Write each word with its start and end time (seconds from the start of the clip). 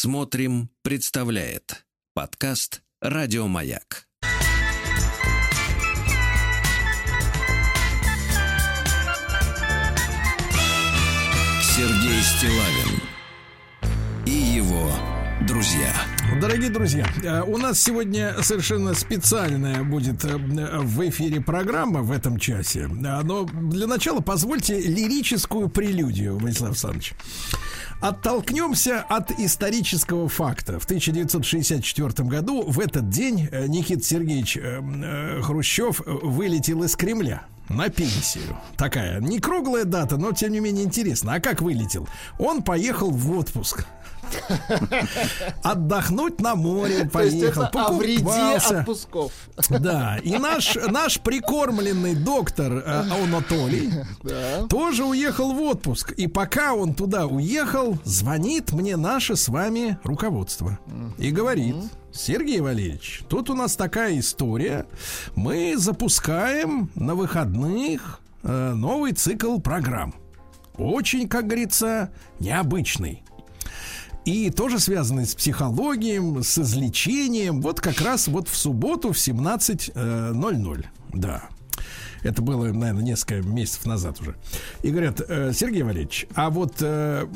Смотрим, 0.00 0.70
представляет 0.82 1.84
подкаст 2.14 2.82
Радиомаяк. 3.00 4.06
Сергей 11.60 12.22
Стилавин 12.22 13.02
и 14.24 14.30
его 14.30 14.88
друзья. 15.48 15.92
Дорогие 16.40 16.70
друзья, 16.70 17.06
э, 17.24 17.42
у 17.42 17.56
нас 17.58 17.80
сегодня 17.82 18.36
совершенно 18.42 18.94
специальная 18.94 19.82
будет 19.82 20.24
э, 20.24 20.36
в 20.36 21.08
эфире 21.08 21.40
программа 21.40 22.02
в 22.02 22.12
этом 22.12 22.38
часе. 22.38 22.82
Э, 22.82 23.22
но 23.22 23.44
для 23.44 23.88
начала 23.88 24.20
позвольте 24.20 24.80
лирическую 24.80 25.68
прелюдию, 25.68 26.38
Владислав 26.38 26.70
Александрович. 26.70 27.14
Оттолкнемся 28.00 29.00
от 29.08 29.32
исторического 29.40 30.28
факта. 30.28 30.78
В 30.78 30.84
1964 30.84 32.28
году 32.28 32.62
в 32.62 32.78
этот 32.78 33.08
день 33.08 33.48
Никита 33.66 34.04
Сергеевич 34.04 34.56
Хрущев 35.44 36.00
вылетел 36.06 36.84
из 36.84 36.94
Кремля 36.94 37.42
на 37.68 37.88
пенсию. 37.88 38.56
Такая 38.76 39.20
не 39.20 39.40
круглая 39.40 39.84
дата, 39.84 40.16
но 40.16 40.30
тем 40.32 40.52
не 40.52 40.60
менее 40.60 40.84
интересно. 40.84 41.34
А 41.34 41.40
как 41.40 41.60
вылетел? 41.60 42.08
Он 42.38 42.62
поехал 42.62 43.10
в 43.10 43.36
отпуск. 43.36 43.84
Отдохнуть 45.62 46.40
на 46.40 46.54
море 46.54 47.08
поехал, 47.12 47.68
покупался. 47.72 48.80
отпусков. 48.80 49.32
Да, 49.68 50.18
и 50.22 50.38
наш, 50.38 50.76
наш 50.76 51.20
прикормленный 51.20 52.14
доктор 52.14 52.72
э, 52.72 53.02
Анатолий 53.24 53.92
тоже 54.68 55.04
уехал 55.04 55.52
в 55.52 55.62
отпуск. 55.62 56.12
И 56.12 56.26
пока 56.26 56.74
он 56.74 56.94
туда 56.94 57.26
уехал, 57.26 57.98
звонит 58.04 58.72
мне 58.72 58.96
наше 58.96 59.36
с 59.36 59.48
вами 59.48 59.98
руководство 60.04 60.78
и 61.18 61.30
говорит, 61.30 61.76
Сергей 62.12 62.60
Валерьевич, 62.60 63.22
тут 63.28 63.50
у 63.50 63.54
нас 63.54 63.76
такая 63.76 64.18
история. 64.18 64.86
Мы 65.36 65.76
запускаем 65.76 66.90
на 66.94 67.14
выходных 67.14 68.20
э, 68.42 68.72
новый 68.74 69.12
цикл 69.12 69.58
программ. 69.58 70.14
Очень, 70.76 71.28
как 71.28 71.46
говорится, 71.46 72.12
необычный. 72.38 73.22
И 74.28 74.50
тоже 74.50 74.78
связанный 74.78 75.24
с 75.24 75.34
психологией, 75.34 76.42
с 76.42 76.58
излечением. 76.58 77.62
Вот 77.62 77.80
как 77.80 78.02
раз 78.02 78.28
вот 78.28 78.46
в 78.46 78.56
субботу 78.58 79.14
в 79.14 79.16
17.00. 79.16 80.86
Да. 81.14 81.44
Это 82.22 82.42
было, 82.42 82.66
наверное, 82.66 83.02
несколько 83.02 83.36
месяцев 83.36 83.86
назад 83.86 84.20
уже. 84.20 84.34
И 84.82 84.90
говорят, 84.90 85.22
«Э, 85.26 85.52
Сергей 85.54 85.82
Валерьевич, 85.82 86.26
а 86.34 86.50
вот 86.50 86.74
э, 86.80 87.26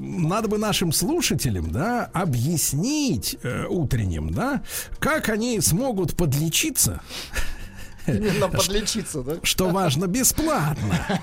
надо 0.00 0.48
бы 0.48 0.58
нашим 0.58 0.90
слушателям, 0.90 1.70
да, 1.70 2.10
объяснить 2.12 3.36
э, 3.44 3.66
утренним, 3.68 4.30
да, 4.32 4.64
как 4.98 5.28
они 5.28 5.60
смогут 5.60 6.16
подлечиться 6.16 7.00
Именно 8.06 8.48
подлечиться, 8.48 9.22
да? 9.22 9.36
Что 9.42 9.68
важно, 9.68 10.06
бесплатно. 10.06 11.20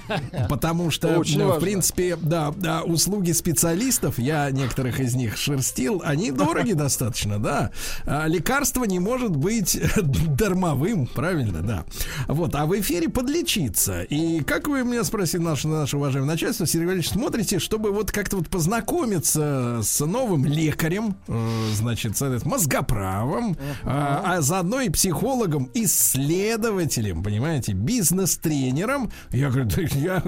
Потому 0.50 0.92
что, 0.92 1.23
ну, 1.25 1.52
в 1.52 1.59
принципе, 1.59 2.17
да, 2.22 2.53
да, 2.56 2.83
услуги 2.83 3.31
специалистов, 3.31 4.20
я 4.20 4.50
некоторых 4.52 5.00
из 5.00 5.16
них 5.16 5.38
шерстил, 5.38 6.02
они 6.03 6.31
дороги 6.31 6.73
достаточно, 6.73 7.39
да. 7.39 7.72
А 8.05 8.28
лекарство 8.28 8.83
не 8.83 9.00
может 9.00 9.36
быть 9.36 9.80
дармовым, 10.02 11.08
правильно, 11.08 11.61
да. 11.61 11.86
Вот, 12.28 12.55
а 12.55 12.66
в 12.66 12.80
эфире 12.80 13.09
подлечиться. 13.09 14.03
И 14.03 14.42
как 14.42 14.67
вы 14.67 14.83
меня 14.83 15.03
спросили, 15.03 15.42
наше, 15.42 15.67
наше 15.67 15.98
уважаемое 15.98 16.31
начальство, 16.31 16.66
Сергей 16.66 16.88
Валерьевич, 16.88 17.11
смотрите, 17.11 17.59
чтобы 17.59 17.92
вот 17.92 18.11
как-то 18.11 18.38
вот 18.38 18.50
познакомиться 18.50 19.80
с 19.83 20.05
новым 20.05 20.45
лекарем, 20.45 21.16
э, 21.28 21.70
значит, 21.73 22.17
с 22.17 22.45
мозгоправом, 22.45 23.58
а, 23.83 24.23
а 24.25 24.42
заодно 24.42 24.81
и 24.81 24.89
психологом, 24.89 25.70
исследовать 25.73 26.66
исследователем, 26.67 27.23
понимаете, 27.23 27.73
бизнес-тренером. 27.73 29.11
Я 29.31 29.49
говорю, 29.49 29.69
да, 29.69 29.81
я 29.81 30.23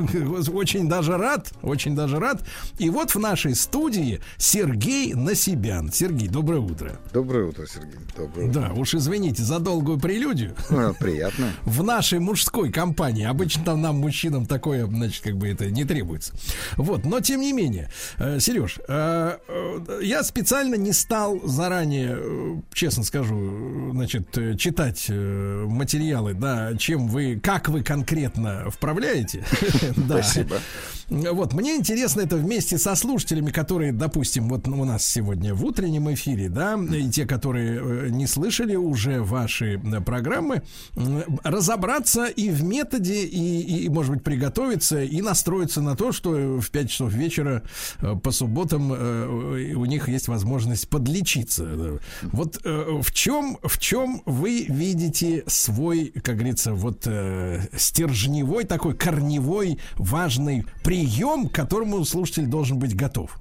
очень 0.53 0.87
даже 0.87 1.17
рад, 1.17 1.51
очень 1.61 1.95
даже 1.95 2.19
рад. 2.19 2.43
И 2.77 2.89
вот 2.89 3.11
в 3.11 3.19
нашей 3.19 3.55
студии 3.55 4.21
Сергей 4.37 5.13
Насибян. 5.13 5.91
Сергей, 5.91 6.27
доброе 6.27 6.59
утро. 6.59 6.99
Доброе 7.13 7.45
утро, 7.45 7.65
Сергей. 7.65 7.99
Доброе 8.15 8.49
утро. 8.49 8.61
Да, 8.61 8.73
уж 8.73 8.95
извините 8.95 9.43
за 9.43 9.59
долгую 9.59 9.99
прелюдию. 9.99 10.55
А, 10.69 10.93
приятно. 10.93 11.51
В 11.63 11.83
нашей 11.83 12.19
мужской 12.19 12.71
компании. 12.71 13.25
Обычно 13.25 13.75
нам, 13.75 13.97
мужчинам, 13.97 14.45
такое, 14.45 14.85
значит, 14.85 15.23
как 15.23 15.37
бы 15.37 15.47
это 15.47 15.69
не 15.69 15.85
требуется. 15.85 16.33
Вот, 16.77 17.05
но 17.05 17.19
тем 17.19 17.41
не 17.41 17.53
менее. 17.53 17.89
Э, 18.17 18.39
Сереж, 18.39 18.79
э, 18.87 19.37
э, 19.47 19.99
я 20.03 20.23
специально 20.23 20.75
не 20.75 20.93
стал 20.93 21.39
заранее, 21.43 22.61
честно 22.73 23.03
скажу, 23.03 23.91
значит, 23.91 24.29
читать 24.57 25.09
материалы 25.09 26.28
да, 26.33 26.75
чем 26.77 27.07
вы, 27.07 27.39
как 27.41 27.69
вы 27.69 27.83
конкретно 27.83 28.69
вправляете. 28.69 29.45
Спасибо. 30.07 30.57
Вот, 31.09 31.53
мне 31.53 31.75
интересно 31.75 32.21
это 32.21 32.37
вместе 32.37 32.77
со 32.77 32.93
слушателями, 32.93 33.49
которые, 33.49 33.91
допустим, 33.91 34.47
вот 34.47 34.67
у 34.67 34.85
нас 34.85 35.05
сегодня 35.05 35.55
в 35.55 35.65
утреннем 35.65 36.13
эфире, 36.13 36.49
да, 36.49 36.79
и 36.79 37.09
те, 37.09 37.25
которые 37.25 37.79
э, 37.81 38.09
не 38.09 38.27
слышали 38.27 38.75
уже 38.75 39.21
ваши 39.21 39.81
э, 39.83 40.01
программы, 40.01 40.61
разобраться 41.43 42.25
и 42.25 42.51
в 42.51 42.63
методе, 42.63 43.25
и, 43.25 43.85
и 43.85 43.89
может 43.89 44.13
быть, 44.13 44.23
приготовиться, 44.23 45.01
и 45.01 45.21
настроиться 45.21 45.81
на 45.81 45.95
то, 45.95 46.11
что 46.11 46.59
в 46.59 46.69
5 46.69 46.89
часов 46.89 47.11
вечера 47.11 47.63
э, 48.01 48.15
по 48.15 48.29
субботам 48.29 48.91
у 48.91 49.85
них 49.85 50.09
есть 50.09 50.27
возможность 50.27 50.89
подлечиться. 50.89 51.99
Вот 52.23 52.59
в 52.63 53.11
чем, 53.11 53.57
в 53.63 53.79
чем 53.79 54.21
вы 54.25 54.65
видите 54.67 55.43
свой, 55.47 56.13
как 56.21 56.35
говорится, 56.35 56.73
вот 56.73 57.07
стержневой 57.75 58.65
такой 58.65 58.95
корневой 58.95 59.79
важный 59.95 60.65
прием 60.83 61.49
к 61.49 61.53
которому 61.53 62.03
слушатель 62.05 62.47
должен 62.47 62.79
быть 62.79 62.95
готов? 62.95 63.39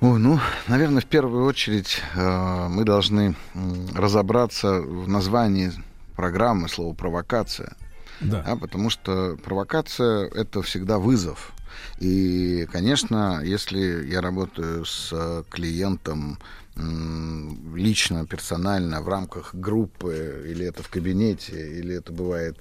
Ой, 0.00 0.18
ну, 0.18 0.38
наверное, 0.68 1.00
в 1.00 1.06
первую 1.06 1.46
очередь 1.46 2.02
э, 2.14 2.68
мы 2.68 2.84
должны 2.84 3.30
э, 3.30 3.58
разобраться 3.94 4.82
в 4.82 5.08
названии 5.08 5.72
программы 6.14 6.68
слово 6.68 6.94
провокация. 6.94 7.74
Да. 8.20 8.42
да. 8.42 8.56
Потому 8.56 8.90
что 8.90 9.38
провокация 9.42 10.28
это 10.28 10.60
всегда 10.60 10.98
вызов. 10.98 11.52
И, 12.00 12.68
конечно, 12.70 13.40
если 13.42 14.06
я 14.06 14.20
работаю 14.20 14.84
с 14.84 15.44
клиентом 15.48 16.38
лично, 16.76 18.26
персонально, 18.26 19.00
в 19.00 19.08
рамках 19.08 19.54
группы, 19.54 20.44
или 20.46 20.66
это 20.66 20.82
в 20.82 20.88
кабинете, 20.88 21.78
или 21.78 21.96
это 21.96 22.12
бывает 22.12 22.56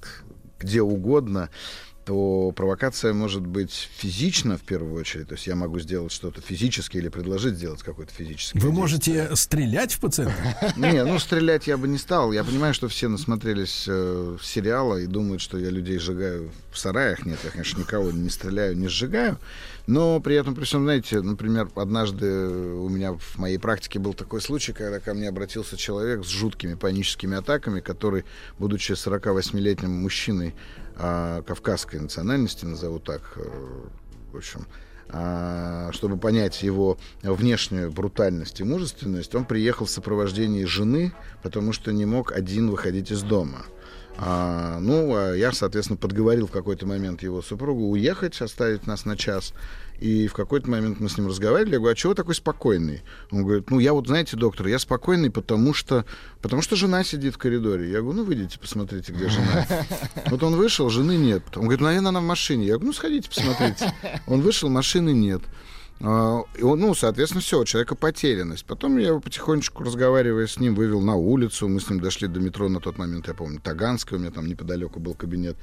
где 0.59 0.81
угодно, 0.81 1.50
то 2.06 2.52
провокация 2.56 3.14
может 3.14 3.46
быть 3.46 3.90
физично 3.96 4.58
в 4.58 4.62
первую 4.62 5.00
очередь. 5.00 5.30
То 5.30 5.36
есть 5.36 5.47
я 5.47 5.56
могу 5.56 5.80
сделать 5.80 6.12
что-то 6.12 6.41
физически 6.41 6.97
или 6.97 7.09
предложить 7.09 7.56
сделать 7.56 7.81
какой-то 7.81 8.14
физический. 8.14 8.59
Вы 8.59 8.72
можете 8.72 9.36
стрелять 9.36 9.94
в 9.94 10.00
пациента? 10.00 10.34
Не, 10.78 11.03
ну 11.03 11.19
стрелять 11.19 11.68
я 11.68 11.78
бы 11.78 11.88
не 11.88 11.97
стал. 11.97 12.31
Я 12.31 12.44
понимаю, 12.44 12.74
что 12.74 12.88
все 12.88 13.08
насмотрелись 13.08 13.86
э, 13.88 14.38
сериала 14.42 14.97
и 14.97 15.06
думают, 15.06 15.42
что 15.42 15.58
я 15.58 15.69
людей 15.69 15.97
сжигаю 16.00 16.52
в 16.72 16.78
сараях. 16.78 17.25
Нет, 17.25 17.40
я, 17.44 17.50
конечно, 17.50 17.80
никого 17.80 18.12
не 18.12 18.30
стреляю, 18.30 18.78
не 18.78 18.88
сжигаю. 18.88 19.38
Но 19.86 20.22
при 20.22 20.36
этом, 20.36 20.56
при 20.56 20.63
всем, 20.63 20.84
знаете, 20.84 21.22
например, 21.22 21.69
однажды 21.75 22.47
у 22.47 22.88
меня 22.88 23.13
в 23.13 23.38
моей 23.38 23.58
практике 23.58 24.00
был 24.00 24.13
такой 24.13 24.42
случай, 24.42 24.72
когда 24.72 25.00
ко 25.00 25.13
мне 25.13 25.28
обратился 25.28 25.75
человек 25.75 26.24
с 26.25 26.30
жуткими 26.30 26.75
паническими 26.75 27.38
атаками, 27.38 27.81
который, 27.81 28.24
будучи 28.59 28.94
48-летним 28.94 29.92
мужчиной, 29.92 30.56
а, 30.96 31.42
кавказской 31.42 32.00
национальности, 32.00 32.66
назову 32.66 33.00
так, 33.00 33.22
э, 33.36 33.50
в 34.31 34.38
общем, 34.38 34.66
а, 35.09 35.92
чтобы 35.92 36.18
понять 36.18 36.64
его 36.64 36.98
внешнюю 37.22 37.92
брутальность 37.92 38.59
и 38.59 38.64
мужественность, 38.64 39.36
он 39.36 39.45
приехал 39.45 39.86
в 39.86 39.90
сопровождении 39.90 40.66
жены, 40.66 41.13
потому 41.42 41.74
что 41.74 41.92
не 41.92 42.06
мог 42.06 42.31
один 42.31 42.69
выходить 42.69 43.12
из 43.12 43.22
дома. 43.22 43.66
А, 44.18 44.80
ну, 44.80 45.16
а 45.16 45.34
я, 45.34 45.51
соответственно, 45.51 45.98
подговорил 45.98 46.48
в 46.48 46.51
какой-то 46.51 46.86
момент 46.86 47.24
его 47.24 47.42
супругу 47.42 47.89
уехать, 47.89 48.39
оставить 48.42 48.86
нас 48.88 49.06
на 49.06 49.18
час. 49.18 49.54
И 50.03 50.27
в 50.27 50.33
какой-то 50.33 50.69
момент 50.69 51.00
мы 51.00 51.07
с 51.07 51.17
ним 51.17 51.27
разговаривали. 51.27 51.75
Я 51.75 51.79
говорю, 51.79 51.94
а 51.94 51.95
чего 51.95 52.13
такой 52.13 52.35
спокойный? 52.35 53.03
Он 53.31 53.45
говорит, 53.45 53.71
ну, 53.71 53.79
я 53.79 53.94
вот, 53.94 54.07
знаете, 54.07 54.35
доктор, 54.35 54.67
я 54.67 54.77
спокойный, 54.77 55.31
потому 55.31 55.73
что, 55.73 56.03
потому 56.41 56.61
что 56.61 56.75
жена 56.75 57.05
сидит 57.05 57.35
в 57.35 57.38
коридоре. 57.38 57.89
Я 57.89 58.01
говорю, 58.01 58.17
ну, 58.17 58.25
выйдите, 58.25 58.59
посмотрите, 58.59 59.13
где 59.13 59.29
жена. 59.29 59.65
Вот 60.29 60.44
он 60.44 60.57
вышел, 60.57 60.89
жены 60.89 61.15
нет. 61.15 61.44
Он 61.55 61.63
говорит, 61.63 61.79
наверное, 61.79 62.09
она 62.09 62.19
в 62.19 62.25
машине. 62.25 62.65
Я 62.65 62.73
говорю, 62.73 62.88
ну, 62.88 62.94
сходите, 62.94 63.29
посмотрите. 63.29 63.94
Он 64.27 64.41
вышел, 64.41 64.67
машины 64.67 65.13
нет. 65.13 65.41
А, 66.01 66.41
и 66.57 66.63
он, 66.63 66.81
ну, 66.81 66.94
соответственно, 66.95 67.39
все, 67.39 67.61
у 67.61 67.63
человека 67.63 67.95
потерянность. 67.95 68.65
Потом 68.65 68.97
я 68.97 69.07
его 69.07 69.21
потихонечку, 69.21 69.85
разговаривая 69.85 70.47
с 70.47 70.59
ним, 70.59 70.75
вывел 70.75 71.00
на 71.00 71.15
улицу. 71.15 71.69
Мы 71.69 71.79
с 71.79 71.89
ним 71.89 72.01
дошли 72.01 72.27
до 72.27 72.41
метро 72.41 72.67
на 72.67 72.81
тот 72.81 72.97
момент, 72.97 73.29
я 73.29 73.33
помню, 73.33 73.61
Таганская, 73.63 74.19
у 74.19 74.21
меня 74.21 74.31
там 74.31 74.47
неподалеку 74.47 75.00
был 75.00 75.13
кабинет. 75.13 75.55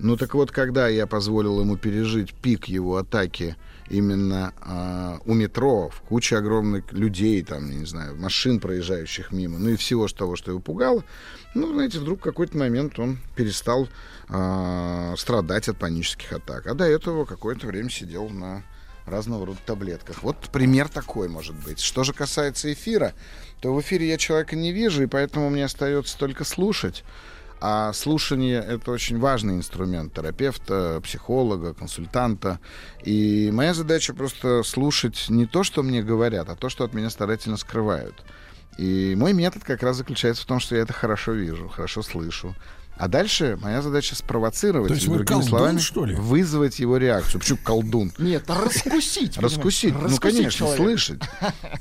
Ну, 0.00 0.16
так 0.16 0.34
вот, 0.34 0.50
когда 0.50 0.88
я 0.88 1.06
позволил 1.06 1.60
ему 1.60 1.76
пережить 1.76 2.34
пик 2.34 2.64
его 2.64 2.96
атаки 2.96 3.54
именно 3.88 4.52
э, 4.60 5.18
у 5.26 5.34
метро, 5.34 5.88
в 5.90 6.00
куче 6.02 6.36
огромных 6.36 6.92
людей, 6.92 7.42
там, 7.42 7.70
не 7.70 7.84
знаю, 7.84 8.16
машин, 8.16 8.60
проезжающих 8.60 9.32
мимо, 9.32 9.58
ну 9.58 9.70
и 9.70 9.76
всего 9.76 10.08
того, 10.08 10.36
что 10.36 10.50
его 10.50 10.60
пугало, 10.60 11.04
ну, 11.54 11.72
знаете, 11.72 11.98
вдруг 11.98 12.20
в 12.20 12.22
какой-то 12.22 12.56
момент 12.56 12.98
он 12.98 13.18
перестал 13.36 13.88
э, 14.28 15.14
страдать 15.16 15.68
от 15.68 15.78
панических 15.78 16.32
атак. 16.32 16.66
А 16.66 16.74
до 16.74 16.84
этого 16.84 17.24
какое-то 17.24 17.66
время 17.66 17.90
сидел 17.90 18.28
на 18.28 18.62
разного 19.06 19.46
рода 19.46 19.58
таблетках. 19.64 20.22
Вот 20.22 20.36
пример 20.50 20.88
такой 20.88 21.28
может 21.28 21.54
быть. 21.54 21.80
Что 21.80 22.04
же 22.04 22.12
касается 22.12 22.72
эфира, 22.72 23.12
то 23.60 23.74
в 23.74 23.80
эфире 23.80 24.08
я 24.08 24.16
человека 24.16 24.56
не 24.56 24.72
вижу, 24.72 25.02
и 25.02 25.06
поэтому 25.06 25.50
мне 25.50 25.64
остается 25.64 26.18
только 26.18 26.44
слушать. 26.44 27.04
А 27.60 27.92
слушание— 27.92 28.62
это 28.68 28.90
очень 28.90 29.18
важный 29.18 29.54
инструмент 29.54 30.12
терапевта, 30.12 31.00
психолога, 31.02 31.72
консультанта. 31.72 32.60
И 33.02 33.50
моя 33.52 33.74
задача 33.74 34.14
просто 34.14 34.62
слушать 34.62 35.26
не 35.28 35.46
то, 35.46 35.62
что 35.64 35.82
мне 35.82 36.02
говорят, 36.02 36.48
а 36.48 36.56
то, 36.56 36.68
что 36.68 36.84
от 36.84 36.92
меня 36.92 37.10
старательно 37.10 37.56
скрывают. 37.56 38.22
И 38.76 39.14
мой 39.16 39.32
метод 39.32 39.62
как 39.64 39.82
раз 39.82 39.96
заключается 39.96 40.42
в 40.42 40.46
том, 40.46 40.58
что 40.58 40.74
я 40.74 40.82
это 40.82 40.92
хорошо 40.92 41.32
вижу, 41.32 41.68
хорошо 41.68 42.02
слышу, 42.02 42.54
а 42.96 43.08
дальше 43.08 43.58
моя 43.60 43.82
задача 43.82 44.14
спровоцировать, 44.14 44.88
То 44.88 44.94
есть 44.94 45.06
вы 45.06 45.16
другими 45.16 45.40
колдун, 45.40 45.48
словами, 45.48 45.78
что 45.78 46.04
ли? 46.04 46.14
вызвать 46.14 46.78
его 46.78 46.96
реакцию. 46.96 47.40
Почему 47.40 47.58
колдун? 47.62 48.12
Нет, 48.18 48.44
раскусить. 48.48 49.36
Раскусить, 49.36 49.94
ну, 50.00 50.16
конечно, 50.18 50.68
слышать. 50.74 51.20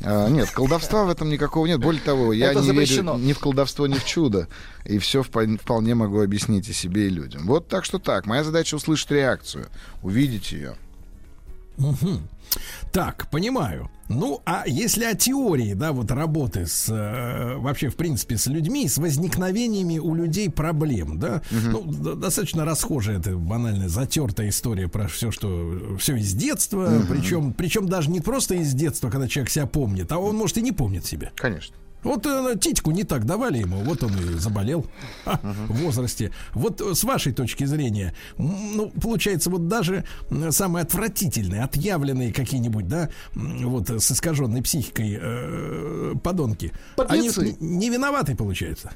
А, 0.02 0.28
нет, 0.30 0.50
колдовства 0.50 1.04
в 1.06 1.10
этом 1.10 1.30
никакого 1.30 1.66
нет. 1.68 1.80
Более 1.80 2.02
того, 2.02 2.34
я 2.34 2.54
не 2.54 2.72
верю 2.72 3.16
ни 3.18 3.34
в 3.34 3.40
колдовство, 3.40 3.86
ни 3.88 3.96
в 3.96 4.06
чудо. 4.06 4.48
И 4.86 4.98
все 4.98 5.24
вполне 5.24 5.96
могу 5.96 6.22
объяснить 6.22 6.68
и 6.68 6.74
себе, 6.74 7.08
и 7.08 7.10
людям. 7.10 7.46
Вот 7.46 7.68
так 7.68 7.86
что 7.86 8.00
так. 8.00 8.26
Моя 8.26 8.44
задача 8.44 8.76
услышать 8.76 9.12
реакцию, 9.12 9.68
увидеть 10.02 10.52
ее. 10.52 10.76
Так, 12.92 13.30
понимаю. 13.30 13.90
Ну, 14.20 14.42
а 14.46 14.64
если 14.68 15.04
о 15.06 15.16
теории, 15.16 15.74
да, 15.74 15.92
вот 15.92 16.12
работы 16.12 16.66
с 16.66 16.88
э, 16.90 17.56
вообще, 17.58 17.90
в 17.90 17.96
принципе, 17.96 18.38
с 18.38 18.48
людьми, 18.48 18.88
с 18.88 18.98
возникновениями 18.98 19.98
у 20.00 20.14
людей 20.16 20.50
проблем, 20.50 21.20
да, 21.20 21.42
ну, 21.52 21.82
д- 21.84 22.16
достаточно 22.16 22.66
расхожая 22.66 23.20
эта 23.20 23.36
банальная 23.36 23.90
затертая 23.90 24.50
история 24.50 24.88
про 24.88 25.08
все, 25.08 25.32
что 25.32 25.98
все 26.00 26.16
из 26.16 26.34
детства, 26.34 27.02
причем, 27.10 27.54
причем 27.54 27.88
даже 27.88 28.10
не 28.10 28.20
просто 28.22 28.56
из 28.56 28.74
детства, 28.74 29.10
когда 29.10 29.28
человек 29.28 29.50
себя 29.52 29.66
помнит, 29.66 30.12
а 30.12 30.18
он 30.18 30.36
может 30.36 30.58
и 30.58 30.62
не 30.62 30.72
помнит 30.72 31.06
себя. 31.06 31.32
Конечно. 31.36 31.76
Вот 32.04 32.26
э, 32.26 32.56
титьку 32.60 32.92
не 32.92 33.04
так 33.04 33.26
давали 33.26 33.60
ему, 33.60 33.78
вот 33.78 34.04
он 34.04 34.12
и 34.18 34.38
заболел 34.38 34.86
а, 35.26 35.40
в 35.44 35.74
возрасте. 35.84 36.32
Вот 36.54 36.82
э, 36.82 36.94
с 36.94 37.04
вашей 37.04 37.34
точки 37.34 37.64
зрения, 37.66 38.14
ну, 38.38 38.90
получается, 39.02 39.50
вот 39.50 39.68
даже 39.68 40.04
самые 40.50 40.84
отвратительные, 40.84 41.64
отъявленные 41.64 42.34
какие-нибудь, 42.34 42.88
да, 42.88 43.10
вот 43.34 43.90
э, 43.90 44.00
с 44.00 44.12
искаженной 44.12 44.62
психикой 44.62 45.18
э, 45.22 46.14
подонки, 46.24 46.72
они 46.98 47.30
Подлецы. 47.30 47.58
н- 47.60 47.80
не 47.80 47.90
виноваты, 47.90 48.36
получается. 48.36 48.92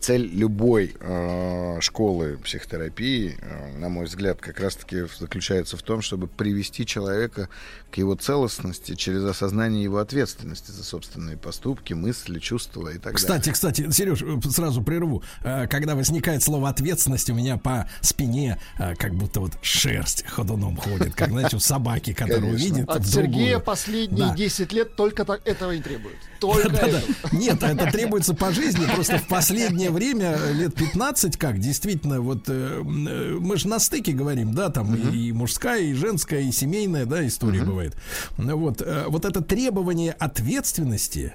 Цель 0.01 0.27
любой 0.33 0.97
э, 0.99 1.79
школы 1.81 2.39
психотерапии, 2.43 3.37
э, 3.41 3.79
на 3.79 3.89
мой 3.91 4.07
взгляд, 4.07 4.41
как 4.41 4.59
раз-таки 4.59 5.05
заключается 5.19 5.77
в 5.77 5.83
том, 5.83 6.01
чтобы 6.01 6.27
привести 6.27 6.87
человека 6.87 7.49
к 7.91 7.97
его 7.99 8.15
целостности 8.15 8.95
через 8.95 9.23
осознание 9.25 9.83
его 9.83 9.99
ответственности 9.99 10.71
за 10.71 10.85
собственные 10.85 11.37
поступки, 11.37 11.93
мысли, 11.93 12.39
чувства 12.39 12.89
и 12.89 12.95
так 12.95 13.15
далее. 13.15 13.17
Кстати, 13.17 13.51
кстати, 13.51 13.91
Сереж, 13.91 14.25
сразу 14.51 14.83
прерву. 14.83 15.23
Э, 15.43 15.67
Когда 15.67 15.95
возникает 15.95 16.43
слово 16.43 16.71
ответственность, 16.71 17.29
у 17.29 17.35
меня 17.35 17.59
по 17.59 17.89
спине 18.01 18.59
э, 18.79 18.95
как 18.95 19.15
будто 19.15 19.41
вот 19.41 19.53
шерсть 19.61 20.25
ходуном 20.27 20.77
ходит, 20.77 21.15
как, 21.15 21.29
знаете, 21.29 21.57
у 21.57 21.61
собаки, 21.61 22.15
которую 22.15 22.57
видит 22.57 22.89
От 22.89 23.07
Сергея 23.07 23.59
последние 23.59 24.29
Да. 24.29 24.35
10 24.35 24.73
лет 24.73 24.97
только 24.97 25.25
так 25.27 25.47
этого 25.47 25.73
и 25.73 25.81
требует. 25.83 26.17
Только. 26.41 27.03
Нет, 27.33 27.63
это 27.63 27.91
требуется 27.93 28.35
по 28.35 28.51
жизни. 28.51 28.87
Просто 28.95 29.19
в 29.19 29.27
последнее 29.29 29.90
время, 29.91 30.37
лет 30.53 30.75
15, 30.75 31.37
как, 31.37 31.59
действительно, 31.59 32.21
вот 32.21 32.49
э, 32.49 32.83
э, 32.83 33.37
мы 33.41 33.57
же 33.57 33.69
на 33.69 33.79
стыке 33.79 34.13
говорим, 34.13 34.55
да, 34.55 34.69
там 34.71 34.95
и, 34.95 35.29
и 35.29 35.33
мужская, 35.33 35.81
и 35.81 35.95
женская, 35.95 36.41
и 36.43 36.53
семейная, 36.53 37.07
да, 37.07 37.27
история 37.27 37.63
бывает. 37.63 37.97
Ну 38.37 38.57
Вот, 38.57 38.83
э, 38.83 39.05
вот 39.09 39.25
это 39.25 39.41
требование 39.43 40.13
ответственности 40.13 41.35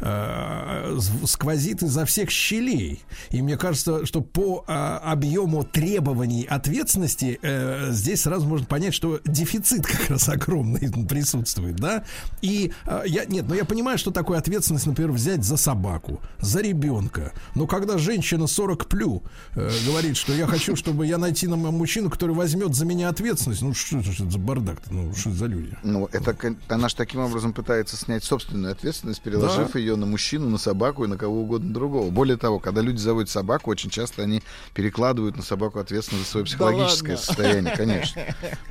э, 0.00 0.98
сквозит 1.24 1.82
изо 1.82 2.04
всех 2.04 2.30
щелей. 2.30 3.02
И 3.30 3.42
мне 3.42 3.56
кажется, 3.56 4.06
что 4.06 4.20
по 4.20 4.64
э, 4.66 4.72
объему 4.72 5.64
требований 5.64 6.44
ответственности 6.44 7.38
э, 7.42 7.88
здесь 7.90 8.22
сразу 8.22 8.46
можно 8.46 8.66
понять, 8.66 8.94
что 8.94 9.20
дефицит 9.24 9.86
как 9.86 10.10
раз 10.10 10.28
огромный 10.28 10.90
присутствует, 11.06 11.76
да. 11.76 12.04
И 12.42 12.72
э, 12.86 13.02
я 13.06 13.24
нет, 13.24 13.46
но 13.48 13.54
я 13.54 13.64
понимаю, 13.64 13.98
что 13.98 14.10
такое 14.10 14.38
ответственность, 14.38 14.86
например, 14.86 15.12
взять 15.12 15.44
за 15.44 15.56
собаку, 15.56 16.20
за 16.40 16.60
ребенка. 16.60 17.32
Но 17.54 17.66
когда 17.66 17.95
женщина 17.98 18.46
40 18.46 18.86
плю 18.86 19.22
э, 19.54 19.70
говорит, 19.86 20.16
что 20.16 20.32
я 20.32 20.46
хочу, 20.46 20.76
чтобы 20.76 21.06
я 21.06 21.18
найти 21.18 21.46
нам 21.46 21.60
мужчину, 21.60 22.10
который 22.10 22.34
возьмет 22.34 22.74
за 22.74 22.84
меня 22.84 23.08
ответственность, 23.08 23.62
ну 23.62 23.74
что 23.74 23.98
это 23.98 24.30
за 24.30 24.38
бардак, 24.38 24.78
ну 24.90 25.14
что 25.14 25.30
это 25.30 25.38
за 25.38 25.46
люди? 25.46 25.76
Ну, 25.82 26.08
это 26.12 26.36
она 26.68 26.88
же 26.88 26.96
таким 26.96 27.20
образом 27.20 27.52
пытается 27.52 27.96
снять 27.96 28.24
собственную 28.24 28.72
ответственность, 28.72 29.20
переложив 29.20 29.76
ее 29.76 29.96
на 29.96 30.06
мужчину, 30.06 30.48
на 30.48 30.58
собаку 30.58 31.04
и 31.04 31.08
на 31.08 31.16
кого 31.16 31.42
угодно 31.42 31.72
другого. 31.72 32.10
Более 32.10 32.36
того, 32.36 32.58
когда 32.58 32.80
люди 32.80 32.98
заводят 32.98 33.30
собаку, 33.30 33.70
очень 33.70 33.90
часто 33.90 34.22
они 34.22 34.42
перекладывают 34.74 35.36
на 35.36 35.42
собаку 35.42 35.78
ответственность 35.78 36.26
за 36.26 36.30
свое 36.32 36.46
психологическое 36.46 37.12
ладно. 37.12 37.24
состояние, 37.26 37.76
конечно. 37.76 38.22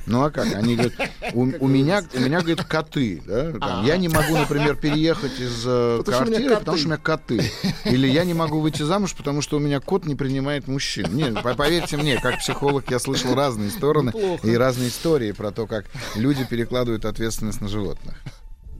Ну 0.06 0.22
а 0.22 0.30
как? 0.30 0.54
Они 0.54 0.76
говорят, 0.76 0.94
у, 1.34 1.40
у 1.40 1.68
меня, 1.68 2.02
у 2.14 2.20
меня, 2.20 2.40
говорит, 2.40 2.64
коты. 2.64 3.22
да, 3.26 3.52
там, 3.52 3.84
я 3.84 3.96
не 3.96 4.08
могу, 4.08 4.36
например, 4.36 4.76
переехать 4.76 5.40
из 5.40 5.64
э, 5.66 5.98
Потому 5.98 6.16
что 6.16 6.26
квартиры, 6.26 6.56
потому 6.56 6.76
что 6.76 6.86
у 6.86 6.90
меня 6.90 6.98
коты. 6.98 7.52
Или 7.84 8.08
я 8.08 8.24
не 8.24 8.34
могу 8.34 8.60
выйти 8.60 8.82
замуж, 8.82 9.14
потому 9.16 9.42
что 9.42 9.56
у 9.56 9.60
меня 9.60 9.80
кот 9.80 10.06
не 10.06 10.14
принимает 10.14 10.68
мужчин. 10.68 11.06
Не, 11.14 11.32
по- 11.32 11.54
поверьте 11.54 11.96
мне, 11.96 12.18
как 12.20 12.38
психолог 12.38 12.90
я 12.90 12.98
слышал 12.98 13.34
разные 13.34 13.70
стороны 13.70 14.08
Неплохо. 14.08 14.46
и 14.46 14.56
разные 14.56 14.88
истории 14.88 15.32
про 15.32 15.50
то, 15.50 15.66
как 15.66 15.86
люди 16.14 16.44
перекладывают 16.44 17.04
ответственность 17.04 17.60
на 17.60 17.68
животных. 17.68 18.14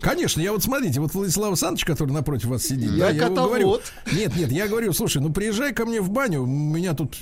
Конечно, 0.00 0.40
я 0.40 0.52
вот 0.52 0.62
смотрите, 0.62 1.00
вот 1.00 1.12
Владислав 1.14 1.48
Александрович, 1.48 1.84
который 1.84 2.12
напротив 2.12 2.46
вас 2.46 2.62
сидит, 2.64 2.90
Я 2.92 3.06
да, 3.06 3.10
я 3.10 3.20
котовод. 3.28 3.48
говорю, 3.48 3.80
нет, 4.12 4.36
нет, 4.36 4.52
я 4.52 4.68
говорю, 4.68 4.92
слушай, 4.92 5.20
ну 5.22 5.32
приезжай 5.32 5.72
ко 5.72 5.84
мне 5.86 6.00
в 6.00 6.10
баню, 6.10 6.42
у 6.42 6.46
меня 6.46 6.94
тут 6.94 7.16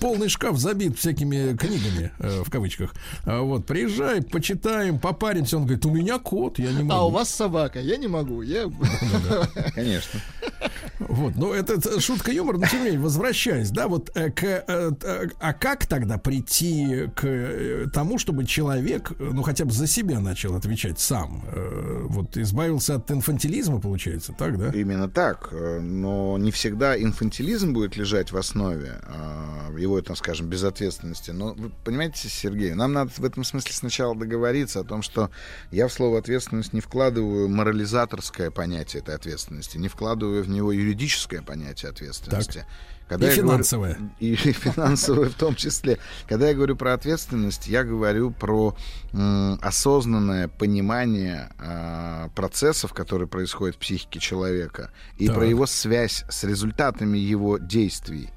полный 0.00 0.28
шкаф 0.28 0.58
забит 0.58 0.98
всякими 0.98 1.56
книгами, 1.56 2.12
э, 2.18 2.42
в 2.44 2.50
кавычках, 2.50 2.94
А 3.24 3.40
вот, 3.42 3.66
приезжай, 3.66 4.22
почитаем, 4.22 4.98
попаримся, 4.98 5.56
он 5.56 5.64
говорит, 5.64 5.84
у 5.86 5.90
меня 5.90 6.18
кот, 6.18 6.58
я 6.58 6.70
не 6.72 6.82
могу. 6.82 6.92
А 7.00 7.06
у 7.06 7.10
вас 7.10 7.28
собака, 7.30 7.80
я 7.80 7.96
не 7.96 8.08
могу. 8.08 8.42
Я... 8.42 8.70
Конечно. 9.74 10.20
Вот, 10.98 11.34
ну 11.36 11.52
это 11.52 12.00
шутка 12.00 12.30
юмор, 12.30 12.58
но 12.58 12.66
тем 12.66 12.80
не 12.80 12.84
менее, 12.86 13.00
возвращаясь, 13.00 13.70
да, 13.70 13.88
вот 13.88 14.10
э, 14.14 14.30
к, 14.30 14.44
э, 14.44 14.90
т- 15.00 15.30
а 15.40 15.52
как 15.54 15.86
тогда 15.86 16.18
прийти 16.18 17.08
к 17.14 17.24
э, 17.24 17.86
тому, 17.92 18.18
чтобы 18.18 18.44
человек, 18.44 19.12
э, 19.18 19.30
ну 19.32 19.42
хотя 19.42 19.64
бы 19.64 19.72
за 19.72 19.86
себя 19.86 20.20
начал 20.20 20.54
отвечать 20.54 21.00
сам, 21.00 21.44
Э, 21.52 22.06
вот 22.20 22.36
избавился 22.36 22.96
от 22.96 23.10
инфантилизма, 23.10 23.80
получается, 23.80 24.32
так, 24.32 24.58
да? 24.58 24.70
Именно 24.70 25.08
так. 25.08 25.48
Э, 25.52 25.80
Но 25.80 26.38
не 26.38 26.50
всегда 26.50 27.00
инфантилизм 27.00 27.72
будет 27.72 27.96
лежать 27.96 28.32
в 28.32 28.36
основе 28.36 29.00
а, 29.02 29.70
его, 29.76 30.00
там, 30.00 30.16
скажем, 30.16 30.48
безответственности. 30.48 31.30
Но 31.30 31.54
вы 31.54 31.70
понимаете, 31.84 32.28
Сергей, 32.28 32.74
нам 32.74 32.92
надо 32.92 33.10
в 33.16 33.24
этом 33.24 33.44
смысле 33.44 33.72
сначала 33.72 34.14
договориться 34.14 34.80
о 34.80 34.84
том, 34.84 35.02
что 35.02 35.30
я 35.70 35.88
в 35.88 35.92
слово 35.92 36.18
ответственность 36.18 36.72
не 36.72 36.80
вкладываю 36.80 37.48
морализаторское 37.48 38.50
понятие 38.50 39.02
этой 39.02 39.14
ответственности, 39.14 39.78
не 39.78 39.88
вкладываю 39.88 40.42
в 40.42 40.48
него 40.48 40.72
юридическое 40.72 41.42
понятие 41.42 41.90
ответственности. 41.90 42.66
Когда 43.10 43.26
И 43.26 43.30
я 43.30 43.42
говорю- 43.42 43.48
финансовое. 43.64 43.98
и 44.20 44.36
финансовое 44.36 45.28
в 45.30 45.34
том 45.34 45.56
числе. 45.56 45.98
Когда 46.28 46.46
я 46.48 46.54
говорю 46.54 46.76
про 46.76 46.94
ответственность, 46.94 47.66
я 47.66 47.82
говорю 47.82 48.30
про 48.30 48.76
м, 49.12 49.58
осознанное 49.60 50.46
понимание 50.46 51.50
а, 51.58 52.28
процессов, 52.36 52.92
которые 52.94 53.26
происходят 53.26 53.74
в 53.74 53.78
психике 53.80 54.20
человека, 54.20 54.92
и 55.18 55.26
Так. 55.26 55.34
про 55.36 55.44
его 55.44 55.66
связь 55.66 56.24
с 56.30 56.44
результатами 56.44 57.18
его 57.18 57.58
действий. 57.58 58.30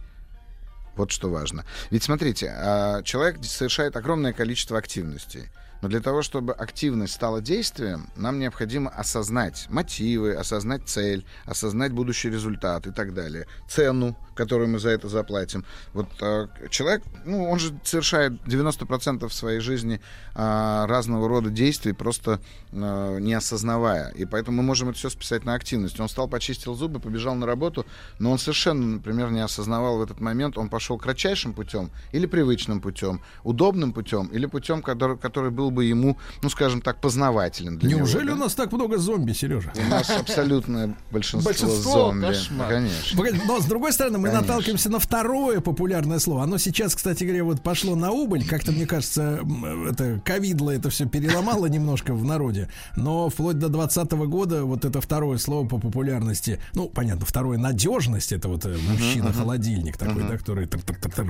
Вот 0.96 1.12
что 1.12 1.30
важно. 1.30 1.66
Ведь 1.92 2.02
смотрите, 2.02 2.52
а, 2.58 3.04
человек 3.04 3.46
совершает 3.46 3.96
огромное 3.96 4.34
количество 4.34 4.80
активностей. 4.80 5.50
Но 5.84 5.90
для 5.90 6.00
того, 6.00 6.22
чтобы 6.22 6.54
активность 6.54 7.12
стала 7.14 7.42
действием, 7.42 8.10
нам 8.16 8.40
необходимо 8.40 8.90
осознать 8.90 9.66
мотивы, 9.70 10.34
осознать 10.34 10.88
цель, 10.88 11.26
осознать 11.46 11.92
будущий 11.92 12.30
результат 12.30 12.88
и 12.88 12.92
так 12.92 13.14
далее. 13.14 13.48
Цену 13.68 14.18
которую 14.36 14.70
мы 14.70 14.80
за 14.80 14.90
это 14.90 15.10
заплатим. 15.10 15.66
Вот 15.94 16.08
э, 16.22 16.48
человек, 16.70 17.04
ну, 17.26 17.50
он 17.50 17.60
же 17.60 17.74
совершает 17.84 18.34
90% 18.46 19.30
своей 19.30 19.60
жизни 19.60 20.00
э, 20.36 20.86
разного 20.88 21.28
рода 21.28 21.50
действий, 21.50 21.94
просто 21.94 22.40
э, 22.72 23.18
не 23.20 23.34
осознавая. 23.34 24.10
И 24.12 24.26
поэтому 24.26 24.58
мы 24.58 24.64
можем 24.64 24.90
это 24.90 24.98
все 24.98 25.10
списать 25.10 25.46
на 25.46 25.54
активность. 25.54 26.00
Он 26.00 26.08
встал, 26.08 26.28
почистил 26.28 26.76
зубы, 26.76 27.00
побежал 27.00 27.36
на 27.36 27.46
работу, 27.46 27.86
но 28.20 28.32
он 28.32 28.40
совершенно, 28.40 28.86
например, 28.86 29.32
не 29.32 29.40
осознавал 29.42 29.98
в 29.98 30.02
этот 30.02 30.20
момент, 30.20 30.58
он 30.58 30.70
пошел 30.70 30.98
кратчайшим 30.98 31.54
путем 31.54 31.90
или 32.12 32.26
привычным 32.26 32.82
путем, 32.82 33.22
удобным 33.44 33.94
путем 33.94 34.28
или 34.28 34.46
путем, 34.46 34.82
который, 34.82 35.18
который 35.18 35.52
был 35.52 35.72
бы 35.72 35.86
ему, 35.86 36.18
ну, 36.42 36.50
скажем 36.50 36.82
так, 36.82 37.00
познавателен 37.02 37.78
для 37.78 37.90
Неужели 37.90 38.26
него. 38.28 38.36
у 38.36 38.40
нас 38.40 38.54
так 38.56 38.72
много 38.72 38.98
зомби, 38.98 39.34
Сережа? 39.34 39.72
У 39.76 39.90
нас 39.90 40.10
абсолютное 40.10 40.96
большинство, 41.12 41.50
Большинство 41.50 41.92
зомби. 41.92 42.26
кошмар. 42.28 42.70
Конечно. 42.70 43.24
Но 43.46 43.60
с 43.60 43.66
другой 43.66 43.94
стороны, 43.94 44.18
мы 44.24 44.30
Конечно. 44.30 44.48
наталкиваемся 44.48 44.90
на 44.90 45.00
второе 45.00 45.60
популярное 45.60 46.18
слово. 46.18 46.44
Оно 46.44 46.58
сейчас, 46.58 46.96
кстати 46.96 47.26
говоря, 47.26 47.44
вот 47.44 47.62
пошло 47.62 47.94
на 47.96 48.12
убыль. 48.12 48.48
Как-то, 48.48 48.72
мне 48.72 48.86
кажется, 48.86 49.42
это 49.90 50.22
ковидло 50.24 50.72
это 50.72 50.90
все 50.90 51.06
переломало 51.06 51.66
немножко 51.66 52.14
в 52.14 52.24
народе. 52.24 52.70
Но 52.96 53.28
вплоть 53.28 53.60
до 53.60 53.68
2020 53.68 54.12
года 54.30 54.64
вот 54.64 54.86
это 54.86 55.02
второе 55.02 55.38
слово 55.40 55.68
по 55.68 55.78
популярности, 55.78 56.62
ну, 56.74 56.88
понятно, 56.88 57.26
второе 57.26 57.58
надежность, 57.58 58.32
это 58.32 58.48
вот 58.48 58.66
э, 58.66 58.78
мужчина-холодильник 58.78 59.98
такой, 59.98 60.24
да, 60.24 60.38
который 60.38 60.70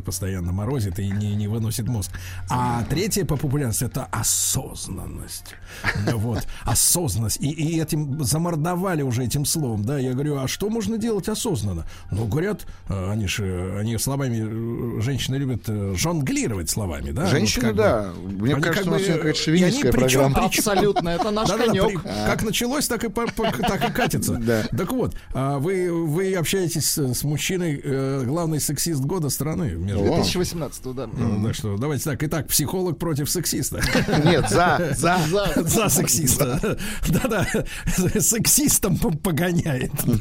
постоянно 0.04 0.52
морозит 0.52 1.00
и 1.00 1.10
не, 1.10 1.34
не 1.34 1.48
выносит 1.48 1.88
мозг. 1.88 2.12
А 2.48 2.84
третье 2.84 3.26
по 3.26 3.38
популярности 3.38 3.86
это 3.86 4.06
осознанность. 4.12 5.56
Ну 6.06 6.20
Вот, 6.20 6.46
осознанность. 6.64 7.42
И, 7.42 7.50
и 7.50 7.82
этим 7.82 8.24
замордовали 8.24 9.02
уже 9.02 9.24
этим 9.24 9.46
словом, 9.46 9.84
да. 9.84 9.98
Я 9.98 10.14
говорю, 10.14 10.38
а 10.38 10.48
что 10.48 10.70
можно 10.70 11.00
делать 11.00 11.28
осознанно? 11.28 11.88
Ну, 12.12 12.28
говорят, 12.28 12.68
они 12.88 13.28
же, 13.28 13.78
они 13.80 13.98
словами, 13.98 14.98
э, 14.98 15.02
женщины 15.02 15.36
любят 15.38 15.62
э, 15.68 15.94
жонглировать 15.96 16.70
словами, 16.70 17.12
да. 17.12 17.28
Женщины, 17.28 17.68
Вот 17.74 17.78
как 17.78 17.78
да. 17.78 18.12
бы. 18.14 18.30
Мне 18.44 18.54
Они 18.56 18.62
кажется, 18.64 18.84
как 18.84 18.88
у 18.88 18.92
нас 18.98 19.02
бы, 19.08 19.14
какая-то 19.14 19.40
шовинистская 19.40 19.92
они 19.92 20.02
причем- 20.04 20.20
программа. 20.22 20.50
причем- 20.50 20.60
Абсолютно, 20.70 21.10
это 21.10 21.32
наш 21.32 21.48
Да-да-да, 21.50 21.66
конек. 21.72 22.02
при- 22.04 22.10
Как 22.26 22.44
началось, 22.44 22.88
так 22.88 23.04
и, 23.06 23.10
по- 23.10 23.28
по- 23.28 23.52
так 23.52 23.90
и 23.90 23.92
катится. 23.94 24.34
Да. 24.36 24.64
Так 24.78 24.92
вот, 24.92 25.16
а 25.34 25.60
вы, 25.60 25.92
вы 26.08 26.34
общаетесь 26.36 26.98
с, 26.98 27.24
мужчиной, 27.24 27.80
э, 27.84 28.24
главный 28.26 28.60
сексист 28.60 29.02
года 29.02 29.30
страны. 29.30 29.72
Между 29.72 30.02
О. 30.02 30.08
прочим. 30.18 30.40
2018 30.42 30.94
да. 30.94 31.08
Ну, 31.12 31.46
Так 31.48 31.56
что 31.56 31.78
давайте 31.78 32.04
так. 32.04 32.22
Итак, 32.24 32.48
психолог 32.48 32.98
против 33.00 33.30
сексиста. 33.30 33.82
Нет, 34.26 34.50
за, 34.50 34.94
за. 34.98 35.18
За. 35.30 35.54
За 35.64 35.90
сексиста. 35.90 36.78
Да-да. 37.08 37.48
Сексистом 38.20 38.98
по- 38.98 39.12
погоняет. 39.12 39.92
Да. 40.06 40.18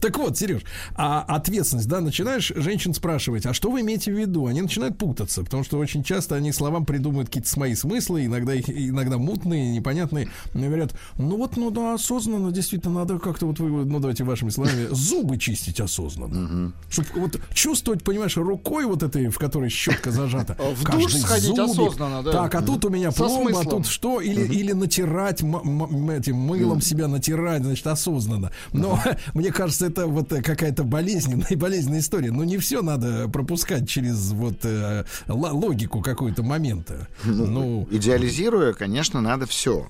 Так 0.00 0.16
вот, 0.18 0.38
Сереж, 0.38 0.62
а 0.94 1.20
ответственность, 1.28 1.88
да, 1.90 2.00
начинаешь 2.00 2.52
женщин 2.54 2.94
спрашивать, 2.94 3.44
а 3.46 3.52
что 3.52 3.70
вы 3.70 3.80
имеете 3.82 4.12
в 4.12 4.18
виду? 4.18 4.46
Они 4.46 4.62
начинают 4.62 4.96
путаться, 4.96 5.42
потому 5.42 5.64
что 5.64 5.78
очень 5.78 6.02
часто 6.02 6.36
они 6.36 6.52
словам 6.52 6.86
придумывают 6.86 7.28
какие-то 7.28 7.50
свои 7.50 7.74
смыслы, 7.74 8.24
иногда 8.24 8.54
их 8.54 8.70
иногда 8.70 9.18
мутные, 9.18 9.72
непонятные. 9.72 10.30
Они 10.54 10.66
говорят, 10.66 10.94
ну 11.18 11.36
вот, 11.36 11.56
ну 11.56 11.70
да, 11.70 11.94
осознанно, 11.94 12.52
действительно, 12.52 13.00
надо 13.00 13.18
как-то 13.18 13.46
вот 13.46 13.58
вы, 13.58 13.84
ну 13.84 13.98
давайте 13.98 14.24
вашими 14.24 14.50
словами, 14.50 14.88
зубы 14.90 15.36
чистить 15.36 15.80
осознанно. 15.80 16.72
Чтобы 16.88 17.08
вот 17.16 17.40
чувствовать, 17.52 18.02
понимаешь, 18.02 18.36
рукой 18.36 18.86
вот 18.86 19.02
этой, 19.02 19.28
в 19.28 19.38
которой 19.38 19.68
щетка 19.68 20.10
зажата. 20.10 20.54
В 20.54 20.84
каждый 20.84 21.02
душ 21.02 21.14
сходить 21.14 21.58
осознанно, 21.58 22.22
да. 22.22 22.32
Так, 22.32 22.54
а 22.54 22.62
тут 22.62 22.84
у 22.84 22.88
меня 22.88 23.10
пломба, 23.10 23.60
а 23.60 23.64
тут 23.64 23.86
что? 23.86 24.20
Или, 24.20 24.42
или 24.42 24.72
натирать 24.72 25.42
этим 25.42 26.36
мылом 26.36 26.80
себя 26.80 27.08
натирать, 27.08 27.64
значит, 27.64 27.86
осознанно. 27.86 28.52
Но 28.72 29.00
мне 29.34 29.50
кажется, 29.50 29.86
это 29.86 30.06
вот 30.06 30.32
э, 30.32 30.42
какая-то 30.42 30.84
болезненная, 30.84 31.56
болезненная 31.56 31.79
история. 31.98 32.30
Но 32.30 32.44
не 32.44 32.58
все 32.58 32.82
надо 32.82 33.28
пропускать 33.28 33.88
через 33.88 34.32
вот 34.32 34.64
э, 34.64 35.04
логику 35.28 36.00
какой-то 36.02 36.42
момента. 36.42 37.08
Ну, 37.24 37.86
Идеализируя, 37.90 38.72
конечно, 38.72 39.20
надо 39.20 39.46
все. 39.46 39.86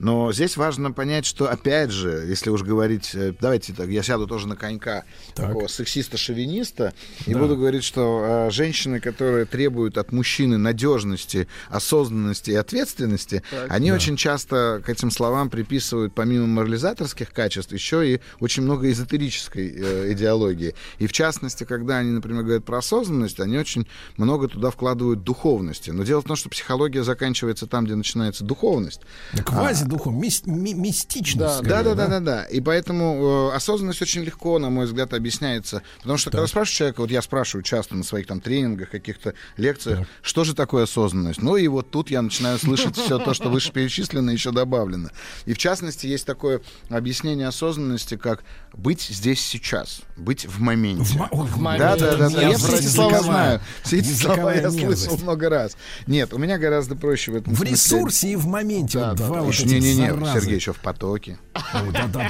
Но 0.00 0.32
здесь 0.32 0.56
важно 0.56 0.92
понять, 0.92 1.26
что, 1.26 1.50
опять 1.50 1.90
же, 1.90 2.24
если 2.26 2.48
уж 2.48 2.62
говорить, 2.62 3.10
э, 3.12 3.34
давайте 3.38 3.74
так, 3.74 3.90
я 3.90 4.02
сяду 4.02 4.26
тоже 4.26 4.48
на 4.48 4.56
конька 4.56 5.04
Так. 5.34 5.48
такого 5.48 5.66
сексиста-шовиниста 5.68 6.94
и 7.26 7.34
Да. 7.34 7.38
буду 7.38 7.54
говорить, 7.54 7.84
что 7.84 8.46
э, 8.48 8.50
женщины, 8.50 8.98
которые 8.98 9.44
требуют 9.44 9.98
от 9.98 10.10
мужчины 10.10 10.56
надежности, 10.56 11.48
осознанности 11.68 12.50
и 12.50 12.54
ответственности, 12.54 13.42
Так. 13.50 13.70
они 13.70 13.92
очень 13.92 14.16
часто 14.16 14.82
к 14.84 14.88
этим 14.88 15.10
словам 15.10 15.50
приписывают, 15.50 16.14
помимо 16.14 16.46
морализаторских 16.46 17.30
качеств, 17.30 17.72
еще 17.72 18.14
и 18.14 18.20
очень 18.40 18.62
много 18.62 18.90
эзотерической 18.90 19.68
э, 19.68 20.12
идеологии. 20.14 20.74
И 20.98 21.06
в 21.08 21.12
частности, 21.12 21.64
когда 21.64 21.98
они, 21.98 22.10
например, 22.12 22.42
говорят 22.44 22.64
про 22.64 22.78
осознанность, 22.78 23.38
они 23.38 23.58
очень 23.58 23.86
много 24.16 24.48
туда 24.48 24.70
вкладывают 24.70 25.24
духовности. 25.24 25.90
Но 25.90 26.04
дело 26.04 26.22
в 26.22 26.24
том, 26.24 26.36
что 26.36 26.48
психология 26.48 27.04
заканчивается 27.04 27.66
там, 27.66 27.84
где 27.84 27.94
начинается 27.96 28.44
духовность. 28.44 29.02
квазидухом, 29.44 29.89
мис- 29.96 30.42
ми- 30.46 30.74
мистичность. 30.74 31.38
Да, 31.38 31.58
скорее, 31.58 31.68
Да, 31.68 31.82
да, 31.82 31.94
да, 31.94 32.06
да, 32.06 32.20
да. 32.20 32.44
И 32.44 32.60
поэтому 32.60 33.50
э, 33.50 33.56
осознанность 33.56 34.02
очень 34.02 34.22
легко, 34.22 34.58
на 34.58 34.70
мой 34.70 34.86
взгляд, 34.86 35.14
объясняется. 35.14 35.82
Потому 35.98 36.18
что 36.18 36.30
когда 36.30 36.46
спрашиваешь 36.46 36.76
человека, 36.76 37.00
вот 37.00 37.10
я 37.10 37.22
спрашиваю 37.22 37.62
часто 37.62 37.94
на 37.94 38.04
своих 38.04 38.26
там 38.26 38.40
тренингах, 38.40 38.90
каких-то 38.90 39.34
лекциях, 39.56 40.06
что 40.22 40.44
же 40.44 40.54
такое 40.54 40.84
осознанность? 40.84 41.42
Ну 41.42 41.56
и 41.56 41.66
вот 41.68 41.90
тут 41.90 42.10
я 42.10 42.22
начинаю 42.22 42.58
слышать 42.58 42.96
все 42.96 43.18
то, 43.18 43.34
что 43.34 43.48
вышеперечислено, 43.50 44.30
еще 44.30 44.52
добавлено. 44.52 45.10
И 45.46 45.52
в 45.52 45.58
частности 45.58 46.06
есть 46.06 46.26
такое 46.26 46.60
объяснение 46.88 47.48
осознанности, 47.48 48.16
как 48.16 48.44
быть 48.72 49.02
здесь 49.02 49.40
сейчас, 49.40 50.02
быть 50.16 50.46
в 50.46 50.60
моменте. 50.60 51.18
В 51.32 51.58
моменте. 51.58 51.84
Да, 51.84 51.96
да, 51.96 52.16
да, 52.16 52.30
да. 52.30 52.42
Я 52.42 52.56
все 52.56 52.76
эти 52.76 52.86
слова 52.86 53.20
знаю. 53.20 53.60
Все 53.82 53.98
эти 53.98 54.12
слова 54.12 54.54
я 54.54 54.70
слышал 54.70 55.18
много 55.18 55.48
раз. 55.48 55.76
Нет, 56.06 56.32
у 56.32 56.38
меня 56.38 56.58
гораздо 56.58 56.96
проще 56.96 57.32
в 57.32 57.36
этом 57.36 57.54
В 57.54 57.62
ресурсе 57.62 58.32
и 58.32 58.36
в 58.36 58.46
моменте. 58.46 58.98
Да, 58.98 59.10
вот 59.10 59.18
да, 59.18 59.26
два 59.26 59.36
да. 59.36 59.42
вот 59.42 59.54
этих 59.54 59.79
Не-не-не. 59.80 60.32
Сергей, 60.32 60.54
еще 60.56 60.72
в 60.72 60.80
потоке. 60.80 61.38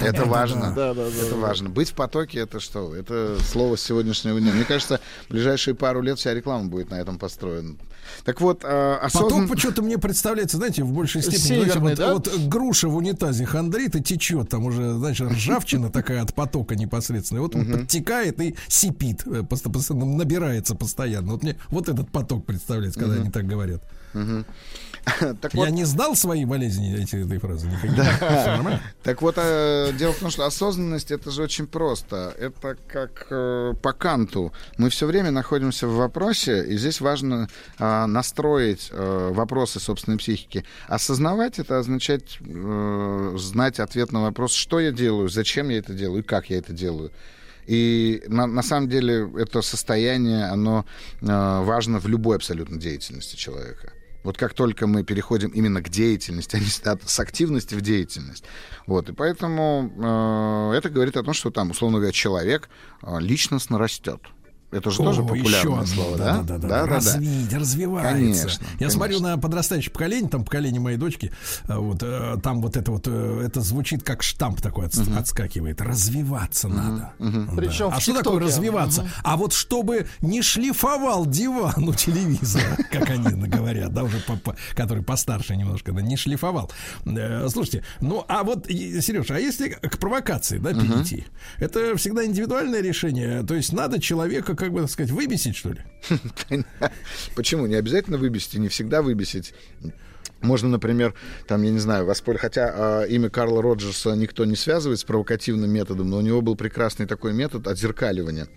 Это 0.00 0.24
важно. 0.24 0.72
да. 0.74 0.94
Да, 0.94 0.94
да, 0.94 1.10
да, 1.10 1.26
это 1.26 1.36
важно. 1.36 1.68
Быть 1.68 1.90
в 1.90 1.94
потоке 1.94 2.40
это 2.40 2.60
что? 2.60 2.94
Это 2.94 3.36
слово 3.50 3.76
с 3.76 3.82
сегодняшнего 3.82 4.40
дня. 4.40 4.52
Мне 4.52 4.64
кажется, 4.64 5.00
в 5.28 5.32
ближайшие 5.32 5.74
пару 5.74 6.00
лет 6.02 6.18
вся 6.18 6.34
реклама 6.34 6.66
будет 6.66 6.90
на 6.90 6.96
этом 6.96 7.18
построена. 7.18 7.76
Так 8.24 8.40
вот, 8.40 8.64
э, 8.64 8.98
осознан- 9.02 9.22
Потом 9.22 9.48
почему-то 9.48 9.82
мне 9.82 9.98
представляется, 9.98 10.56
знаете, 10.56 10.82
в 10.82 10.92
большей 10.92 11.22
степени, 11.22 11.38
Северный, 11.40 11.94
знаете, 11.94 12.12
вот, 12.12 12.24
да? 12.24 12.30
вот 12.32 12.48
груша 12.48 12.88
в 12.88 12.96
унитазе 12.96 13.44
хандрит 13.44 13.94
и 13.94 14.02
течет, 14.02 14.48
там 14.48 14.64
уже, 14.64 14.94
знаешь, 14.94 15.20
ржавчина 15.20 15.90
такая 15.90 16.22
от 16.22 16.34
потока 16.34 16.74
непосредственно. 16.74 17.42
Вот 17.42 17.54
он 17.54 17.66
подтекает 17.70 18.40
и 18.40 18.56
сипит, 18.68 19.22
э, 19.26 19.44
набирается 19.90 20.74
постоянно. 20.74 21.32
Вот 21.32 21.42
мне 21.42 21.56
вот 21.68 21.88
этот 21.88 22.10
поток 22.10 22.46
представляется, 22.46 22.98
когда 23.00 23.16
они 23.16 23.30
так 23.30 23.46
говорят. 23.46 23.82
так 25.40 25.54
Я 25.54 25.60
вот, 25.60 25.70
не 25.70 25.84
сдал 25.84 26.14
свои 26.14 26.44
болезни 26.44 26.94
эти, 26.94 27.16
этой 27.16 27.38
фразы 27.38 27.68
нормально? 27.68 28.80
так 29.02 29.22
вот, 29.22 29.34
э, 29.38 29.92
дело 29.98 30.12
в 30.12 30.18
том, 30.18 30.30
что 30.30 30.44
осознанность 30.44 31.10
это 31.10 31.30
же 31.30 31.42
очень 31.42 31.66
просто. 31.66 32.34
Это 32.38 32.76
как 32.86 33.26
э, 33.30 33.74
по 33.82 33.92
Канту. 33.92 34.52
Мы 34.76 34.90
все 34.90 35.06
время 35.06 35.30
находимся 35.30 35.86
в 35.86 35.96
вопросе, 35.96 36.64
и 36.64 36.76
здесь 36.76 37.00
важно 37.00 37.48
э, 37.78 38.06
настроить 38.06 38.88
э, 38.90 39.30
вопросы 39.32 39.80
собственной 39.80 40.18
психики. 40.18 40.64
Осознавать 40.86 41.58
это 41.58 41.78
означает 41.78 42.38
знать 43.36 43.80
ответ 43.80 44.12
на 44.12 44.22
вопрос, 44.22 44.52
что 44.52 44.80
я 44.80 44.92
делаю, 44.92 45.28
зачем 45.28 45.68
я 45.68 45.78
это 45.78 45.94
делаю 45.94 46.22
и 46.22 46.26
как 46.26 46.50
я 46.50 46.58
это 46.58 46.72
делаю. 46.72 47.10
И 47.66 48.22
на, 48.26 48.46
на 48.46 48.62
самом 48.62 48.88
деле 48.88 49.30
это 49.38 49.62
состояние, 49.62 50.46
оно 50.46 50.84
э, 51.20 51.26
важно 51.26 52.00
в 52.00 52.08
любой 52.08 52.36
абсолютно 52.36 52.78
деятельности 52.78 53.36
человека. 53.36 53.92
Вот 54.22 54.36
как 54.36 54.54
только 54.54 54.86
мы 54.86 55.02
переходим 55.02 55.50
именно 55.50 55.82
к 55.82 55.88
деятельности, 55.88 56.56
а 56.56 56.58
не 56.58 56.66
с, 56.66 57.20
активности 57.20 57.74
в 57.74 57.80
деятельность. 57.80 58.44
Вот, 58.86 59.08
и 59.08 59.12
поэтому 59.12 59.90
э, 60.72 60.76
это 60.76 60.90
говорит 60.90 61.16
о 61.16 61.22
том, 61.22 61.34
что 61.34 61.50
там, 61.50 61.70
условно 61.70 61.98
говоря, 61.98 62.12
человек 62.12 62.68
э, 63.02 63.18
личностно 63.20 63.78
растет. 63.78 64.20
Это 64.70 64.90
же 64.90 64.98
тоже 64.98 65.22
О, 65.22 65.24
популярное 65.24 65.82
еще 65.82 65.94
слово, 65.94 66.16
да? 66.16 66.24
да? 66.24 66.42
Да, 66.42 66.42
да, 66.42 66.58
да. 66.58 66.68
да, 66.68 66.86
да. 66.86 66.94
Развить, 66.94 67.52
развивается. 67.52 68.12
Конечно, 68.12 68.64
Я 68.64 68.78
конечно. 68.78 68.90
смотрю 68.90 69.20
на 69.20 69.38
подрастающее 69.38 69.92
поколение, 69.92 70.30
там 70.30 70.44
поколение 70.44 70.80
моей 70.80 70.96
дочки, 70.96 71.32
а, 71.66 71.78
вот 71.80 72.02
э, 72.02 72.36
там 72.42 72.62
вот 72.62 72.76
это 72.76 72.92
вот, 72.92 73.04
э, 73.06 73.42
это 73.46 73.60
звучит 73.60 74.04
как 74.04 74.22
штамп 74.22 74.60
такой 74.60 74.86
отс- 74.86 75.18
отскакивает. 75.18 75.80
Развиваться 75.80 76.68
надо. 76.68 77.12
Да. 77.18 77.54
Причем 77.56 77.90
а 77.92 78.00
что 78.00 78.14
такое 78.22 78.40
развиваться? 78.40 79.08
А 79.24 79.36
вот 79.36 79.52
чтобы 79.52 80.06
не 80.20 80.40
шлифовал 80.42 81.26
диван 81.26 81.88
у 81.88 81.94
телевизора, 81.94 82.76
как 82.92 83.10
они 83.10 83.28
говорят, 83.48 83.92
да, 83.92 84.04
уже 84.04 84.22
который 84.74 85.02
постарше 85.02 85.56
немножко, 85.56 85.92
да, 85.92 86.00
не 86.00 86.16
шлифовал. 86.16 86.70
Э, 87.06 87.48
Слушайте, 87.48 87.84
ну 88.00 88.24
а 88.28 88.44
вот, 88.44 88.66
Сереж, 88.66 89.30
а 89.30 89.38
если 89.40 89.70
к 89.70 89.98
провокации, 89.98 90.58
да, 90.58 90.72
перейти, 90.72 91.24
это 91.58 91.96
всегда 91.96 92.24
индивидуальное 92.24 92.80
решение, 92.80 93.42
то 93.42 93.54
есть 93.54 93.72
надо 93.72 94.00
человека, 94.00 94.54
как 94.60 94.72
бы 94.72 94.80
так 94.82 94.90
сказать, 94.90 95.10
выбесить, 95.10 95.56
что 95.56 95.70
ли? 95.70 95.80
Почему? 97.34 97.66
Не 97.66 97.76
обязательно 97.76 98.18
выбесить, 98.18 98.54
не 98.54 98.68
всегда 98.68 99.00
выбесить. 99.00 99.54
Можно, 100.42 100.68
например, 100.68 101.14
там, 101.48 101.62
я 101.62 101.70
не 101.70 101.78
знаю, 101.78 102.04
воспользоваться... 102.04 102.46
Хотя 102.46 102.72
а, 102.74 103.04
имя 103.04 103.30
Карла 103.30 103.62
Роджерса 103.62 104.14
никто 104.14 104.44
не 104.44 104.56
связывает 104.56 105.00
с 105.00 105.04
провокативным 105.04 105.70
методом, 105.70 106.10
но 106.10 106.18
у 106.18 106.20
него 106.20 106.42
был 106.42 106.56
прекрасный 106.56 107.06
такой 107.06 107.32
метод 107.32 107.66
отзеркаливания. 107.66 108.48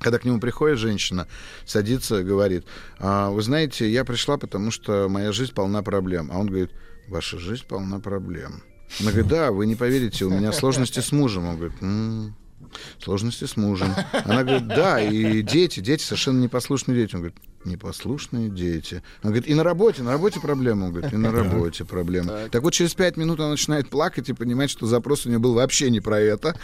когда 0.00 0.18
к 0.18 0.24
нему 0.24 0.38
приходит 0.38 0.78
женщина, 0.78 1.26
садится, 1.66 2.22
говорит, 2.22 2.66
«А, 2.98 3.30
вы 3.30 3.42
знаете, 3.42 3.90
я 3.90 4.04
пришла, 4.04 4.36
потому 4.36 4.70
что 4.70 5.08
моя 5.08 5.32
жизнь 5.32 5.54
полна 5.54 5.82
проблем. 5.82 6.30
А 6.32 6.38
он 6.38 6.46
говорит, 6.46 6.70
ваша 7.08 7.38
жизнь 7.38 7.64
полна 7.66 8.00
проблем. 8.00 8.62
Она 9.00 9.10
говорит, 9.10 9.28
да, 9.30 9.50
вы 9.50 9.66
не 9.66 9.76
поверите, 9.76 10.24
у 10.24 10.30
меня 10.30 10.52
сложности 10.52 11.00
с 11.00 11.12
мужем. 11.12 11.46
Он 11.46 11.56
говорит, 11.56 11.76
«М, 11.82 12.34
сложности 13.02 13.44
с 13.44 13.56
мужем. 13.56 13.94
Она 14.24 14.44
говорит, 14.44 14.68
да, 14.68 15.00
и 15.00 15.42
дети, 15.42 15.80
дети 15.80 16.02
совершенно 16.02 16.40
непослушные 16.40 16.96
дети. 16.96 17.14
Он 17.14 17.22
говорит, 17.22 17.38
непослушные 17.64 18.48
дети. 18.48 19.02
Он 19.22 19.30
говорит, 19.30 19.48
и 19.48 19.54
на 19.54 19.62
работе, 19.62 20.02
на 20.02 20.12
работе 20.12 20.40
проблема. 20.40 20.86
Он 20.86 20.92
говорит, 20.92 21.12
и 21.12 21.16
на 21.16 21.32
работе 21.32 21.84
проблема. 21.84 22.48
Так 22.50 22.62
вот, 22.62 22.72
через 22.72 22.94
пять 22.94 23.16
минут 23.16 23.40
она 23.40 23.50
начинает 23.50 23.88
плакать 23.88 24.28
и 24.28 24.32
понимать, 24.32 24.70
что 24.70 24.86
запрос 24.86 25.26
у 25.26 25.28
нее 25.28 25.38
был 25.38 25.54
вообще 25.54 25.90
не 25.90 26.00
про 26.00 26.18
это, 26.20 26.54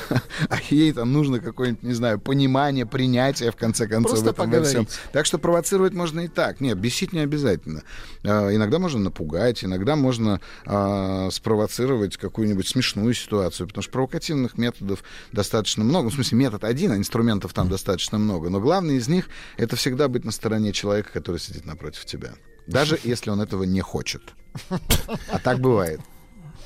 а 0.48 0.58
ей 0.70 0.92
там 0.92 1.12
нужно 1.12 1.40
какое-нибудь, 1.40 1.82
не 1.82 1.92
знаю, 1.94 2.18
понимание, 2.18 2.86
принятие, 2.86 3.50
в 3.50 3.56
конце 3.56 3.86
концов, 3.86 4.12
Просто 4.12 4.30
в 4.30 4.34
этом 4.34 4.50
во 4.50 4.62
всем. 4.64 4.84
поговорить. 4.84 5.00
Так 5.12 5.26
что 5.26 5.38
провоцировать 5.38 5.92
можно 5.92 6.20
и 6.20 6.28
так. 6.28 6.60
Нет, 6.60 6.78
бесить 6.78 7.12
не 7.12 7.20
обязательно. 7.20 7.82
А, 8.24 8.54
Иногда 8.54 8.78
можно 8.78 9.00
напугать, 9.00 9.64
иногда 9.64 9.96
можно 9.96 10.40
а, 10.66 11.28
спровоцировать 11.30 12.16
какую-нибудь 12.16 12.66
смешную 12.68 13.14
ситуацию, 13.14 13.66
потому 13.66 13.82
что 13.82 13.92
провокативных 13.92 14.58
методов 14.58 15.02
достаточно 15.32 15.84
много. 15.84 16.04
Ну, 16.04 16.10
В 16.10 16.14
смысле, 16.14 16.38
метод 16.38 16.64
один, 16.64 16.92
а 16.92 16.96
инструментов 16.96 17.52
там 17.52 17.68
достаточно 17.68 18.18
много. 18.18 18.50
Но 18.50 18.60
главный 18.60 18.96
из 18.96 19.08
них— 19.08 19.28
это 19.56 19.76
всегда 19.76 20.08
быть 20.08 20.24
на 20.24 20.32
стороне 20.44 20.72
человека, 20.72 21.10
который 21.10 21.40
сидит 21.40 21.64
напротив 21.64 22.04
тебя. 22.04 22.34
Даже 22.66 22.98
если 23.04 23.30
он 23.30 23.40
этого 23.40 23.62
не 23.62 23.80
хочет. 23.80 24.34
А 24.68 25.38
так 25.38 25.58
бывает. 25.58 26.00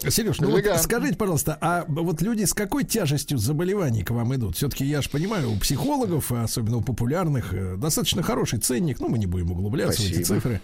Сереж, 0.09 0.39
ну 0.41 0.51
вот 0.51 0.59
Элегантно. 0.59 0.83
скажите, 0.83 1.17
пожалуйста, 1.17 1.59
а 1.61 1.85
вот 1.89 2.23
люди 2.23 2.45
с 2.45 2.55
какой 2.55 2.85
тяжестью 2.85 3.39
заболеваний 3.39 4.03
к 4.05 4.11
вам 4.11 4.35
идут? 4.35 4.57
Все-таки 4.57 4.85
я 4.85 5.03
же 5.03 5.11
понимаю, 5.11 5.53
у 5.53 5.57
психологов, 5.59 6.31
особенно 6.33 6.77
у 6.79 6.81
популярных, 6.83 7.53
э, 7.53 7.77
достаточно 7.77 8.23
хороший 8.23 8.61
ценник. 8.61 9.01
Ну, 9.01 9.09
мы 9.09 9.19
не 9.19 9.27
будем 9.27 9.51
углубляться 9.51 10.01
в 10.01 10.05
эти 10.05 10.15
Спасибо. 10.23 10.35
цифры. 10.37 10.61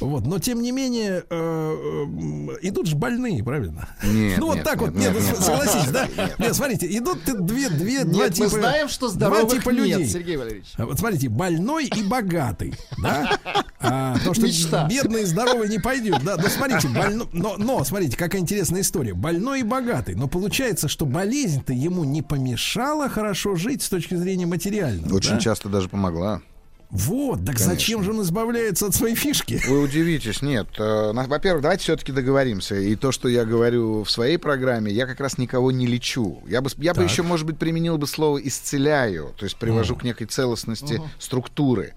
Вот, 0.00 0.26
но 0.26 0.38
тем 0.38 0.60
не 0.60 0.70
менее 0.72 1.24
э, 1.28 1.34
м, 1.34 2.50
идут 2.62 2.86
же 2.86 2.96
больные, 2.96 3.42
правильно? 3.42 3.88
Нет, 4.04 4.38
ну 4.38 4.46
вот 4.46 4.56
нет, 4.56 4.64
так 4.64 4.80
вот, 4.80 4.94
нет, 4.94 5.12
нет, 5.12 5.22
нет, 5.22 5.24
ну, 5.24 5.28
нет. 5.36 5.44
согласитесь, 5.44 5.90
да? 5.90 6.08
Нет, 6.38 6.54
смотрите, 6.54 6.98
идут 6.98 7.18
две, 7.24 7.68
две, 7.70 8.04
два 8.04 8.12
Нет, 8.24 8.30
мы 8.30 8.34
типа, 8.36 8.48
знаем, 8.50 8.88
что 8.88 9.06
два 9.08 9.14
здоровых 9.14 9.52
типа 9.52 9.70
нет, 9.70 9.86
людей. 9.98 10.08
Сергей 10.08 10.36
Валерьевич. 10.36 10.66
А 10.76 10.86
Вот 10.86 10.98
смотрите, 10.98 11.28
больной 11.28 11.86
и 11.86 12.02
богатый, 12.02 12.74
да? 13.02 13.38
А, 13.80 14.14
потому 14.14 14.34
что 14.34 14.46
Мечта. 14.46 14.88
бедный 14.88 15.22
и 15.22 15.24
здоровый 15.24 15.68
не 15.68 15.78
пойдет, 15.78 16.22
да. 16.24 16.36
Но 16.36 16.48
смотрите, 16.48 16.88
больно, 16.88 17.26
но, 17.32 17.56
но 17.58 17.84
смотрите, 17.84 18.16
какая 18.16 18.40
интересная 18.74 18.80
история. 18.82 19.14
Больной 19.14 19.60
и 19.60 19.62
богатый, 19.62 20.14
но 20.14 20.28
получается, 20.28 20.88
что 20.88 21.06
болезнь-то 21.06 21.72
ему 21.72 22.04
не 22.04 22.22
помешала 22.22 23.08
хорошо 23.08 23.56
жить 23.56 23.82
с 23.82 23.88
точки 23.88 24.14
зрения 24.14 24.46
материальной. 24.46 25.12
Очень 25.12 25.38
часто 25.38 25.68
даже 25.68 25.88
помогла. 25.88 26.42
Вот, 26.90 27.38
так 27.40 27.56
Конечно. 27.56 27.72
зачем 27.72 28.04
же 28.04 28.12
он 28.12 28.22
избавляется 28.22 28.86
от 28.86 28.94
своей 28.94 29.16
фишки? 29.16 29.60
Вы 29.66 29.80
удивитесь, 29.82 30.42
нет. 30.42 30.68
Э, 30.78 31.12
Во-первых, 31.12 31.60
давайте 31.62 31.82
все-таки 31.82 32.12
договоримся. 32.12 32.76
И 32.76 32.94
то, 32.94 33.10
что 33.10 33.28
я 33.28 33.44
говорю 33.44 34.04
в 34.04 34.10
своей 34.10 34.36
программе, 34.38 34.92
я 34.92 35.06
как 35.06 35.18
раз 35.18 35.36
никого 35.36 35.72
не 35.72 35.88
лечу. 35.88 36.40
Я 36.46 36.60
бы, 36.60 36.70
я 36.76 36.94
бы 36.94 37.00
Так. 37.00 37.10
еще, 37.10 37.24
может 37.24 37.46
быть, 37.46 37.58
применил 37.58 37.98
бы 37.98 38.06
слово 38.06 38.38
исцеляю, 38.38 39.34
то 39.36 39.44
есть 39.44 39.56
привожу 39.56 39.96
к 39.96 40.04
некой 40.04 40.28
целостности 40.28 41.00
структуры. 41.18 41.94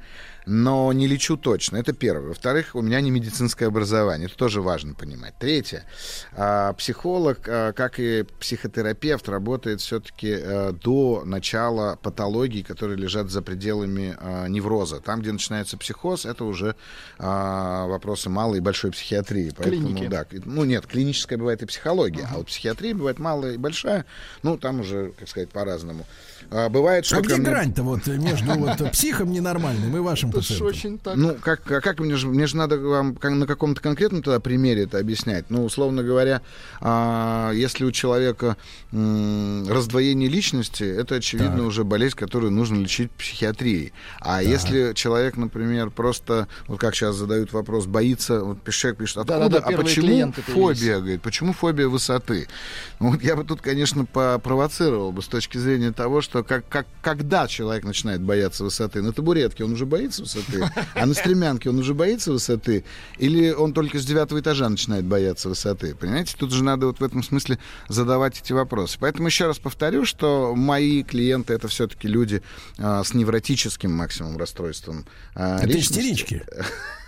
Но 0.50 0.94
не 0.94 1.08
лечу 1.08 1.36
точно. 1.36 1.78
Это 1.78 1.92
первое. 1.94 2.30
Во-вторых, 2.30 2.74
у 2.74 2.82
меня 2.82 3.02
не 3.02 3.12
медицинское 3.12 3.66
образование. 3.66 4.28
Это 4.28 4.38
тоже 4.38 4.62
важно 4.62 4.94
понимать. 4.94 5.34
Третье. 5.40 5.84
а, 6.36 6.72
Психолог, 6.74 7.40
а, 7.48 7.74
как 7.74 8.00
и 8.00 8.24
психотерапевт, 8.40 9.28
работает 9.28 9.82
все-таки 9.82 10.38
до 10.84 11.24
начала 11.26 12.00
патологий, 12.02 12.64
которые 12.64 12.98
лежат 12.98 13.30
за 13.30 13.42
пределами 13.42 14.16
а, 14.20 14.48
невроза. 14.48 15.02
Там, 15.02 15.20
где 15.22 15.34
начинается 15.34 15.78
психоз, 15.78 16.26
это 16.26 16.46
уже 16.46 16.76
а, 17.20 17.86
вопросы 17.88 18.30
малой 18.30 18.60
и 18.60 18.62
большой 18.62 18.92
психиатрии. 18.92 19.54
Поэтому, 19.58 19.88
Клиники. 19.88 20.08
да, 20.08 20.26
ну 20.46 20.64
нет, 20.64 20.86
клиническая 20.88 21.38
бывает 21.38 21.62
и 21.62 21.66
психология, 21.66 22.28
а 22.32 22.38
вот 22.38 22.48
психиатрия 22.48 22.96
бывает 22.96 23.20
малая 23.20 23.54
и 23.54 23.58
большая. 23.58 24.06
Ну, 24.44 24.58
там 24.58 24.80
уже, 24.80 25.12
как 25.20 25.28
сказать, 25.28 25.50
по-разному. 25.50 26.06
А, 26.52 26.70
бывает, 26.70 27.06
что 27.06 27.18
А 27.18 27.22
где 27.22 27.36
ко 27.36 27.42
мне- 27.42 27.50
грань-то 27.50 27.84
вот 27.84 28.08
между 28.08 28.54
вот 28.54 28.92
психом 28.92 29.32
ненормальным 29.32 29.96
и 29.98 30.00
вашим 30.00 30.32
Это 30.40 30.64
очень 30.64 30.98
так. 30.98 31.16
Ну, 31.16 31.36
как, 31.42 31.70
а 31.72 31.82
как 31.82 32.00
мне 32.00 32.16
же, 32.16 32.28
мне 32.28 32.48
же 32.48 32.58
надо 32.58 32.78
вам 32.78 33.18
на 33.22 33.48
каком-то 33.48 33.82
конкретном 33.82 34.22
тогда 34.24 34.40
примере 34.40 34.84
это 34.84 35.00
объяснять. 35.00 35.46
Ну, 35.50 35.66
условно 35.66 36.04
говоря, 36.04 36.42
а, 36.82 37.52
если 37.54 37.86
у 37.86 37.92
человека 37.92 38.58
раздвоение 38.92 40.30
личности, 40.30 40.84
это, 40.84 41.16
очевидно, 41.16 41.66
уже 41.66 41.84
болезнь, 41.84 42.16
которую 42.16 42.52
нужно 42.52 42.78
лечить 42.78 43.12
психиатрией. 43.12 43.94
А 44.20 44.42
если 44.42 44.94
человек, 44.94 45.38
например, 45.38 45.90
просто, 45.90 46.48
вот 46.68 46.80
как 46.80 46.96
сейчас 46.96 47.16
задают 47.16 47.54
вопрос, 47.54 47.86
боится, 47.86 48.42
вот 48.42 48.58
человек 48.70 49.00
пишет, 49.00 49.18
откуда, 49.18 49.40
Да-да-да, 49.40 49.66
а 49.66 49.70
первые 49.70 49.86
почему 49.86 50.32
фобия, 50.34 50.98
говорит, 50.98 51.22
почему 51.22 51.54
фобия 51.54 51.88
высоты? 51.88 52.48
Ну, 53.00 53.12
вот 53.12 53.22
я 53.22 53.36
бы 53.36 53.44
тут, 53.44 53.62
конечно, 53.62 54.06
попровоцировал 54.06 55.12
бы 55.12 55.22
с 55.22 55.28
точки 55.28 55.58
зрения 55.58 55.92
того, 55.92 56.22
что 56.22 56.44
как, 56.44 56.68
как, 56.70 56.88
когда 57.02 57.48
человек 57.48 57.84
начинает 57.84 58.22
бояться 58.22 58.64
высоты, 58.64 59.02
на 59.02 59.14
табуретке 59.14 59.64
он 59.64 59.74
уже 59.74 59.86
боится 59.86 60.24
высоты, 60.28 60.70
а 60.94 61.06
на 61.06 61.14
стремянке 61.14 61.70
он 61.70 61.80
уже 61.80 61.94
боится 61.94 62.32
высоты, 62.32 62.84
или 63.18 63.52
он 63.52 63.74
только 63.74 64.00
с 64.00 64.06
девятого 64.06 64.40
этажа 64.40 64.70
начинает 64.70 65.06
бояться 65.06 65.50
высоты, 65.50 65.96
понимаете? 65.96 66.36
Тут 66.38 66.52
же 66.52 66.64
надо 66.64 66.88
вот 66.88 67.00
в 67.00 67.04
этом 67.04 67.24
смысле 67.24 67.58
задавать 67.88 68.40
эти 68.40 68.54
вопросы. 68.54 68.98
Поэтому 69.00 69.28
еще 69.28 69.48
раз 69.48 69.58
повторю, 69.60 70.06
что 70.06 70.54
мои 70.56 71.04
клиенты 71.04 71.54
это 71.54 71.68
все-таки 71.68 72.08
люди 72.08 72.42
а, 72.78 73.04
с 73.04 73.14
невротическим 73.14 73.92
максимум 73.92 74.38
расстройством 74.38 75.06
а, 75.36 75.58
Это 75.58 75.68
личности. 75.68 76.00
истерички. 76.00 76.44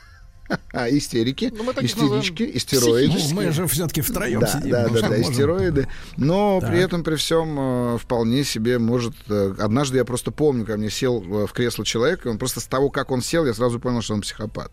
А, 0.73 0.89
истерики, 0.89 1.51
Ну, 1.55 1.71
истерички, 1.81 2.43
называем 2.43 2.57
истероиды. 2.57 3.13
Ну, 3.29 3.35
мы 3.35 3.51
же 3.51 3.67
все-таки 3.67 4.01
втроем 4.01 4.39
Да, 4.39 4.47
сидим. 4.47 4.71
да, 4.71 4.87
ну, 4.87 4.93
да, 4.95 5.01
да, 5.01 5.07
можем? 5.17 5.33
стероиды. 5.33 5.87
Но 6.17 6.59
Так. 6.59 6.69
при 6.71 6.79
этом, 6.79 7.03
при 7.03 7.15
всем, 7.15 7.57
э, 7.59 7.97
вполне 7.99 8.43
себе 8.43 8.79
может... 8.79 9.13
э, 9.29 9.53
Однажды 9.59 9.97
я 9.97 10.05
просто 10.05 10.31
помню, 10.31 10.65
ко 10.65 10.75
мне 10.77 10.89
сел 10.89 11.23
э, 11.23 11.45
в 11.47 11.51
кресло 11.53 11.85
человек, 11.85 12.25
и 12.25 12.29
он 12.29 12.37
просто 12.39 12.59
с 12.61 12.65
того, 12.65 12.89
как 12.89 13.11
он 13.11 13.21
сел, 13.21 13.45
я 13.45 13.53
сразу 13.53 13.79
понял, 13.79 14.01
что 14.01 14.13
он 14.15 14.21
психопат. 14.21 14.71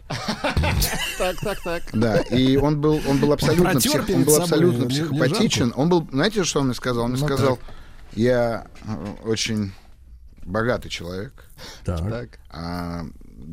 Так, 1.18 1.36
так, 1.42 1.58
так. 1.62 1.82
Да, 1.92 2.18
и 2.20 2.56
он 2.56 2.80
был, 2.80 3.00
он 3.08 3.18
был 3.18 3.32
абсолютно, 3.32 3.72
протер 3.72 4.02
псих- 4.02 4.14
он 4.16 4.22
был 4.24 4.32
собой 4.32 4.44
абсолютно 4.44 4.86
психопатичен. 4.88 5.72
Он 5.76 5.88
был, 5.88 6.06
знаете, 6.10 6.44
что 6.44 6.60
он 6.60 6.66
мне 6.66 6.74
сказал? 6.74 7.04
Он 7.04 7.10
мне 7.12 7.20
Ну, 7.20 7.26
сказал, 7.26 7.58
я 8.14 8.66
очень 9.24 9.72
богатый 10.46 10.88
человек, 10.88 11.44
Так. 11.84 12.08
Так. 12.08 12.38
а 12.50 13.04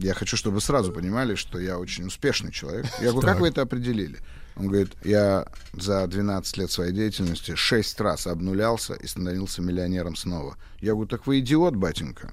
я 0.02 0.14
хочу, 0.14 0.38
чтобы 0.38 0.56
вы 0.56 0.62
сразу 0.62 0.92
понимали, 0.92 1.36
что 1.36 1.60
я 1.60 1.78
очень 1.78 2.06
успешный 2.06 2.52
человек. 2.52 2.86
Я 3.02 3.12
говорю, 3.12 3.28
как 3.28 3.40
вы 3.40 3.50
это 3.50 3.62
определили? 3.62 4.20
Он 4.56 4.68
говорит, 4.68 4.92
я 5.04 5.48
за 5.74 6.06
12 6.06 6.58
лет 6.58 6.72
своей 6.72 6.92
деятельности 6.94 7.56
6 7.56 8.00
раз 8.02 8.28
обнулялся 8.28 8.94
и 8.94 9.08
становился 9.08 9.64
миллионером 9.64 10.16
снова. 10.16 10.58
Я 10.80 10.92
говорю, 10.92 11.08
так 11.10 11.26
вы 11.26 11.40
идиот, 11.40 11.76
батенька. 11.76 12.32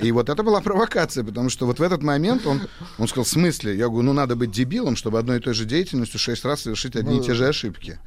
И 0.00 0.12
вот 0.12 0.28
это 0.28 0.42
была 0.42 0.60
провокация, 0.60 1.24
потому 1.24 1.48
что 1.48 1.66
вот 1.66 1.78
в 1.78 1.82
этот 1.82 2.02
момент 2.02 2.46
он, 2.46 2.68
он 2.98 3.08
сказал, 3.08 3.24
в 3.24 3.28
смысле? 3.28 3.76
Я 3.76 3.88
говорю, 3.88 4.02
ну 4.02 4.12
надо 4.12 4.36
быть 4.36 4.50
дебилом, 4.50 4.94
чтобы 4.94 5.18
одной 5.18 5.38
и 5.38 5.40
той 5.40 5.54
же 5.54 5.64
деятельностью 5.64 6.20
6 6.20 6.44
раз 6.44 6.62
совершить 6.62 6.94
одни 6.94 7.18
и 7.18 7.22
те 7.22 7.32
же 7.32 7.48
ошибки. 7.48 7.98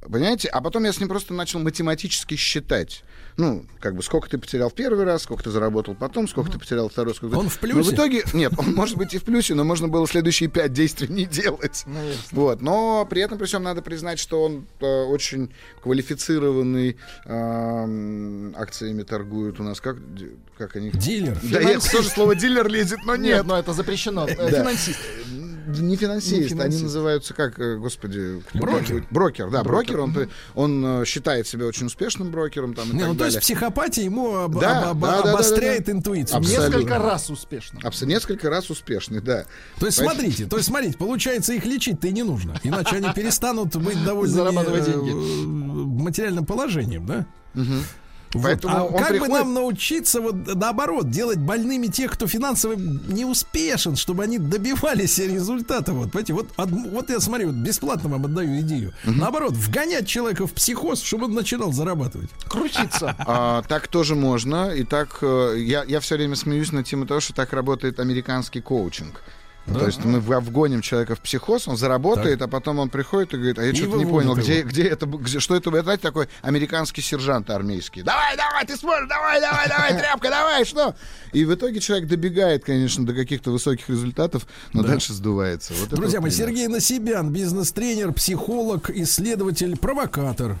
Понимаете? 0.00 0.48
А 0.48 0.60
потом 0.60 0.84
я 0.84 0.92
с 0.92 0.98
ним 0.98 1.08
просто 1.08 1.32
начал 1.32 1.60
математически 1.60 2.34
считать. 2.36 3.04
Ну, 3.36 3.64
как 3.80 3.96
бы, 3.96 4.02
сколько 4.02 4.30
ты 4.30 4.38
потерял 4.38 4.70
в 4.70 4.74
первый 4.74 5.04
раз, 5.04 5.22
сколько 5.22 5.42
ты 5.42 5.50
заработал 5.50 5.96
потом, 5.96 6.28
сколько 6.28 6.52
ты 6.52 6.58
потерял 6.58 6.88
второй, 6.88 7.14
сколько... 7.16 7.34
Он 7.34 7.48
в 7.48 7.60
Но 7.60 7.68
плюсе? 7.68 7.90
в 7.90 7.94
итоге, 7.94 8.22
нет, 8.32 8.52
он 8.56 8.74
может 8.74 8.96
быть 8.96 9.12
и 9.12 9.18
в 9.18 9.24
плюсе, 9.24 9.54
но 9.54 9.64
можно 9.64 9.88
было 9.88 10.06
следующие 10.06 10.48
пять 10.48 10.72
действий 10.72 11.08
не 11.08 11.24
делать. 11.24 11.82
Ну. 11.86 12.00
Вот, 12.30 12.62
но 12.62 13.04
при 13.10 13.22
этом, 13.22 13.38
при 13.38 13.46
всем, 13.46 13.64
надо 13.64 13.82
признать, 13.82 14.20
что 14.20 14.44
он 14.44 14.66
э, 14.80 14.86
очень 14.86 15.52
квалифицированный, 15.82 16.96
эм, 17.24 18.54
акциями 18.56 19.02
торгует 19.02 19.58
у 19.58 19.64
нас, 19.64 19.80
как, 19.80 19.96
как 20.56 20.76
они... 20.76 20.90
Дилер. 20.90 21.36
Да, 21.42 21.60
я 21.60 21.80
тоже 21.80 22.08
слово 22.08 22.36
дилер 22.36 22.68
лезет, 22.68 23.00
но 23.04 23.16
Нет, 23.16 23.38
нет. 23.38 23.46
но 23.46 23.58
это 23.58 23.72
запрещено. 23.72 24.28
Э, 24.28 24.62
Финансист. 25.64 25.82
Не 25.82 25.96
финансист, 25.96 26.60
они 26.60 26.82
называются 26.82 27.34
как, 27.34 27.58
э, 27.58 27.76
господи... 27.76 28.42
Брокер. 28.54 29.04
Брокер, 29.10 29.50
да, 29.50 29.62
брокер. 29.62 30.00
Он, 30.00 30.14
он 30.54 30.84
э, 31.02 31.04
считает 31.04 31.46
себя 31.46 31.66
очень 31.66 31.86
успешным 31.86 32.30
брокером 32.30 32.74
там, 32.74 32.90
и 32.90 32.94
Не, 32.94 33.00
так 33.00 33.08
ну, 33.08 33.14
то 33.16 33.24
есть 33.24 33.36
далее. 33.36 33.40
психопатия 33.40 34.04
ему 34.04 34.34
об- 34.36 34.58
Да, 34.60 34.90
об- 34.90 34.96
об- 34.96 35.00
да, 35.02 35.16
да, 35.18 35.22
да, 35.22 35.32
обостряет 35.32 35.84
да. 35.86 35.92
интуицию. 35.92 36.38
Абсолютно. 36.38 36.76
Несколько 36.76 36.98
раз 36.98 37.30
успешно. 37.30 37.80
Абс- 37.82 38.02
Несколько 38.04 38.50
раз 38.50 38.70
успешный, 38.70 39.20
да. 39.20 39.44
То 39.78 39.86
есть, 39.86 39.98
Поэтому- 39.98 40.20
смотрите, 40.20 40.46
то 40.46 40.56
есть, 40.56 40.68
смотрите, 40.68 40.98
получается, 40.98 41.52
их 41.52 41.64
лечить-то 41.64 42.06
и 42.08 42.12
не 42.12 42.22
нужно. 42.22 42.58
Иначе 42.62 42.96
они 42.96 43.08
перестанут 43.14 43.74
быть 43.76 44.02
довольны 44.04 44.34
Зарабатывать 44.34 44.84
деньги. 44.84 45.10
материальным 45.12 46.44
положением, 46.46 47.06
да? 47.06 47.26
Поэтому 48.42 48.76
а 48.76 48.82
он 48.84 48.92
как 48.98 49.08
бы 49.12 49.18
приходит- 49.20 49.34
нам 49.34 49.54
научиться 49.54 50.20
вот 50.20 50.34
наоборот 50.54 51.10
делать 51.10 51.38
больными 51.38 51.86
тех, 51.86 52.12
кто 52.12 52.26
финансово 52.26 52.74
не 52.74 53.24
успешен, 53.24 53.96
чтобы 53.96 54.24
они 54.24 54.38
добивались 54.38 55.18
результата? 55.18 55.92
Вот, 55.92 56.10
понимаете, 56.12 56.32
вот, 56.34 56.48
од- 56.56 56.70
вот 56.70 57.10
я 57.10 57.20
смотрю, 57.20 57.48
вот 57.48 57.56
бесплатно 57.56 58.08
вам 58.08 58.24
отдаю 58.26 58.60
идею. 58.60 58.92
Наоборот, 59.04 59.52
вгонять 59.52 60.06
человека 60.06 60.46
в 60.46 60.52
психоз, 60.52 61.02
чтобы 61.02 61.26
он 61.26 61.34
начинал 61.34 61.72
зарабатывать. 61.72 62.30
Крутиться. 62.48 63.16
А, 63.26 63.62
так 63.62 63.88
тоже 63.88 64.14
можно. 64.14 64.70
И 64.70 64.84
так 64.84 65.18
э, 65.22 65.54
я, 65.58 65.84
я 65.84 66.00
все 66.00 66.16
время 66.16 66.36
смеюсь 66.36 66.72
на 66.72 66.82
тему 66.84 67.06
того, 67.06 67.20
что 67.20 67.32
так 67.32 67.52
работает 67.52 67.98
американский 68.00 68.60
коучинг. 68.60 69.22
То 69.66 69.86
есть 69.86 70.04
мы 70.04 70.20
вгоним 70.20 70.82
человека 70.82 71.14
в 71.14 71.20
психоз, 71.20 71.66
он 71.68 71.76
заработает, 71.76 72.42
а 72.42 72.48
потом 72.48 72.78
он 72.78 72.90
приходит 72.90 73.32
и 73.32 73.36
говорит, 73.36 73.58
а 73.58 73.64
я 73.64 73.74
что-то 73.74 73.96
не 73.96 74.04
понял, 74.04 74.34
где, 74.34 74.58
его. 74.58 74.68
где 74.68 74.84
это, 74.84 75.06
где- 75.06 75.40
что 75.40 75.56
это, 75.56 75.70
вы 75.70 75.80
знаете, 75.82 76.02
такой 76.02 76.28
американский 76.42 77.00
сержант 77.00 77.48
армейский. 77.48 78.02
Давай, 78.02 78.36
давай, 78.36 78.66
ты 78.66 78.76
сможешь, 78.76 79.08
давай, 79.08 79.40
давай, 79.40 79.68
давай, 79.68 79.94
тряпка, 79.98 80.28
давай, 80.28 80.64
что? 80.66 80.94
И 81.32 81.44
в 81.46 81.54
итоге 81.54 81.80
человек 81.80 82.08
добегает, 82.08 82.64
конечно, 82.64 83.06
до 83.06 83.14
каких-то 83.14 83.50
высоких 83.50 83.88
результатов, 83.88 84.46
но 84.74 84.82
дальше 84.82 85.14
сдувается. 85.14 85.72
Вот 85.74 85.86
это 85.88 85.96
Друзья 85.96 86.20
мои. 86.20 86.30
Сергей 86.30 86.68
Насибян, 86.68 87.30
бизнес-тренер, 87.30 88.12
психолог, 88.12 88.90
исследователь, 88.90 89.78
провокатор. 89.78 90.58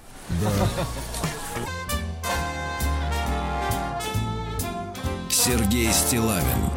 Сергей 5.28 5.92
Стилавин 5.92 6.70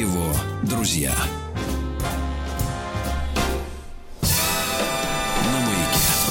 его 0.00 0.32
друзья. 0.62 1.12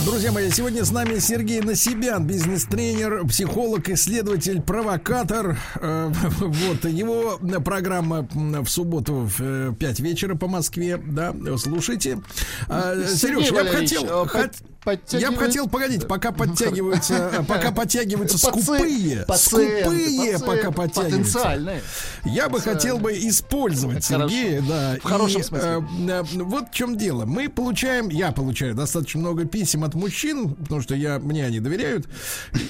Друзья 0.06 0.32
мои, 0.32 0.50
сегодня 0.50 0.84
с 0.84 0.92
нами 0.92 1.20
Сергей 1.20 1.62
Насибян, 1.62 2.26
бизнес-тренер, 2.26 3.28
психолог, 3.28 3.88
исследователь, 3.90 4.60
провокатор. 4.60 5.60
Э, 5.76 6.12
Вот 6.40 6.86
его 6.86 7.38
программа 7.64 8.28
в 8.34 8.68
субботу 8.68 9.28
в 9.28 9.40
э, 9.40 9.74
5 9.78 10.00
вечера 10.00 10.34
по 10.36 10.48
Москве. 10.48 10.98
Да, 10.98 11.36
слушайте. 11.58 12.20
А, 12.68 12.96
Сергей 13.06 13.44
Сереж, 13.44 13.46
я 13.46 13.52
бы 13.52 13.58
Валерьевич, 13.58 13.90
хотел... 13.92 14.04
э, 14.06 14.26
хот- 14.28 14.56
под- 14.84 15.00
Я 15.14 15.32
бы 15.32 15.38
подтягивает- 15.38 15.40
хотел, 15.40 15.68
погодите, 15.68 16.06
пока 16.08 16.32
подтягиваются, 16.32 17.46
пока 17.48 17.72
подтягиваются 17.74 18.38
скупые, 18.38 19.26
скупые, 19.36 20.40
пока 20.40 20.72
подтягиваются. 20.72 21.40
Потенциальные. 21.40 21.82
Я 22.26 22.50
бы 22.50 22.60
хотел 22.62 22.98
бы 22.98 23.12
использовать. 23.14 24.04
Сергея, 24.06 24.62
да. 24.62 24.96
В 25.02 25.04
хорошем 25.04 25.44
смысле. 25.44 25.70
э, 25.70 26.10
э, 26.10 26.24
вот 26.44 26.70
в 26.70 26.74
чем 26.74 26.98
дело. 26.98 27.26
Мы 27.26 27.50
получаем, 27.50 28.10
я 28.10 28.32
получаю 28.32 28.74
достаточно 28.76 29.20
много 29.20 29.46
писем 29.46 29.84
от 29.84 29.96
мужчин, 29.96 30.56
потому 30.56 30.82
что 30.82 30.96
я, 30.96 31.20
мне 31.20 31.46
они 31.46 31.60
доверяют, 31.60 32.08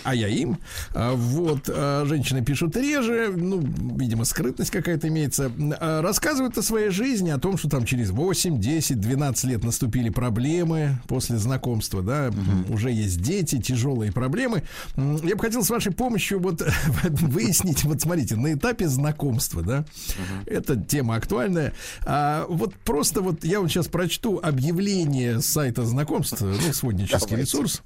а 0.04 0.16
я 0.16 0.28
им. 0.28 0.58
А, 0.94 1.14
Вот, 1.16 1.70
а, 1.70 2.06
женщины 2.06 2.44
пишут 2.44 2.76
реже, 2.76 3.32
ну, 3.36 3.60
видимо, 3.98 4.26
скрытность 4.26 4.72
какая-то 4.72 5.08
имеется. 5.08 5.52
А, 5.80 6.02
Рассказывают 6.02 6.58
о 6.58 6.62
своей 6.64 6.90
жизни, 6.90 7.30
о 7.30 7.38
том, 7.38 7.58
что 7.58 7.70
там 7.70 7.86
через 7.86 8.10
8, 8.10 8.60
10, 8.60 9.00
12 9.00 9.44
лет 9.46 9.64
наступили 9.64 10.10
проблемы 10.10 11.00
после 11.08 11.38
знакомства, 11.38 11.99
да, 12.02 12.32
уже 12.70 12.92
есть 12.92 13.22
дети, 13.22 13.60
тяжелые 13.62 14.12
проблемы. 14.12 14.64
Я 14.96 15.36
бы 15.36 15.42
хотел 15.42 15.64
с 15.64 15.70
вашей 15.70 15.92
помощью 15.92 16.40
вот 16.40 16.62
выяснить, 17.04 17.84
вот 17.84 18.02
смотрите, 18.02 18.36
на 18.36 18.54
этапе 18.54 18.88
знакомства, 18.88 19.62
да, 19.62 19.86
эта 20.46 20.76
тема 20.76 21.16
актуальная. 21.16 21.74
А, 22.06 22.46
вот 22.48 22.74
просто 22.76 23.22
вот 23.22 23.44
я 23.44 23.60
вот 23.60 23.70
сейчас 23.70 23.88
прочту 23.88 24.40
объявление 24.42 25.42
сайта 25.42 25.86
знакомств, 25.86 26.42
ну, 26.42 26.74
своднический 26.74 27.20
Давайте. 27.20 27.42
ресурс. 27.42 27.82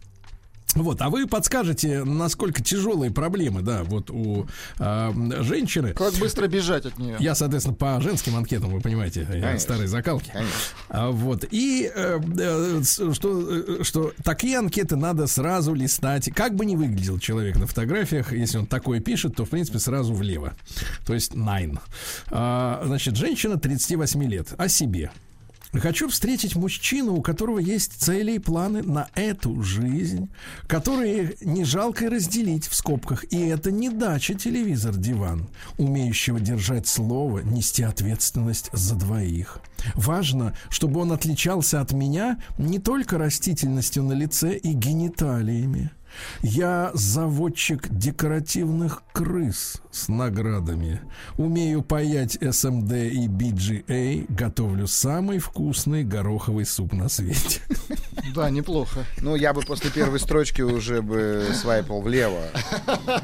Вот, 0.76 1.02
а 1.02 1.10
вы 1.10 1.28
подскажете, 1.28 2.04
насколько 2.04 2.64
тяжелые 2.64 3.12
проблемы, 3.12 3.62
да, 3.62 3.84
вот 3.84 4.10
у 4.10 4.48
а, 4.80 5.14
женщины. 5.42 5.94
Как 5.94 6.14
быстро 6.16 6.48
бежать 6.48 6.86
от 6.86 6.98
нее? 6.98 7.18
Я, 7.20 7.36
соответственно, 7.36 7.76
по 7.76 8.00
женским 8.02 8.36
анкетам, 8.36 8.72
вы 8.72 8.82
понимаете, 8.82 9.26
Конечно. 9.26 9.60
старой 9.60 9.88
закалки. 9.88 10.32
Конечно. 10.32 10.54
А, 10.90 11.12
вот. 11.12 11.46
И 11.52 11.92
э, 11.94 12.20
э, 12.38 12.82
что, 13.14 13.80
э, 13.80 13.84
что 13.84 14.14
такие 14.24 14.58
анкеты 14.58 14.96
надо 14.96 15.28
сразу 15.28 15.74
листать. 15.74 16.32
Как 16.34 16.56
бы 16.56 16.66
ни 16.66 16.76
выглядел 16.76 17.20
человек 17.20 17.58
на 17.58 17.68
фотографиях, 17.68 18.34
если 18.34 18.58
он 18.58 18.66
такое 18.66 19.00
пишет, 19.00 19.36
то, 19.36 19.46
в 19.46 19.50
принципе, 19.50 19.80
сразу 19.80 20.14
влево. 20.14 20.54
То 21.06 21.14
есть 21.14 21.34
nine. 21.34 21.80
А, 22.32 22.82
значит, 22.86 23.16
женщина 23.16 23.60
38 23.60 24.24
лет. 24.24 24.54
О 24.58 24.68
себе. 24.68 25.12
Хочу 25.74 26.08
встретить 26.08 26.56
мужчину, 26.56 27.16
у 27.16 27.22
которого 27.22 27.58
есть 27.60 27.94
цели 27.94 28.34
и 28.34 28.40
планы 28.40 28.84
на 28.84 29.10
эту 29.16 29.62
жизнь, 29.64 30.30
которые 30.68 31.36
не 31.42 31.66
жалко 31.66 32.10
разделить 32.10 32.68
в 32.68 32.76
скобках. 32.76 33.26
И 33.32 33.40
это 33.40 33.72
не 33.72 33.90
дача, 33.90 34.36
телевизор, 34.36 34.96
диван, 34.96 35.50
умеющего 35.78 36.40
держать 36.40 36.88
слово, 36.88 37.40
нести 37.40 37.84
ответственность 37.84 38.70
за 38.72 38.96
двоих. 38.96 39.60
Важно, 39.96 40.54
чтобы 40.70 41.02
он 41.02 41.12
отличался 41.12 41.82
от 41.82 41.92
меня 41.92 42.38
не 42.58 42.80
только 42.80 43.18
растительностью 43.18 44.04
на 44.04 44.14
лице 44.14 44.56
и 44.56 44.74
гениталиями. 44.74 45.92
Я 46.41 46.91
заводчик 46.93 47.88
декоративных 47.89 49.04
крыс 49.13 49.82
с 49.91 50.08
наградами. 50.08 51.02
Умею 51.38 51.82
паять 51.84 52.34
СМД 52.34 52.93
и 52.93 53.28
BGA. 53.28 54.26
Готовлю 54.30 54.88
самый 54.88 55.39
вкусный 55.39 56.04
гороховый 56.04 56.65
суп 56.65 56.93
на 56.93 57.10
свете. 57.10 57.62
Да, 58.34 58.49
неплохо. 58.49 59.06
Ну, 59.21 59.36
я 59.36 59.54
бы 59.54 59.62
после 59.62 59.91
первой 59.91 60.19
строчки 60.19 60.62
уже 60.62 61.02
бы 61.02 61.45
свайпал 61.54 62.02
влево. 62.02 62.41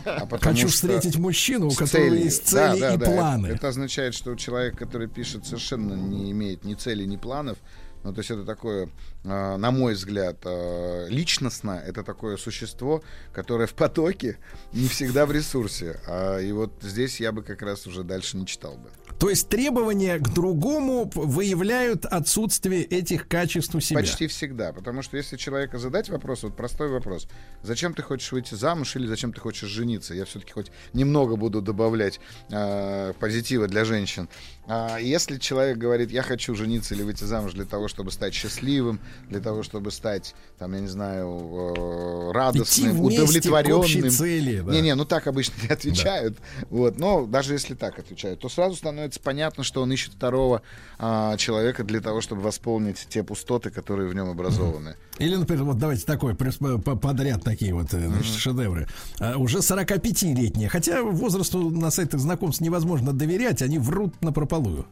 А 0.05 0.27
Хочу 0.39 0.67
встретить 0.67 1.17
мужчину, 1.17 1.67
у 1.67 1.71
которого 1.71 2.13
есть 2.13 2.51
Да, 2.53 2.71
цели 2.73 2.81
да, 2.81 2.93
и 2.93 2.97
да. 2.97 3.05
планы. 3.05 3.47
Это, 3.47 3.55
это 3.55 3.67
означает, 3.69 4.13
что 4.13 4.35
человек, 4.35 4.77
который 4.77 5.07
пишет, 5.07 5.45
совершенно 5.45 5.93
не 5.93 6.31
имеет 6.31 6.63
ни 6.63 6.73
цели, 6.75 7.05
ни 7.05 7.17
планов. 7.17 7.57
Ну, 8.03 8.13
то 8.13 8.19
есть 8.19 8.31
это 8.31 8.45
такое, 8.45 8.89
э, 9.23 9.57
на 9.57 9.71
мой 9.71 9.93
взгляд, 9.93 10.37
э, 10.45 11.07
личностно, 11.09 11.81
это 11.85 12.03
такое 12.03 12.37
существо, 12.37 13.03
которое 13.33 13.67
в 13.67 13.73
потоке, 13.73 14.37
не 14.71 14.87
всегда 14.87 15.25
в 15.25 15.31
ресурсе. 15.31 15.99
А, 16.07 16.39
и 16.39 16.51
вот 16.51 16.71
здесь 16.81 17.19
я 17.19 17.31
бы 17.31 17.43
как 17.43 17.61
раз 17.61 17.87
уже 17.87 18.03
дальше 18.03 18.37
не 18.37 18.45
читал 18.45 18.75
бы. 18.75 18.89
То 19.19 19.29
есть 19.29 19.49
требования 19.49 20.17
к 20.17 20.29
другому 20.29 21.11
выявляют 21.13 22.05
отсутствие 22.05 22.83
этих 22.83 23.27
качеств 23.27 23.75
у 23.75 23.81
себя. 23.81 23.99
Почти 23.99 24.27
всегда. 24.27 24.71
Потому 24.71 25.01
что 25.01 25.17
если 25.17 25.35
человека 25.35 25.77
задать 25.77 26.07
вопрос, 26.07 26.43
вот 26.43 26.55
простой 26.55 26.89
вопрос, 26.89 27.27
зачем 27.61 27.93
ты 27.93 28.01
хочешь 28.01 28.31
выйти 28.31 28.55
замуж 28.55 28.95
или 28.95 29.07
зачем 29.07 29.33
ты 29.33 29.41
хочешь 29.41 29.67
жениться, 29.69 30.13
я 30.13 30.23
все-таки 30.23 30.53
хоть 30.53 30.71
немного 30.93 31.35
буду 31.35 31.61
добавлять 31.61 32.21
э, 32.49 33.11
позитива 33.19 33.67
для 33.67 33.83
женщин. 33.83 34.29
А 34.67 34.99
если 34.99 35.37
человек 35.37 35.77
говорит, 35.77 36.11
я 36.11 36.21
хочу 36.21 36.55
жениться 36.55 36.93
или 36.93 37.03
выйти 37.03 37.25
замуж 37.25 37.53
для 37.53 37.65
того, 37.65 37.87
чтобы 37.89 38.11
стать 38.11 38.33
счастливым, 38.33 39.01
для 39.27 39.41
того, 39.41 39.63
чтобы 39.63 39.91
стать, 39.91 40.33
там, 40.59 40.73
я 40.73 40.79
не 40.79 40.87
знаю, 40.87 41.73
э, 41.75 42.31
радостным, 42.31 42.91
Идти 42.91 42.97
вместе 42.97 43.19
к 43.19 43.23
удовлетворенным. 43.23 43.79
общей 43.79 44.09
цели, 44.09 44.61
да. 44.61 44.71
Не-не, 44.71 44.95
ну 44.95 45.03
так 45.03 45.27
обычно 45.27 45.55
не 45.63 45.69
отвечают. 45.73 46.37
Вот, 46.69 46.99
но 46.99 47.25
даже 47.25 47.53
если 47.53 47.73
так 47.73 47.99
отвечают, 47.99 48.39
то 48.39 48.47
сразу 48.47 48.75
становится 48.75 49.08
понятно, 49.17 49.63
что 49.63 49.81
он 49.81 49.91
ищет 49.91 50.13
второго 50.13 50.61
а, 50.99 51.37
человека 51.37 51.83
для 51.83 52.01
того, 52.01 52.21
чтобы 52.21 52.41
восполнить 52.41 53.07
те 53.09 53.23
пустоты, 53.23 53.69
которые 53.69 54.09
в 54.09 54.13
нем 54.13 54.29
образованы. 54.29 54.95
Или, 55.17 55.35
например, 55.35 55.65
вот 55.65 55.77
давайте 55.77 56.05
такой 56.05 56.35
подряд 56.35 57.43
такие 57.43 57.73
вот 57.73 57.93
э, 57.93 58.07
значит, 58.07 58.35
шедевры. 58.35 58.87
А, 59.19 59.37
уже 59.37 59.59
45-летние. 59.59 60.69
Хотя 60.69 61.03
возрасту 61.03 61.69
на 61.69 61.91
сайтах 61.91 62.19
знакомств 62.21 62.61
невозможно 62.61 63.11
доверять, 63.11 63.61
они 63.61 63.79
врут 63.79 64.21
на 64.21 64.31
прополую. 64.31 64.85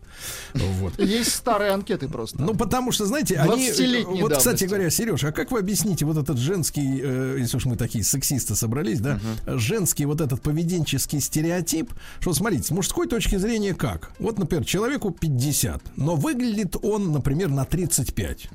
Вот. 0.54 1.00
Есть 1.00 1.34
старые 1.34 1.72
анкеты 1.72 2.10
просто. 2.10 2.42
Ну, 2.42 2.56
потому 2.56 2.92
что, 2.92 3.06
знаете, 3.06 3.38
они... 3.38 3.70
20-летней 3.70 4.22
Вот, 4.22 4.32
кстати 4.32 4.44
давности. 4.44 4.66
говоря, 4.66 4.90
Сереж, 4.90 5.24
а 5.24 5.32
как 5.32 5.52
вы 5.52 5.60
объясните 5.60 6.06
вот 6.06 6.18
этот 6.18 6.38
женский, 6.38 7.00
э, 7.02 7.38
если 7.40 7.58
уж 7.58 7.66
мы 7.66 7.78
такие 7.78 8.04
сексисты 8.04 8.56
собрались, 8.56 9.00
да, 9.00 9.20
женский 9.46 10.06
вот 10.06 10.22
этот 10.22 10.42
поведенческий 10.42 11.22
стереотип, 11.22 11.94
что, 12.20 12.34
смотрите, 12.34 12.64
с 12.64 12.72
мужской 12.72 13.08
точки 13.08 13.38
зрения 13.38 13.74
как? 13.74 14.07
Вот, 14.20 14.40
например, 14.40 14.66
человеку 14.66 15.12
50, 15.12 15.98
но 15.98 16.16
выглядит 16.16 16.76
он, 16.82 17.12
например, 17.12 17.50
на 17.50 17.66
35. 17.66 18.50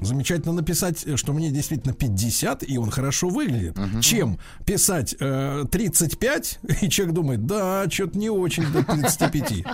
Замечательно 0.00 0.54
написать, 0.54 1.06
э, 1.06 1.16
что 1.16 1.32
мне 1.32 1.50
действительно 1.50 1.92
50, 1.92 2.62
и 2.66 2.78
он 2.78 2.90
хорошо 2.90 3.28
выглядит. 3.28 3.76
Чем 4.00 4.38
писать 4.64 5.14
э, 5.20 5.64
35, 5.70 6.60
и 6.82 6.88
человек 6.88 7.14
думает, 7.14 7.44
да, 7.46 7.84
что-то 7.90 8.16
не 8.16 8.30
очень 8.30 8.64
до 8.72 8.82
35. 8.82 9.64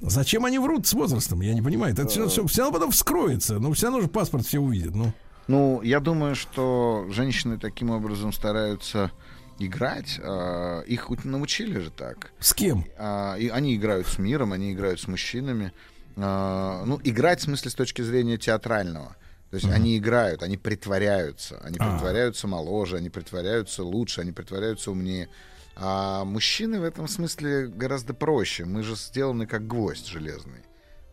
Зачем 0.00 0.44
они 0.44 0.58
врут 0.58 0.86
с 0.86 0.92
возрастом? 0.92 1.40
Я 1.40 1.54
не 1.54 1.62
понимаю. 1.62 1.94
Это 1.94 2.06
все, 2.06 2.28
все, 2.28 2.62
равно 2.62 2.72
потом 2.74 2.90
вскроется. 2.90 3.58
Ну, 3.58 3.72
все 3.72 3.86
равно 3.86 4.02
же 4.02 4.08
паспорт 4.08 4.44
все 4.44 4.58
увидят. 4.58 4.94
Ну, 4.94 5.12
Ну, 5.48 5.80
я 5.82 6.00
думаю, 6.00 6.34
что 6.34 7.06
женщины 7.10 7.58
таким 7.58 7.90
образом 7.90 8.32
стараются 8.32 9.12
играть. 9.58 10.18
а, 10.22 10.80
их 10.82 11.08
научили 11.24 11.78
же 11.78 11.90
так. 11.90 12.32
с 12.40 12.54
кем? 12.54 12.84
А, 12.96 13.36
и 13.36 13.48
они 13.48 13.76
играют 13.76 14.06
с 14.06 14.18
миром, 14.18 14.52
они 14.52 14.72
играют 14.72 15.00
с 15.00 15.08
мужчинами. 15.08 15.72
А, 16.16 16.84
ну, 16.84 17.00
играть 17.04 17.40
в 17.40 17.44
смысле 17.44 17.70
с 17.70 17.74
точки 17.74 18.02
зрения 18.02 18.36
театрального. 18.36 19.16
То 19.50 19.56
есть 19.56 19.70
они 19.70 19.96
играют, 19.96 20.42
они 20.42 20.56
притворяются. 20.56 21.60
Они 21.62 21.76
А. 21.78 21.92
притворяются 21.92 22.48
моложе, 22.48 22.96
они 22.96 23.08
притворяются 23.08 23.84
лучше, 23.84 24.20
они 24.20 24.32
притворяются 24.32 24.90
умнее. 24.90 25.28
А 25.76 26.24
мужчины 26.24 26.80
в 26.80 26.84
этом 26.84 27.06
смысле 27.06 27.68
гораздо 27.68 28.14
проще. 28.14 28.64
Мы 28.64 28.82
же 28.82 28.96
сделаны 28.96 29.46
как 29.46 29.66
гвоздь 29.66 30.06
железный. 30.08 30.62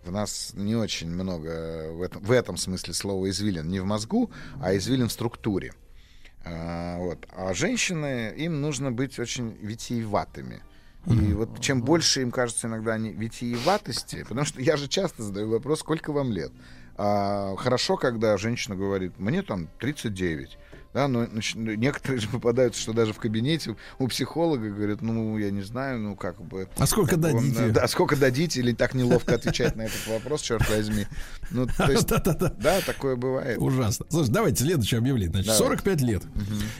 В 0.03 0.11
нас 0.11 0.53
не 0.55 0.75
очень 0.75 1.11
много 1.11 1.91
в 1.91 2.01
этом, 2.01 2.23
в 2.23 2.31
этом 2.31 2.57
смысле 2.57 2.93
слова 2.95 3.29
извилин. 3.29 3.67
Не 3.69 3.79
в 3.79 3.85
мозгу, 3.85 4.31
а 4.59 4.75
извилин 4.75 5.09
в 5.09 5.11
структуре. 5.11 5.73
А, 6.43 6.97
вот. 6.97 7.27
а 7.31 7.53
женщины, 7.53 8.33
им 8.35 8.61
нужно 8.61 8.91
быть 8.91 9.19
очень 9.19 9.57
витиеватыми. 9.61 10.61
И 11.07 11.33
вот 11.33 11.59
чем 11.59 11.81
больше 11.81 12.21
им 12.21 12.29
кажется 12.29 12.67
иногда 12.67 12.93
они 12.93 13.11
витиеватости, 13.11 14.23
потому 14.23 14.45
что 14.45 14.61
я 14.61 14.77
же 14.77 14.87
часто 14.87 15.23
задаю 15.23 15.49
вопрос, 15.49 15.79
сколько 15.79 16.11
вам 16.11 16.31
лет? 16.31 16.51
А, 16.95 17.55
хорошо, 17.55 17.97
когда 17.97 18.37
женщина 18.37 18.75
говорит, 18.75 19.17
мне 19.17 19.41
там 19.41 19.67
39. 19.79 20.57
Да, 20.93 21.07
но 21.07 21.23
нач- 21.23 21.55
некоторые 21.55 22.19
же 22.19 22.27
попадаются, 22.27 22.81
что 22.81 22.93
даже 22.93 23.13
в 23.13 23.17
кабинете 23.17 23.75
у 23.97 24.07
психолога 24.07 24.69
говорят, 24.69 25.01
ну, 25.01 25.37
я 25.37 25.49
не 25.51 25.61
знаю, 25.61 25.99
ну, 25.99 26.15
как 26.15 26.41
бы... 26.41 26.67
А 26.77 26.85
сколько 26.85 27.15
как 27.15 27.33
вам, 27.33 27.53
дадите? 27.53 27.69
Да, 27.69 27.87
сколько 27.87 28.15
дадите, 28.15 28.59
или 28.59 28.73
так 28.73 28.93
неловко 28.93 29.35
отвечать 29.35 29.75
на 29.75 29.83
этот 29.83 30.05
вопрос, 30.07 30.41
черт 30.41 30.69
возьми. 30.69 31.07
Ну, 31.51 31.65
то 31.65 31.91
есть, 31.91 32.07
да, 32.07 32.81
такое 32.85 33.15
бывает. 33.15 33.57
Ужасно. 33.59 34.05
Слушай, 34.09 34.31
давайте 34.31 34.63
следующее 34.63 34.97
объявление. 34.97 35.31
Значит, 35.31 35.47
Давай. 35.57 35.77
45 35.77 36.01
лет. 36.01 36.23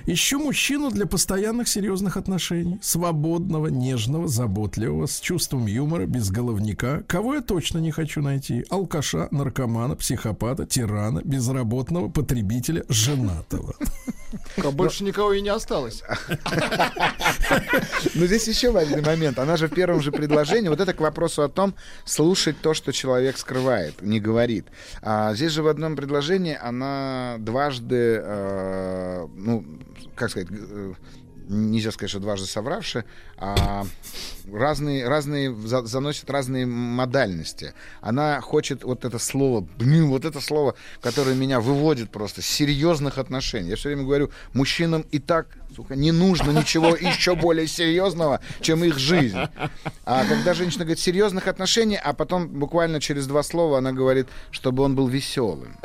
Ищу 0.06 0.40
мужчину 0.40 0.92
для 0.92 1.06
постоянных 1.06 1.68
серьезных 1.68 2.18
отношений. 2.18 2.80
Свободного, 2.82 3.68
нежного, 3.68 4.28
заботливого, 4.28 5.08
с 5.08 5.20
чувством 5.20 5.68
юмора, 5.68 6.06
без 6.06 6.30
головника. 6.30 7.04
Кого 7.08 7.36
я 7.36 7.42
точно 7.42 7.80
не 7.80 7.92
хочу 7.92 8.22
найти? 8.22 8.66
Алкаша, 8.70 9.28
наркомана, 9.32 9.96
психопата, 9.96 10.66
тирана, 10.66 11.22
безработного, 11.24 12.10
потребителя, 12.10 12.84
женатого. 12.90 13.76
Больше 14.58 15.04
никого 15.04 15.34
и 15.34 15.42
не 15.42 15.50
осталось. 15.50 16.04
Но 18.16 18.26
здесь 18.26 18.48
еще 18.48 18.72
важный 18.72 19.02
момент. 19.02 19.40
Она 19.40 19.58
же 19.58 19.68
в 19.68 19.74
первом 19.74 20.02
же 20.02 20.12
предложении, 20.12 20.70
вот 20.70 20.80
это 20.80 20.94
к 20.94 21.02
вопросу 21.02 21.44
о 21.44 21.50
том, 21.50 21.76
слушать 22.06 22.56
то, 22.62 22.74
что 22.74 22.92
человек 22.92 23.38
скрывает, 23.38 24.02
не 24.02 24.20
говорит. 24.20 24.68
А 25.02 25.34
здесь 25.34 25.52
же 25.52 25.64
в 25.64 25.68
одном 25.68 25.96
предложении 25.96 26.58
она 26.62 27.36
дважды, 27.40 28.22
э, 28.24 29.28
ну, 29.36 29.66
как 30.16 30.30
сказать, 30.30 30.48
э, 30.52 30.94
нельзя 31.48 31.92
сказать, 31.92 32.10
что 32.10 32.20
дважды 32.20 32.48
совравши, 32.48 33.06
а 33.38 33.86
разные, 34.52 35.08
разные 35.08 35.56
за- 35.56 35.86
заносит 35.86 36.30
разные 36.30 36.66
модальности. 36.66 37.74
Она 38.02 38.42
хочет 38.42 38.84
вот 38.84 39.06
это 39.06 39.20
слово, 39.20 39.62
блин, 39.78 40.08
вот 40.10 40.26
это 40.26 40.42
слово, 40.42 40.76
которое 41.02 41.36
меня 41.36 41.60
выводит 41.60 42.12
просто 42.12 42.42
с 42.42 42.46
серьезных 42.46 43.18
отношений. 43.18 43.70
Я 43.70 43.76
все 43.76 43.90
время 43.90 44.04
говорю, 44.04 44.32
мужчинам 44.54 45.02
и 45.12 45.20
так, 45.20 45.48
сука, 45.76 45.96
не 45.96 46.12
нужно 46.12 46.52
ничего 46.52 46.90
еще 46.96 47.36
более 47.36 47.68
серьезного, 47.68 48.42
чем 48.62 48.84
их 48.84 48.98
жизнь. 48.98 49.38
А 50.06 50.26
когда 50.26 50.54
женщина 50.54 50.84
говорит 50.84 51.00
серьезных 51.00 51.48
отношений, 51.48 51.98
а 52.02 52.14
потом 52.14 52.48
буквально 52.48 53.00
через 53.00 53.28
два 53.28 53.44
слова 53.44 53.78
она 53.78 53.92
говорит, 53.92 54.28
чтобы 54.52 54.84
он 54.84 54.96
был 54.96 55.08
веселым. 55.08 55.78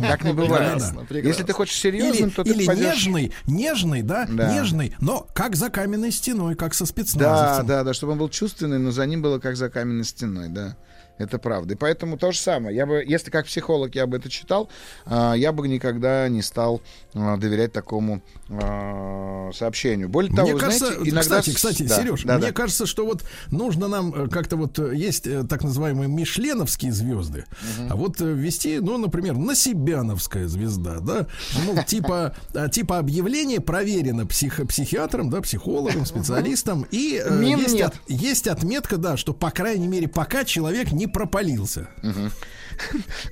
Так 0.00 0.24
не 0.24 0.32
бывает. 0.32 0.82
Если 1.10 1.42
ты 1.42 1.52
хочешь 1.52 1.76
серьезным, 1.78 2.30
то 2.30 2.44
ты 2.44 2.50
или 2.50 2.64
нежный, 2.66 3.32
нежный, 3.46 4.02
да, 4.02 4.26
Да. 4.28 4.52
нежный, 4.52 4.94
но 5.00 5.26
как 5.34 5.56
за 5.56 5.70
каменной 5.70 6.10
стеной, 6.12 6.54
как 6.54 6.74
со 6.74 6.84
Да, 6.84 6.88
спецназовцем. 6.88 7.66
да, 7.66 7.84
да, 7.84 7.94
чтобы 7.94 8.12
он 8.12 8.18
был 8.18 8.28
чувственный, 8.28 8.78
но 8.78 8.90
за 8.90 9.06
ним 9.06 9.22
было 9.22 9.38
как 9.38 9.56
за 9.56 9.68
каменной 9.70 10.04
стеной, 10.04 10.48
да. 10.48 10.76
Это 11.20 11.38
правда. 11.38 11.74
И 11.74 11.76
поэтому 11.76 12.16
то 12.16 12.32
же 12.32 12.38
самое. 12.38 12.74
Я 12.74 12.86
бы, 12.86 13.04
если 13.06 13.30
как 13.30 13.46
психолог 13.46 13.94
я 13.94 14.06
бы 14.06 14.16
это 14.16 14.30
читал, 14.30 14.70
а, 15.04 15.34
я 15.34 15.52
бы 15.52 15.68
никогда 15.68 16.28
не 16.28 16.40
стал 16.40 16.80
а, 17.14 17.36
доверять 17.36 17.72
такому 17.72 18.22
а, 18.48 19.50
сообщению. 19.52 20.08
Более 20.08 20.34
того, 20.34 20.44
Мне 20.48 20.54
вы 20.54 20.60
кажется, 20.60 20.86
знаете, 20.86 21.10
иногда... 21.10 21.20
кстати, 21.20 21.50
кстати, 21.54 21.82
Да, 21.82 21.96
Сереж, 21.96 22.22
да, 22.22 22.38
мне 22.38 22.46
да. 22.46 22.52
кажется, 22.52 22.86
что 22.86 23.04
вот 23.04 23.22
нужно 23.50 23.88
нам 23.88 24.14
э, 24.14 24.28
как-то 24.28 24.56
вот 24.56 24.78
э, 24.78 24.94
есть 24.96 25.26
э, 25.26 25.44
так 25.44 25.62
называемые 25.62 26.08
мишленовские 26.08 26.92
звезды, 26.92 27.44
а 27.88 27.96
вот 27.96 28.20
ввести, 28.20 28.78
ну, 28.80 28.96
например, 28.96 29.36
насибяновская 29.36 30.48
звезда, 30.48 31.00
да, 31.00 31.26
ну, 31.66 31.82
типа, 31.82 32.34
типа 32.72 32.98
объявление 32.98 33.60
проверено 33.60 34.26
псих, 34.26 34.66
психиатром, 34.68 35.28
да, 35.28 35.40
психологом, 35.42 36.06
специалистом, 36.06 36.86
и 36.90 37.22
есть, 37.42 37.80
от- 37.80 38.00
есть 38.08 38.46
отметка, 38.46 38.96
да, 38.96 39.16
что, 39.16 39.34
по 39.34 39.50
крайней 39.50 39.88
мере, 39.88 40.08
пока 40.08 40.44
человек 40.44 40.92
не 40.92 41.09
пропалился. 41.10 41.88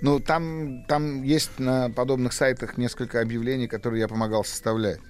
Ну, 0.02 0.20
там, 0.20 0.84
там 0.84 1.22
есть 1.22 1.58
на 1.58 1.90
подобных 1.90 2.32
сайтах 2.32 2.76
несколько 2.76 3.20
объявлений, 3.20 3.66
которые 3.66 4.00
я 4.00 4.08
помогал 4.08 4.44
составлять. 4.44 5.00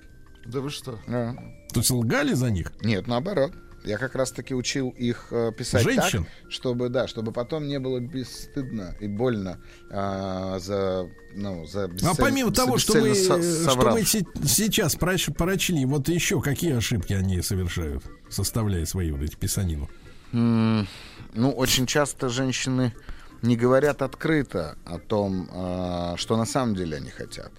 Да 0.47 0.61
вы 0.61 0.71
что? 0.71 0.99
Да. 1.07 1.35
То 1.73 1.81
есть 1.81 1.91
лгали 1.91 2.33
за 2.35 2.51
них? 2.51 2.73
Нет, 2.83 3.07
наоборот. 3.07 3.53
Я 3.85 3.97
как 3.97 4.15
раз-таки 4.17 4.55
учил 4.55 4.91
их 4.91 5.29
э, 5.31 5.53
писать 5.57 5.83
Женщин? 5.85 6.25
так, 6.25 6.51
чтобы, 6.51 6.89
да, 6.89 7.07
чтобы 7.07 7.33
потом 7.33 7.69
не 7.69 7.79
было 7.79 8.01
бесстыдно 8.01 8.97
и 9.01 9.07
больно 9.07 9.61
а, 9.91 10.59
за, 10.59 11.09
ну, 11.35 11.65
за 11.65 11.85
А 11.85 11.87
бесцель- 11.89 12.17
помимо 12.19 12.49
за 12.51 12.57
того, 12.57 12.79
что 12.79 12.99
мы, 12.99 13.11
э, 13.11 13.15
со- 13.15 13.71
что 13.71 13.91
мы 13.93 14.03
се- 14.05 14.27
сейчас 14.45 14.97
проч- 14.97 15.33
прочли, 15.33 15.85
вот 15.87 16.09
еще 16.09 16.41
какие 16.43 16.77
ошибки 16.77 17.13
они 17.13 17.41
совершают, 17.41 18.03
составляя 18.29 18.85
свои 18.85 19.13
вот 19.13 19.23
эти 19.23 19.37
писанину? 19.37 19.89
Ну, 20.33 21.51
очень 21.51 21.87
часто 21.87 22.29
женщины 22.29 22.95
не 23.43 23.57
говорят 23.57 24.03
открыто 24.03 24.77
о 24.85 24.99
том, 24.99 25.49
а, 25.53 26.17
что 26.17 26.37
на 26.37 26.45
самом 26.45 26.75
деле 26.75 26.97
они 26.97 27.11
хотят. 27.11 27.53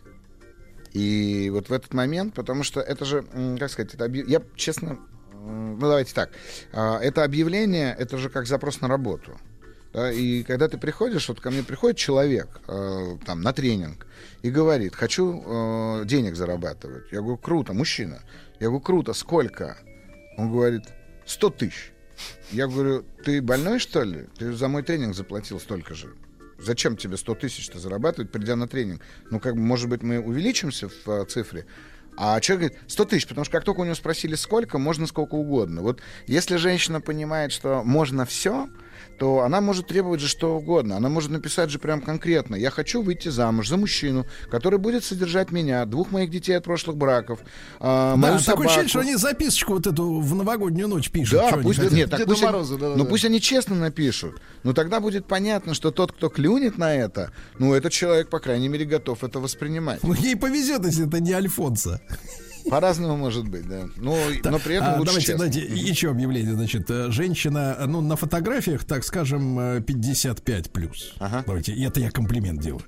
И 0.91 1.49
вот 1.53 1.69
в 1.69 1.73
этот 1.73 1.93
момент, 1.93 2.33
потому 2.33 2.63
что 2.63 2.81
это 2.81 3.05
же, 3.05 3.23
как 3.57 3.69
сказать, 3.69 3.93
это 3.93 4.05
объ- 4.05 4.25
я 4.27 4.41
честно, 4.55 4.99
ну 5.33 5.77
давайте 5.79 6.13
так, 6.13 6.31
А, 6.73 6.99
это 6.99 7.23
объявление, 7.23 7.95
это 7.97 8.17
же 8.17 8.29
как 8.29 8.47
запрос 8.47 8.81
на 8.81 8.87
работу. 8.87 9.39
Да, 9.93 10.11
и 10.11 10.43
когда 10.43 10.67
ты 10.67 10.77
приходишь, 10.77 11.27
вот 11.29 11.39
ко 11.41 11.49
мне 11.49 11.63
приходит 11.63 11.97
человек 11.97 12.61
э, 12.67 13.17
там 13.25 13.41
на 13.41 13.53
тренинг 13.53 14.05
и 14.43 14.51
говорит, 14.51 14.95
хочу 14.95 16.05
денег 16.05 16.35
зарабатывать. 16.35 17.11
Я 17.11 17.21
говорю, 17.21 17.37
круто, 17.37 17.73
мужчина. 17.73 18.19
Я 18.59 18.67
говорю, 18.67 18.81
круто, 18.81 19.13
сколько? 19.13 19.77
Он 20.37 20.51
говорит, 20.51 20.83
100 21.25 21.49
тысяч. 21.49 21.91
Я 22.51 22.67
говорю, 22.67 23.05
ты 23.23 23.41
больной, 23.41 23.79
что 23.79 24.03
ли? 24.03 24.25
Ты 24.37 24.53
за 24.53 24.67
мой 24.67 24.81
тренинг 24.81 25.15
заплатил 25.15 25.59
столько 25.59 25.93
же. 25.93 26.15
Зачем 26.57 26.97
тебе 26.97 27.15
100 27.15 27.35
тысяч-то 27.35 27.79
зарабатывать, 27.79 28.31
придя 28.31 28.55
на 28.55 28.67
тренинг? 28.67 29.01
Ну, 29.29 29.39
как 29.39 29.55
бы, 29.55 29.61
может 29.61 29.87
быть, 29.87 30.01
мы 30.01 30.19
увеличимся 30.19 30.89
в 30.89 31.07
э, 31.07 31.25
цифре? 31.25 31.65
А 32.17 32.39
человек 32.41 32.71
говорит, 32.71 32.91
100 32.91 33.05
тысяч, 33.05 33.27
потому 33.27 33.45
что 33.45 33.53
как 33.53 33.63
только 33.63 33.79
у 33.79 33.85
него 33.85 33.95
спросили 33.95 34.35
сколько, 34.35 34.77
можно 34.77 35.07
сколько 35.07 35.35
угодно. 35.35 35.81
Вот 35.81 36.01
если 36.27 36.57
женщина 36.57 36.99
понимает, 36.99 37.51
что 37.51 37.83
можно 37.85 38.25
все, 38.25 38.67
то 39.19 39.41
она 39.41 39.59
может 39.59 39.87
требовать 39.87 40.21
же 40.21 40.27
что 40.27 40.55
угодно. 40.55 40.95
Она 40.97 41.09
может 41.09 41.29
написать 41.29 41.69
же 41.69 41.77
прям 41.77 42.01
конкретно. 42.01 42.55
Я 42.55 42.71
хочу 42.71 43.01
выйти 43.01 43.27
замуж 43.27 43.67
за 43.67 43.77
мужчину, 43.77 44.25
который 44.49 44.79
будет 44.79 45.03
содержать 45.03 45.51
меня, 45.51 45.85
двух 45.85 46.11
моих 46.11 46.29
детей 46.29 46.53
от 46.53 46.63
прошлых 46.63 46.95
браков, 46.95 47.39
мою 47.79 48.17
да, 48.17 48.39
такое 48.39 48.67
ощущение, 48.67 48.67
собаку». 48.67 48.87
что 48.87 48.99
они 48.99 49.15
записочку 49.15 49.73
вот 49.73 49.87
эту 49.87 50.19
в 50.21 50.35
новогоднюю 50.35 50.87
ночь 50.87 51.09
пишут. 51.09 51.39
Да, 51.39 51.49
они 51.49 51.63
пусть, 51.63 51.79
хотят. 51.79 51.93
нет, 51.93 52.09
так 52.09 52.25
пусть, 52.25 52.41
они- 52.41 52.51
Мороза, 52.51 52.77
да-да-да. 52.77 52.97
ну 52.97 53.05
пусть 53.05 53.25
они 53.25 53.41
честно 53.41 53.75
напишут. 53.75 54.39
Но 54.63 54.73
тогда 54.73 55.01
будет 55.01 55.25
понятно, 55.25 55.73
что 55.73 55.91
тот, 55.91 56.13
кто 56.13 56.29
клюнет 56.29 56.77
на 56.77 56.95
это, 56.95 57.33
ну 57.57 57.73
этот 57.73 57.91
человек, 57.91 58.29
по 58.29 58.39
крайней 58.39 58.69
мере, 58.69 58.85
готов 58.85 59.23
это 59.23 59.39
воспринимать. 59.39 60.01
Ну, 60.01 60.13
ей 60.13 60.37
повезет, 60.37 60.85
если 60.85 61.05
это 61.07 61.19
не 61.19 61.33
Альфонса. 61.33 62.01
По-разному 62.69 63.17
может 63.17 63.47
быть, 63.47 63.67
да. 63.67 63.87
Но, 63.97 64.15
но 64.43 64.59
при 64.59 64.75
этом 64.75 64.89
А, 64.89 64.97
лучше 64.97 65.05
давайте, 65.05 65.27
честно. 65.27 65.49
давайте 65.49 65.75
еще 65.75 66.09
объявление. 66.11 66.53
Значит, 66.53 66.89
э, 66.89 67.11
женщина, 67.11 67.75
э, 67.79 67.85
ну, 67.85 68.01
на 68.01 68.15
фотографиях, 68.15 68.83
так 68.85 69.03
скажем, 69.03 69.59
э, 69.59 69.81
55 69.81 70.71
плюс. 70.71 71.13
Ага. 71.19 71.43
Давайте, 71.45 71.73
это 71.83 71.99
я 71.99 72.11
комплимент 72.11 72.61
делаю. 72.61 72.83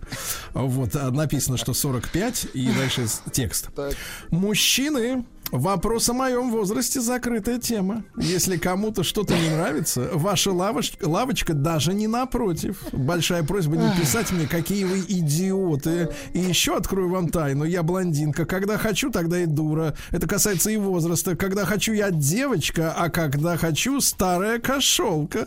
Вот, 0.54 0.96
а, 0.96 1.12
написано, 1.12 1.58
что 1.58 1.74
45, 1.74 2.48
и 2.54 2.72
дальше 2.72 3.06
текст. 3.32 3.70
Так. 3.76 3.94
Мужчины, 4.30 5.26
вопрос 5.52 6.10
о 6.10 6.14
моем 6.14 6.52
возрасте 6.52 7.02
закрытая 7.02 7.60
тема. 7.60 8.04
Если 8.18 8.58
кому-то 8.58 9.04
что-то 9.04 9.38
не 9.38 9.50
нравится, 9.50 10.10
ваша 10.14 10.52
лавочка, 10.52 11.08
лавочка 11.08 11.54
даже 11.54 11.94
не 11.94 12.08
напротив. 12.08 12.78
Большая 12.92 13.44
просьба 13.44 13.78
не 13.78 13.92
писать 14.00 14.32
мне, 14.32 14.48
какие 14.48 14.84
вы 14.84 15.00
идиоты. 15.00 16.10
И 16.34 16.40
еще 16.40 16.76
открою 16.76 17.10
вам 17.10 17.30
тайну. 17.30 17.64
Я 17.64 17.84
блондинка. 17.84 18.46
Когда 18.46 18.78
хочу, 18.78 19.12
тогда 19.12 19.40
и 19.42 19.46
дура. 19.46 19.96
Это 20.12 20.28
касается 20.28 20.72
и 20.72 20.78
возраста. 20.78 21.36
Когда 21.36 21.66
хочу, 21.66 21.94
я 21.94 22.12
девочка, 22.12 22.94
а 22.96 23.10
когда 23.10 23.58
хочу, 23.58 24.02
старая 24.02 24.60
кошелка. 24.60 25.46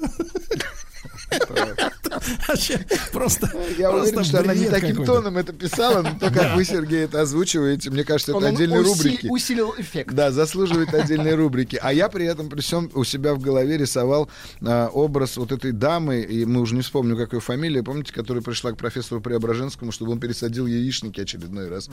Просто 3.12 3.50
Я 3.78 3.90
уверен, 3.90 4.24
что 4.24 4.40
она 4.40 4.54
не 4.54 4.68
таким 4.68 5.04
тоном 5.04 5.36
это 5.36 5.52
писала, 5.52 6.02
но 6.02 6.18
то, 6.18 6.30
как 6.32 6.54
вы, 6.56 6.64
Сергей, 6.64 7.04
это 7.04 7.20
озвучиваете, 7.22 7.90
мне 7.90 8.04
кажется, 8.04 8.32
это 8.36 8.46
отдельные 8.48 8.80
рубрики. 8.82 9.26
усилил 9.28 9.74
эффект. 9.76 10.14
Да, 10.14 10.30
заслуживает 10.30 10.94
отдельной 10.94 11.34
рубрики. 11.34 11.78
А 11.82 11.92
я 11.92 12.08
при 12.08 12.26
этом 12.26 12.48
при 12.48 12.60
всем 12.60 12.90
у 12.94 13.04
себя 13.04 13.34
в 13.34 13.40
голове 13.40 13.76
рисовал 13.78 14.28
а, 14.62 14.88
образ 14.88 15.36
вот 15.36 15.52
этой 15.52 15.72
дамы, 15.72 16.20
и 16.20 16.44
мы 16.44 16.60
уже 16.60 16.74
не 16.74 16.82
вспомню, 16.82 17.16
как 17.16 17.32
ее 17.32 17.40
фамилия, 17.40 17.82
помните, 17.82 18.12
которая 18.12 18.42
пришла 18.42 18.72
к 18.72 18.76
профессору 18.76 19.20
Преображенскому, 19.20 19.92
чтобы 19.92 20.12
он 20.12 20.20
пересадил 20.20 20.66
яичники 20.66 21.20
очередной 21.20 21.68
раз. 21.68 21.88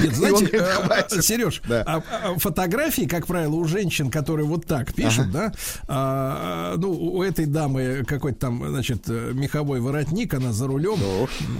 Нет, 0.00 0.14
знаете, 0.14 0.58
«Хватит». 0.58 1.24
Сереж, 1.24 1.62
Да. 1.68 1.82
а- 1.86 2.02
а 2.34 2.38
фотографии, 2.38 3.06
как 3.06 3.26
правило, 3.26 3.54
у 3.54 3.64
женщин, 3.64 4.10
которые 4.10 4.46
вот 4.46 4.66
так 4.66 4.92
пишут, 4.94 5.30
да, 5.32 5.52
а, 5.88 6.74
ну, 6.76 6.90
у 6.92 7.22
этой 7.22 7.46
дамы 7.46 7.95
какой-то 8.04 8.38
там, 8.38 8.62
значит, 8.68 9.06
меховой 9.08 9.80
воротник, 9.80 10.34
она 10.34 10.52
за 10.52 10.66
рулем. 10.66 10.98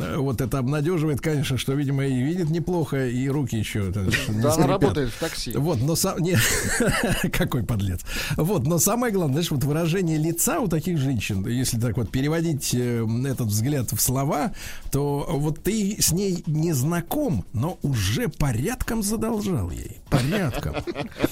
Э, 0.01 0.17
Вот 0.17 0.41
это 0.41 0.59
обнадеживает, 0.59 1.21
конечно, 1.21 1.57
что, 1.59 1.73
видимо, 1.75 2.05
и 2.07 2.23
видит 2.23 2.51
неплохо, 2.51 3.07
и 3.07 3.29
руки 3.29 3.57
еще. 3.57 3.91
Да, 3.91 4.55
она 4.55 4.67
работает 4.67 5.11
в 5.11 5.19
такси. 5.19 5.53
Вот, 5.57 5.81
но 5.81 5.95
сам... 5.97 6.19
Не... 6.19 6.37
Какой 7.33 7.63
подлец. 7.63 8.01
Вот, 8.37 8.67
но 8.67 8.79
самое 8.79 9.13
главное, 9.13 9.35
знаешь, 9.35 9.51
вот 9.51 9.65
выражение 9.65 10.19
лица 10.19 10.61
у 10.61 10.69
таких 10.69 10.99
женщин, 10.99 11.47
если 11.47 11.79
так 11.79 11.97
вот 11.97 12.11
переводить 12.11 12.75
э, 12.75 13.07
этот 13.27 13.49
взгляд 13.49 13.93
в 13.93 14.01
слова, 14.01 14.53
то 14.91 15.27
вот 15.29 15.63
ты 15.63 15.97
с 16.01 16.13
ней 16.13 16.43
не 16.47 16.73
знаком, 16.73 17.45
но 17.53 17.79
уже 17.83 18.29
порядком 18.29 19.03
задолжал 19.03 19.71
ей. 19.71 19.99
Порядком. 20.11 20.75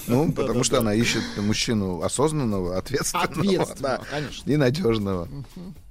Ну, 0.07 0.31
потому 0.31 0.63
что 0.63 0.79
она 0.79 0.93
ищет 0.93 1.23
мужчину 1.37 2.01
осознанного, 2.01 2.77
ответственного, 2.77 3.25
Ответственного, 3.29 3.75
да, 3.79 4.01
конечно. 4.09 4.51
и 4.51 4.55
надежного. 4.57 4.94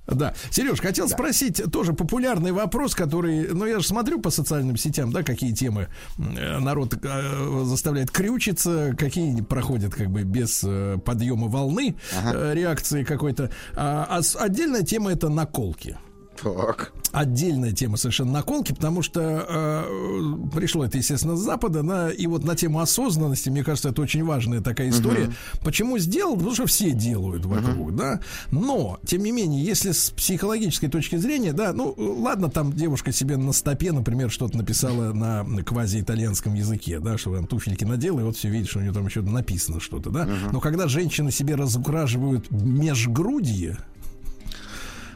Да. 0.06 0.34
Сереж, 0.50 0.80
хотел 0.80 1.08
спросить 1.08 1.62
тоже 1.72 1.94
популярный 1.94 2.52
вопрос, 2.52 2.94
который, 2.94 3.48
ну 3.48 3.64
я 3.64 3.80
же 3.80 3.86
смотрю 3.86 4.20
по 4.20 4.30
социальным 4.30 4.76
сетям, 4.76 5.10
да, 5.12 5.22
какие 5.22 5.52
темы 5.52 5.88
э, 6.18 6.58
народ 6.58 6.94
э, 7.02 7.62
заставляет 7.64 8.10
крючиться, 8.10 8.94
какие 8.98 9.40
проходят 9.40 9.94
как 9.94 10.10
бы 10.10 10.22
без 10.22 10.62
э, 10.62 10.98
подъема 11.02 11.48
волны 11.48 11.96
э, 12.12 12.52
реакции 12.54 13.02
какой-то. 13.02 13.50
А, 13.74 14.20
а 14.20 14.44
отдельная 14.44 14.82
тема 14.82 15.10
это 15.10 15.30
наколки. 15.30 15.96
Так. 16.42 16.92
Отдельная 17.12 17.72
тема 17.72 17.96
совершенно 17.96 18.32
наколки, 18.32 18.72
потому 18.72 19.02
что 19.02 19.46
э, 19.48 20.48
пришло 20.54 20.84
это, 20.84 20.98
естественно, 20.98 21.36
с 21.36 21.40
Запада, 21.40 21.82
на, 21.82 22.08
и 22.08 22.26
вот 22.26 22.44
на 22.44 22.56
тему 22.56 22.80
осознанности, 22.80 23.50
мне 23.50 23.62
кажется, 23.62 23.90
это 23.90 24.02
очень 24.02 24.24
важная 24.24 24.60
такая 24.60 24.90
история. 24.90 25.32
Почему 25.62 25.98
сделал? 25.98 26.34
Потому 26.34 26.54
что 26.54 26.66
все 26.66 26.90
делают 26.90 27.44
вокруг, 27.44 27.94
да. 27.94 28.20
Но, 28.50 28.98
тем 29.06 29.22
не 29.22 29.30
менее, 29.30 29.64
если 29.64 29.92
с 29.92 30.10
психологической 30.10 30.88
точки 30.88 31.16
зрения, 31.16 31.52
да, 31.52 31.72
ну, 31.72 31.94
ладно, 31.96 32.50
там 32.50 32.72
девушка 32.72 33.12
себе 33.12 33.36
на 33.36 33.52
стопе, 33.52 33.92
например, 33.92 34.30
что-то 34.30 34.58
написала 34.58 35.12
на 35.12 35.44
квази-итальянском 35.62 36.54
языке, 36.54 36.98
да, 36.98 37.16
что 37.16 37.34
там 37.34 37.46
туфельки 37.46 37.84
надела, 37.84 38.20
и 38.20 38.22
вот 38.24 38.36
все 38.36 38.48
видит, 38.48 38.68
что 38.68 38.80
у 38.80 38.82
нее 38.82 38.92
там 38.92 39.06
еще 39.06 39.22
написано 39.22 39.78
что-то, 39.80 40.10
да. 40.10 40.28
Но 40.50 40.58
когда 40.60 40.88
женщины 40.88 41.30
себе 41.30 41.54
разукрашивают 41.54 42.50
межгрудье, 42.50 43.78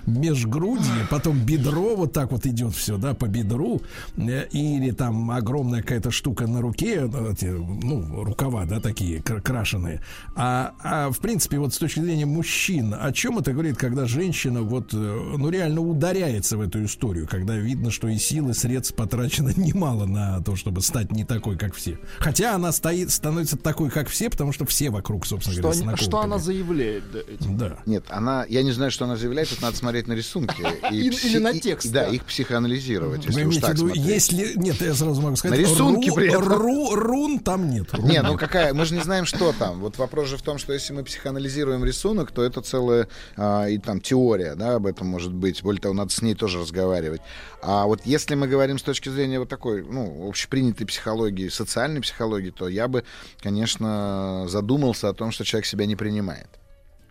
межгрудье, 0.08 1.06
потом 1.10 1.38
бедро 1.38 1.96
вот 1.96 2.12
так 2.12 2.32
вот 2.32 2.46
идет 2.46 2.74
все, 2.74 2.96
да, 2.96 3.14
по 3.14 3.26
бедру, 3.26 3.80
э, 4.16 4.46
или 4.50 4.90
там 4.90 5.30
огромная 5.30 5.82
какая-то 5.82 6.10
штука 6.10 6.46
на 6.46 6.60
руке, 6.60 7.08
э, 7.12 7.32
эти, 7.32 7.46
ну, 7.46 8.24
рукава, 8.24 8.64
да, 8.64 8.80
такие 8.80 9.22
кра- 9.22 9.40
крашеные. 9.40 10.02
А, 10.34 10.74
а 10.82 11.10
в 11.10 11.18
принципе, 11.18 11.58
вот 11.58 11.74
с 11.74 11.78
точки 11.78 12.00
зрения 12.00 12.26
мужчин, 12.26 12.94
о 12.98 13.12
чем 13.12 13.38
это 13.38 13.52
говорит, 13.52 13.76
когда 13.76 14.06
женщина 14.06 14.62
вот, 14.62 14.92
э, 14.92 14.96
ну, 14.96 15.48
реально 15.50 15.80
ударяется 15.80 16.56
в 16.56 16.60
эту 16.60 16.84
историю, 16.84 17.26
когда 17.28 17.56
видно, 17.56 17.90
что 17.90 18.08
и 18.08 18.18
силы, 18.18 18.54
средств 18.54 18.94
потрачено 18.94 19.52
немало 19.56 20.06
на 20.06 20.40
то, 20.42 20.56
чтобы 20.56 20.80
стать 20.82 21.12
не 21.12 21.24
такой, 21.24 21.56
как 21.56 21.74
все. 21.74 21.98
Хотя 22.18 22.54
она 22.54 22.72
стоит, 22.72 23.10
становится 23.10 23.56
такой, 23.56 23.90
как 23.90 24.08
все, 24.08 24.30
потому 24.30 24.52
что 24.52 24.64
все 24.64 24.90
вокруг, 24.90 25.26
собственно 25.26 25.54
Что, 25.54 25.62
говоря, 25.62 25.88
они- 25.90 25.96
что 25.96 26.20
она 26.20 26.38
заявляет 26.38 27.04
да, 27.12 27.18
этим? 27.20 27.56
Да. 27.58 27.76
Нет, 27.86 28.04
она, 28.08 28.44
я 28.48 28.62
не 28.62 28.72
знаю, 28.72 28.90
что 28.90 29.04
она 29.04 29.16
заявляет, 29.16 29.48
тут 29.50 29.62
надо 29.62 29.76
смотреть 29.76 29.97
на 30.06 30.12
рисунки. 30.12 30.60
Или- 30.90 31.10
пси- 31.10 31.26
или 31.26 31.38
на 31.38 31.48
и- 31.50 31.60
текст, 31.60 31.90
Да, 31.90 32.04
да. 32.06 32.10
их 32.10 32.24
психоанализировать, 32.24 33.24
если 33.26 33.44
уж 33.44 33.56
так 33.56 33.70
виду, 33.74 33.86
смотреть. 33.86 34.04
если... 34.06 34.52
Нет, 34.56 34.80
я 34.80 34.94
сразу 34.94 35.20
могу 35.20 35.36
сказать. 35.36 35.58
На 35.58 35.60
рисунке 35.62 36.10
ру- 36.10 36.14
при 36.14 36.28
этом. 36.28 36.42
ру- 36.44 36.94
рун 36.94 37.38
там 37.40 37.68
нет. 37.70 37.92
Рун 37.92 38.06
Не, 38.06 38.22
ну 38.22 38.36
какая, 38.36 38.72
мы 38.74 38.84
же 38.84 38.94
не 38.94 39.00
знаем, 39.02 39.24
что 39.26 39.52
там. 39.58 39.80
Вот 39.80 39.98
вопрос 39.98 40.28
же 40.28 40.36
в 40.36 40.42
том, 40.42 40.58
что 40.58 40.72
если 40.72 40.92
мы 40.92 41.02
психоанализируем 41.04 41.84
рисунок, 41.84 42.30
то 42.30 42.42
это 42.44 42.60
целая 42.60 43.08
а, 43.36 43.66
и 43.66 43.78
там 43.78 44.00
теория, 44.00 44.54
да, 44.54 44.76
об 44.76 44.86
этом 44.86 45.06
может 45.08 45.32
быть. 45.32 45.62
Более 45.62 45.80
того, 45.80 45.94
надо 45.94 46.10
с 46.12 46.22
ней 46.22 46.34
тоже 46.34 46.60
разговаривать. 46.60 47.20
А 47.62 47.86
вот 47.86 48.02
если 48.04 48.34
мы 48.34 48.46
говорим 48.46 48.78
с 48.78 48.82
точки 48.82 49.08
зрения 49.08 49.38
вот 49.40 49.48
такой, 49.48 49.82
ну, 49.82 50.28
общепринятой 50.28 50.86
психологии, 50.86 51.48
социальной 51.48 52.00
психологии, 52.00 52.50
то 52.50 52.68
я 52.68 52.86
бы, 52.88 53.04
конечно, 53.42 54.44
задумался 54.48 55.08
о 55.08 55.14
том, 55.14 55.30
что 55.32 55.44
человек 55.44 55.66
себя 55.66 55.86
не 55.86 55.96
принимает. 55.96 56.48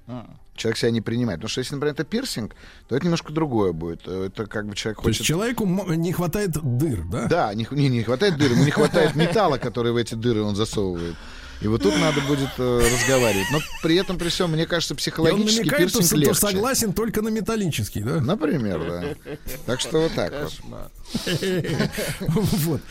А. 0.07 0.25
Человек 0.57 0.77
себя 0.77 0.91
не 0.91 1.01
принимает. 1.01 1.39
Потому 1.39 1.49
что 1.49 1.59
если, 1.59 1.75
например, 1.75 1.93
это 1.93 2.03
пирсинг, 2.03 2.55
то 2.87 2.95
это 2.95 3.05
немножко 3.05 3.31
другое 3.31 3.71
будет. 3.71 4.07
Это 4.07 4.45
как 4.47 4.67
бы 4.67 4.75
человек 4.75 5.01
То 5.01 5.07
есть 5.07 5.19
хочет... 5.19 5.27
человеку 5.27 5.65
не 5.65 6.11
хватает 6.11 6.51
дыр, 6.51 7.03
да? 7.05 7.27
Да, 7.27 7.53
не, 7.53 7.67
не, 7.71 7.89
не 7.89 8.03
хватает 8.03 8.37
дыр, 8.37 8.51
ему 8.51 8.63
не 8.63 8.71
хватает 8.71 9.15
металла, 9.15 9.57
который 9.57 9.91
в 9.91 9.97
эти 9.97 10.15
дыры 10.15 10.41
он 10.41 10.55
засовывает. 10.55 11.15
И 11.61 11.67
вот 11.67 11.81
тут 11.81 11.97
надо 11.97 12.21
будет 12.21 12.49
э, 12.57 12.79
разговаривать. 12.93 13.47
Но 13.51 13.59
при 13.81 13.95
этом, 13.95 14.17
при 14.17 14.29
всем, 14.29 14.51
мне 14.51 14.65
кажется, 14.65 14.93
психологически 14.95 15.59
намекает, 15.61 15.91
то, 15.91 15.99
пирсинг 15.99 16.09
то 16.09 16.15
легче. 16.17 16.35
согласен 16.35 16.93
только 16.93 17.21
на 17.21 17.29
металлический, 17.29 18.01
да? 18.03 18.21
Например, 18.21 18.79
да. 18.79 19.35
Так 19.65 19.79
что 19.79 20.01
вот 20.01 20.13
так 20.13 20.31
вот. 20.31 20.51
Кошмар. 20.51 20.91
Вот. 22.35 22.81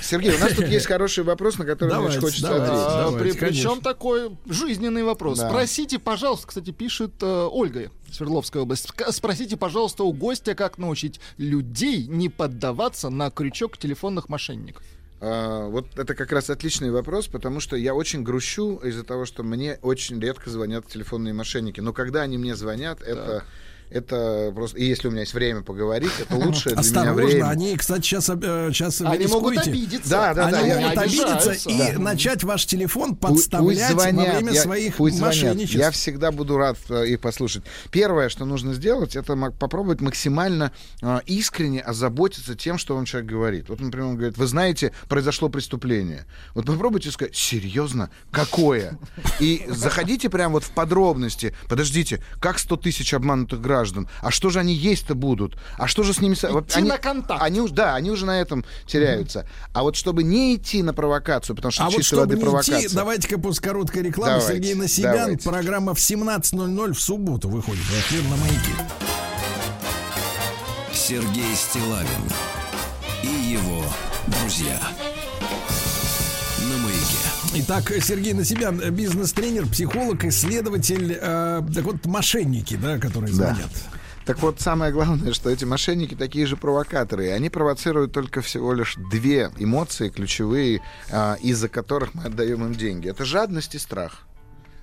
Сергей, 0.00 0.34
у 0.34 0.38
нас 0.38 0.52
тут 0.54 0.68
есть 0.68 0.86
хороший 0.86 1.24
вопрос, 1.24 1.58
на 1.58 1.64
который 1.64 1.88
мне 1.88 1.96
Давайте, 1.96 2.18
очень 2.18 2.26
хочется 2.26 2.48
давайте. 2.48 2.72
ответить. 2.72 2.92
Давайте, 2.92 3.18
при- 3.18 3.38
конечно. 3.38 3.70
Причем 3.70 3.82
такой 3.82 4.36
жизненный 4.46 5.02
вопрос. 5.02 5.38
Да. 5.38 5.48
Спросите, 5.48 5.98
пожалуйста, 5.98 6.46
кстати, 6.46 6.70
пишет 6.70 7.12
э, 7.20 7.48
Ольга 7.50 7.90
Свердловская 8.10 8.62
область. 8.62 8.88
Спросите, 9.10 9.56
пожалуйста, 9.56 10.04
у 10.04 10.12
гостя, 10.12 10.54
как 10.54 10.78
научить 10.78 11.20
людей 11.36 12.06
не 12.06 12.28
поддаваться 12.28 13.10
на 13.10 13.30
крючок 13.30 13.76
телефонных 13.78 14.28
мошенников. 14.28 14.82
А, 15.24 15.68
вот 15.68 15.86
это 15.96 16.16
как 16.16 16.32
раз 16.32 16.50
отличный 16.50 16.90
вопрос, 16.90 17.28
потому 17.28 17.60
что 17.60 17.76
я 17.76 17.94
очень 17.94 18.24
грущу 18.24 18.78
из-за 18.78 19.04
того, 19.04 19.24
что 19.24 19.44
мне 19.44 19.78
очень 19.80 20.20
редко 20.20 20.50
звонят 20.50 20.88
телефонные 20.88 21.32
мошенники. 21.32 21.80
Но 21.80 21.92
когда 21.92 22.22
они 22.22 22.38
мне 22.38 22.56
звонят, 22.56 23.00
это, 23.02 23.44
это 23.92 24.52
просто... 24.54 24.78
И 24.78 24.84
если 24.84 25.08
у 25.08 25.10
меня 25.10 25.20
есть 25.20 25.34
время 25.34 25.62
поговорить, 25.62 26.12
это 26.20 26.36
лучшее 26.36 26.76
для 26.76 27.00
меня 27.02 27.12
время. 27.12 27.48
они, 27.48 27.76
кстати, 27.76 28.02
сейчас, 28.02 28.26
сейчас 28.26 29.00
вы 29.00 29.06
Они 29.08 29.26
могут 29.26 29.58
обидеться. 29.58 30.10
Да, 30.10 30.34
да, 30.34 30.46
Они 30.46 30.52
да, 30.52 30.66
я- 30.66 30.80
могут 30.80 30.98
Они 30.98 31.20
обидеться 31.20 31.68
и 31.68 31.92
начать 31.98 32.44
ваш 32.44 32.66
телефон 32.66 33.16
подставлять 33.16 33.92
во 33.92 34.10
время 34.10 34.54
своих 34.54 34.98
мошенничеств. 34.98 35.76
Я 35.76 35.90
всегда 35.90 36.32
буду 36.32 36.56
рад 36.56 36.78
э, 36.88 37.08
их 37.08 37.20
послушать. 37.20 37.64
Первое, 37.90 38.28
что 38.28 38.44
нужно 38.44 38.74
сделать, 38.74 39.16
это 39.16 39.36
попробовать 39.58 40.00
максимально 40.00 40.72
э, 41.00 41.20
искренне 41.26 41.80
озаботиться 41.80 42.54
тем, 42.54 42.78
что 42.78 42.94
вам 42.94 43.04
человек 43.04 43.30
говорит. 43.30 43.68
Вот, 43.68 43.80
например, 43.80 44.08
он 44.08 44.16
говорит, 44.16 44.38
вы 44.38 44.46
знаете, 44.46 44.92
произошло 45.08 45.48
преступление. 45.48 46.26
Вот 46.54 46.66
попробуйте 46.66 47.10
сказать, 47.10 47.36
серьезно, 47.36 48.10
какое? 48.30 48.98
И 49.40 49.64
заходите 49.68 50.30
прямо 50.30 50.54
вот 50.54 50.64
в 50.64 50.70
подробности. 50.70 51.54
Подождите, 51.68 52.22
как 52.40 52.58
100 52.58 52.76
тысяч 52.76 53.14
обманутых 53.14 53.60
граждан? 53.60 53.81
А 54.20 54.30
что 54.30 54.50
же 54.50 54.60
они 54.60 54.74
есть-то 54.74 55.14
будут? 55.14 55.56
А 55.78 55.86
что 55.86 56.02
же 56.02 56.12
с 56.12 56.20
ними... 56.20 56.36
Вот 56.50 56.68
Идти 56.70 56.78
они, 56.78 56.88
на 56.88 56.98
контакт. 56.98 57.42
Они 57.42 57.60
да, 57.68 57.94
они 57.94 58.10
уже 58.10 58.26
на 58.26 58.40
этом 58.40 58.64
теряются. 58.86 59.46
А 59.72 59.82
вот 59.82 59.96
чтобы 59.96 60.22
не 60.22 60.56
идти 60.56 60.82
на 60.82 60.94
провокацию, 60.94 61.56
потому 61.56 61.72
что 61.72 61.84
А 61.84 61.86
вот 61.86 61.96
чистой 61.96 62.16
чтобы 62.16 62.20
воды 62.28 62.36
провокация. 62.40 62.80
идти, 62.80 62.94
давайте-ка 62.94 63.38
после 63.38 63.62
короткой 63.62 64.02
рекламы 64.02 64.40
Давайте, 64.40 64.54
Сергей 64.54 64.74
Насибян. 64.74 65.16
давайте. 65.16 65.48
Программа 65.48 65.94
в 65.94 65.98
17.00 65.98 66.92
в 66.92 67.00
субботу 67.00 67.48
выходит 67.48 67.82
в 67.82 67.92
эфир 67.92 68.22
на 68.24 68.36
маяке. 68.36 68.72
Сергей 70.92 71.54
Стилавин 71.56 72.06
и 73.22 73.52
его 73.52 73.84
друзья. 74.26 74.80
На 76.60 76.78
маяке. 76.78 77.41
Итак, 77.54 77.92
Сергей 78.00 78.32
Насибян, 78.32 78.80
э, 78.80 78.90
бизнес-тренер, 78.90 79.66
психолог, 79.66 80.24
исследователь. 80.24 81.18
э, 81.20 81.62
так 81.74 81.84
вот, 81.84 82.06
мошенники, 82.06 82.76
да, 82.76 82.98
которые 82.98 83.30
Да. 83.30 83.52
звонят. 83.52 83.70
Так 84.24 84.40
вот, 84.40 84.60
самое 84.60 84.92
главное, 84.92 85.32
что 85.34 85.50
эти 85.50 85.64
мошенники 85.64 86.14
такие 86.14 86.46
же 86.46 86.56
провокаторы. 86.56 87.26
И 87.26 87.30
они 87.30 87.50
провоцируют 87.50 88.12
только 88.12 88.40
всего 88.40 88.72
лишь 88.72 88.96
две 89.10 89.50
эмоции 89.58 90.08
ключевые, 90.08 90.80
а, 91.10 91.36
из-за 91.42 91.68
которых 91.68 92.14
мы 92.14 92.24
отдаем 92.24 92.64
им 92.64 92.74
деньги. 92.74 93.08
Это 93.10 93.24
жадность 93.24 93.74
и 93.74 93.78
страх. 93.78 94.22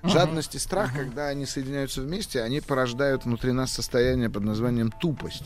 Жадность 0.02 0.54
и 0.54 0.58
страх, 0.58 0.92
когда 0.94 1.28
они 1.28 1.46
соединяются 1.46 2.00
вместе, 2.00 2.42
они 2.42 2.60
порождают 2.60 3.24
внутри 3.24 3.52
нас 3.52 3.72
состояние 3.72 4.30
под 4.30 4.44
названием 4.44 4.90
тупость. 4.90 5.44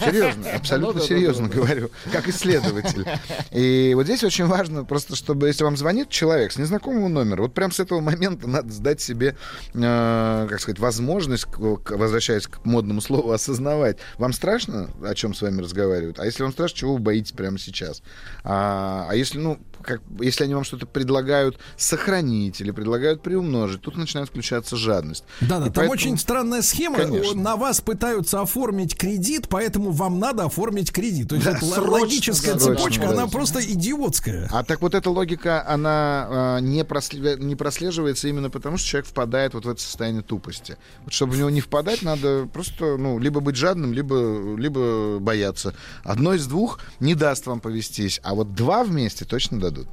Серьезно, 0.00 0.50
абсолютно 0.54 1.00
серьезно 1.00 1.48
говорю, 1.48 1.90
как 2.12 2.28
исследователь. 2.28 3.06
И 3.50 3.92
вот 3.94 4.04
здесь 4.04 4.24
очень 4.24 4.46
важно 4.46 4.84
просто, 4.84 5.16
чтобы 5.16 5.46
если 5.46 5.64
вам 5.64 5.76
звонит 5.76 6.10
человек 6.10 6.52
с 6.52 6.58
незнакомого 6.58 7.08
номера, 7.08 7.42
вот 7.42 7.54
прям 7.54 7.72
с 7.72 7.80
этого 7.80 8.00
момента 8.00 8.46
надо 8.46 8.70
сдать 8.72 9.00
себе, 9.00 9.36
э, 9.74 10.46
как 10.50 10.60
сказать, 10.60 10.78
возможность, 10.78 11.46
возвращаясь 11.56 12.46
к 12.46 12.64
модному 12.64 13.00
слову, 13.00 13.32
осознавать. 13.32 13.98
Вам 14.18 14.32
страшно, 14.32 14.90
о 15.02 15.14
чем 15.14 15.34
с 15.34 15.40
вами 15.40 15.62
разговаривают? 15.62 16.18
А 16.20 16.26
если 16.26 16.42
вам 16.42 16.52
страшно, 16.52 16.76
чего 16.76 16.94
вы 16.94 17.00
боитесь 17.00 17.32
прямо 17.32 17.58
сейчас? 17.58 18.02
А, 18.44 19.06
а 19.08 19.14
если, 19.14 19.38
ну, 19.38 19.58
как, 19.82 20.00
если 20.20 20.44
они 20.44 20.54
вам 20.54 20.64
что-то 20.64 20.86
предлагают 20.86 21.58
сохранить 21.76 22.60
или 22.60 22.70
предлагают 22.70 23.22
приумножить, 23.22 23.80
тут 23.80 23.96
начинает 23.96 24.28
включаться 24.28 24.76
жадность. 24.76 25.24
Да, 25.40 25.58
да, 25.58 25.64
там 25.64 25.72
поэтому... 25.74 25.92
очень 25.92 26.18
странная 26.18 26.62
схема. 26.62 26.98
Конечно. 26.98 27.40
На 27.40 27.56
вас 27.56 27.80
пытаются 27.80 28.40
оформить 28.40 28.96
кредит, 28.96 29.48
поэтому 29.48 29.90
вам 29.90 30.18
надо 30.18 30.44
оформить 30.44 30.92
кредит. 30.92 31.28
То 31.28 31.34
есть 31.36 31.46
да, 31.46 31.58
срочно, 31.58 31.90
логическая 31.90 32.54
да, 32.54 32.60
цепочка, 32.60 32.82
срочно, 32.82 33.10
она 33.10 33.26
просто 33.26 33.60
идиотская. 33.60 34.48
А 34.52 34.64
так 34.64 34.82
вот 34.82 34.94
эта 34.94 35.10
логика, 35.10 35.66
она 35.66 36.58
э, 36.58 36.60
не, 36.62 36.84
прослеживается, 36.84 37.44
не 37.44 37.56
прослеживается 37.56 38.28
именно 38.28 38.50
потому, 38.50 38.76
что 38.76 38.88
человек 38.88 39.08
впадает 39.08 39.54
вот 39.54 39.64
в 39.64 39.68
это 39.68 39.80
состояние 39.80 40.22
тупости. 40.22 40.76
Вот 41.04 41.12
чтобы 41.12 41.34
в 41.34 41.38
него 41.38 41.50
не 41.50 41.60
впадать, 41.60 42.02
надо 42.02 42.48
просто, 42.52 42.96
ну, 42.96 43.18
либо 43.18 43.40
быть 43.40 43.56
жадным, 43.56 43.92
либо, 43.92 44.56
либо 44.56 45.18
бояться. 45.18 45.74
Одно 46.04 46.34
из 46.34 46.46
двух 46.46 46.80
не 47.00 47.14
даст 47.14 47.46
вам 47.46 47.60
повестись, 47.60 48.20
а 48.22 48.34
вот 48.34 48.54
два 48.54 48.84
вместе 48.84 49.24
точно 49.24 49.58
дадут. 49.70 49.88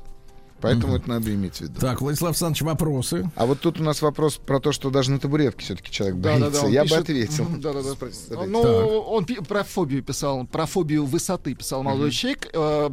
Поэтому 0.62 0.94
угу. 0.94 1.02
это 1.02 1.10
надо 1.10 1.34
иметь 1.34 1.58
в 1.58 1.62
виду. 1.62 1.80
Так, 1.80 2.02
Владислав 2.02 2.30
Александрович, 2.30 2.62
вопросы. 2.64 3.30
А 3.36 3.46
вот 3.46 3.60
тут 3.60 3.80
у 3.80 3.84
нас 3.84 4.02
вопрос 4.02 4.38
про 4.38 4.60
то, 4.60 4.72
что 4.72 4.90
даже 4.90 5.12
на 5.12 5.20
табуретке 5.20 5.64
все-таки 5.64 5.92
человек 5.92 6.18
да, 6.18 6.32
боится. 6.32 6.52
Да, 6.52 6.62
да, 6.62 6.68
Я 6.70 6.84
пишет... 6.84 6.98
бы 6.98 7.04
ответил. 7.04 7.48
Да, 7.58 7.74
да, 7.74 7.82
да. 7.82 8.46
Ну, 8.46 8.62
он 8.62 9.26
про 9.26 9.64
фобию 9.64 10.02
писал, 10.02 10.48
про 10.48 10.66
фобию 10.66 11.06
высоты 11.06 11.54
писал 11.54 11.84
молодой 11.84 12.12
человек. 12.12 12.50
Э, 12.54 12.90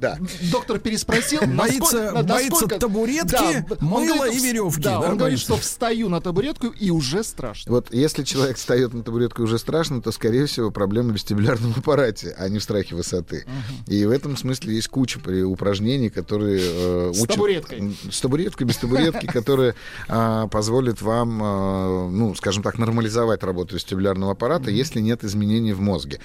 да. 0.00 0.18
Доктор 0.50 0.78
переспросил, 0.78 1.40
боится, 1.46 2.12
насколько, 2.12 2.22
боится 2.22 2.66
табуретки, 2.66 3.66
да, 3.68 3.76
мыла 3.80 4.16
говорит, 4.16 4.42
и 4.42 4.46
веревки. 4.46 4.82
Да, 4.82 5.00
да 5.00 5.10
он 5.10 5.18
говорит, 5.18 5.38
что 5.38 5.56
встаю 5.56 6.08
на 6.08 6.20
табуретку 6.20 6.68
и 6.68 6.90
уже 6.90 7.24
страшно. 7.24 7.72
Вот 7.72 7.92
если 7.92 8.22
человек 8.22 8.56
встает 8.56 8.94
на 8.94 9.02
табуретку 9.02 9.42
и 9.42 9.44
уже 9.44 9.58
страшно, 9.58 10.00
то, 10.00 10.12
скорее 10.12 10.46
всего, 10.46 10.70
проблема 10.70 11.10
в 11.10 11.14
вестибулярном 11.14 11.74
аппарате, 11.76 12.34
а 12.38 12.48
не 12.48 12.58
в 12.58 12.62
страхе 12.62 12.94
высоты. 12.94 13.46
Угу. 13.46 13.92
И 13.94 14.04
в 14.04 14.10
этом 14.10 14.36
смысле 14.36 14.74
есть 14.74 14.88
куча 14.88 15.18
упражнений, 15.44 16.10
которые 16.10 16.60
э, 16.62 17.12
с 17.14 17.20
учат... 17.20 17.34
табуреткой. 17.34 17.96
С 18.10 18.20
табуреткой, 18.20 18.66
без 18.66 18.76
табуретки, 18.76 19.26
которые 19.26 19.74
э, 20.08 20.48
позволят 20.50 21.02
вам, 21.02 21.42
э, 21.42 22.08
ну, 22.10 22.34
скажем 22.34 22.62
так, 22.62 22.78
нормализовать 22.78 23.42
работу 23.42 23.74
вестибулярного 23.74 24.32
аппарата, 24.32 24.70
если 24.70 25.00
нет 25.00 25.24
изменений 25.24 25.72
в 25.72 25.80
мозге. 25.80 26.20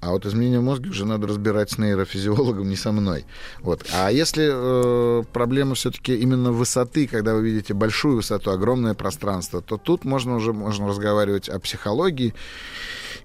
А 0.00 0.10
вот 0.10 0.26
изменения 0.26 0.60
в 0.60 0.64
мозге 0.64 0.90
уже 0.90 1.04
надо 1.04 1.26
разбирать 1.26 1.70
с 1.70 1.78
нейрофизиологом, 1.78 2.68
не 2.68 2.76
со 2.76 2.92
мной. 3.04 3.26
Вот. 3.60 3.86
А 3.92 4.10
если 4.10 4.48
э, 4.50 5.22
проблема 5.32 5.74
все-таки 5.74 6.16
именно 6.16 6.52
высоты, 6.52 7.06
когда 7.06 7.34
вы 7.34 7.42
видите 7.42 7.74
большую 7.74 8.16
высоту, 8.16 8.50
огромное 8.50 8.94
пространство, 8.94 9.60
то 9.60 9.76
тут 9.76 10.04
можно 10.04 10.36
уже 10.36 10.52
можно 10.52 10.88
разговаривать 10.88 11.48
о 11.48 11.58
психологии. 11.58 12.34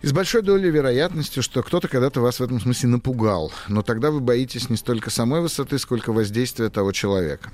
И 0.01 0.07
с 0.07 0.13
большой 0.13 0.41
долей 0.41 0.69
вероятности, 0.69 1.41
что 1.41 1.63
кто-то 1.63 1.87
когда-то 1.87 2.21
вас 2.21 2.39
в 2.39 2.43
этом 2.43 2.59
смысле 2.61 2.89
напугал. 2.89 3.51
Но 3.67 3.81
тогда 3.81 4.11
вы 4.11 4.19
боитесь 4.19 4.69
не 4.69 4.77
столько 4.77 5.09
самой 5.09 5.41
высоты, 5.41 5.79
сколько 5.79 6.13
воздействия 6.13 6.69
того 6.69 6.91
человека. 6.91 7.51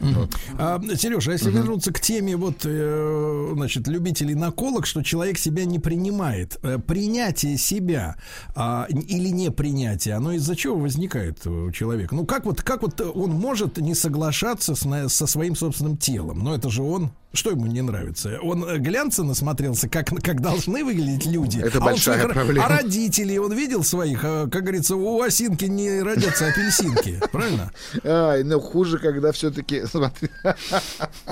Вот. 0.00 0.34
А, 0.58 0.80
Сережа, 0.96 1.30
а 1.30 1.34
если 1.34 1.50
угу. 1.50 1.58
вернуться 1.58 1.92
к 1.92 2.00
теме 2.00 2.36
вот, 2.36 2.62
э, 2.64 3.52
значит, 3.54 3.86
любителей 3.86 4.34
наколок, 4.34 4.86
что 4.86 5.02
человек 5.02 5.38
себя 5.38 5.64
не 5.64 5.78
принимает, 5.78 6.58
э, 6.62 6.78
принятие 6.78 7.58
себя 7.58 8.16
э, 8.56 8.84
или 8.90 9.28
не 9.28 9.50
принятие, 9.50 10.14
оно 10.14 10.32
из-за 10.32 10.56
чего 10.56 10.76
возникает 10.76 11.46
у 11.46 11.70
человека? 11.70 12.14
Ну 12.14 12.24
как 12.24 12.46
вот, 12.46 12.62
как 12.62 12.82
вот 12.82 13.00
он 13.00 13.30
может 13.30 13.78
не 13.78 13.94
соглашаться 13.94 14.74
с, 14.74 15.08
со 15.08 15.26
своим 15.26 15.54
собственным 15.54 15.96
телом? 15.96 16.40
Но 16.40 16.54
это 16.54 16.70
же 16.70 16.82
он 16.82 17.10
что 17.32 17.50
ему 17.50 17.66
не 17.66 17.80
нравится? 17.80 18.40
Он 18.42 18.64
э, 18.64 18.78
глянца 18.78 19.22
насмотрелся, 19.22 19.88
как, 19.88 20.08
как 20.20 20.40
должны 20.40 20.84
выглядеть 20.84 21.26
люди. 21.26 21.60
Это 21.60 21.78
а 21.78 21.80
большая 21.80 22.26
он, 22.26 22.32
проблема. 22.32 22.66
А 22.66 22.68
родителей 22.68 23.38
он 23.38 23.52
видел 23.52 23.84
своих? 23.84 24.24
А, 24.24 24.48
как 24.48 24.62
говорится, 24.62 24.96
у 24.96 25.22
осинки 25.22 25.66
не 25.66 26.02
родятся 26.02 26.48
апельсинки. 26.48 27.20
Правильно? 27.32 27.70
Ай, 28.02 28.42
ну 28.42 28.58
хуже, 28.58 28.98
когда 28.98 29.30
все-таки... 29.30 29.84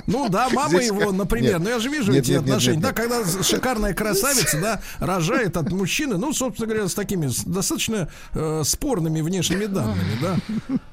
Ну 0.07 0.29
да, 0.29 0.49
мама 0.53 0.81
его, 0.81 1.11
например. 1.11 1.59
Ну 1.59 1.69
я 1.69 1.81
же 1.81 1.89
вижу 1.89 2.13
эти 2.13 2.33
отношения. 2.33 2.81
Да, 2.81 2.93
когда 2.93 3.25
шикарная 3.43 3.93
красавица, 3.93 4.61
да, 4.61 4.81
рожает 5.01 5.57
от 5.57 5.73
мужчины, 5.73 6.17
ну, 6.17 6.33
собственно 6.33 6.69
говоря, 6.69 6.89
с 6.89 6.95
такими 6.95 7.29
достаточно 7.45 8.09
э, 8.35 8.63
спорными 8.65 9.21
внешними 9.21 9.67
данными, 9.67 10.17
да. 10.23 10.37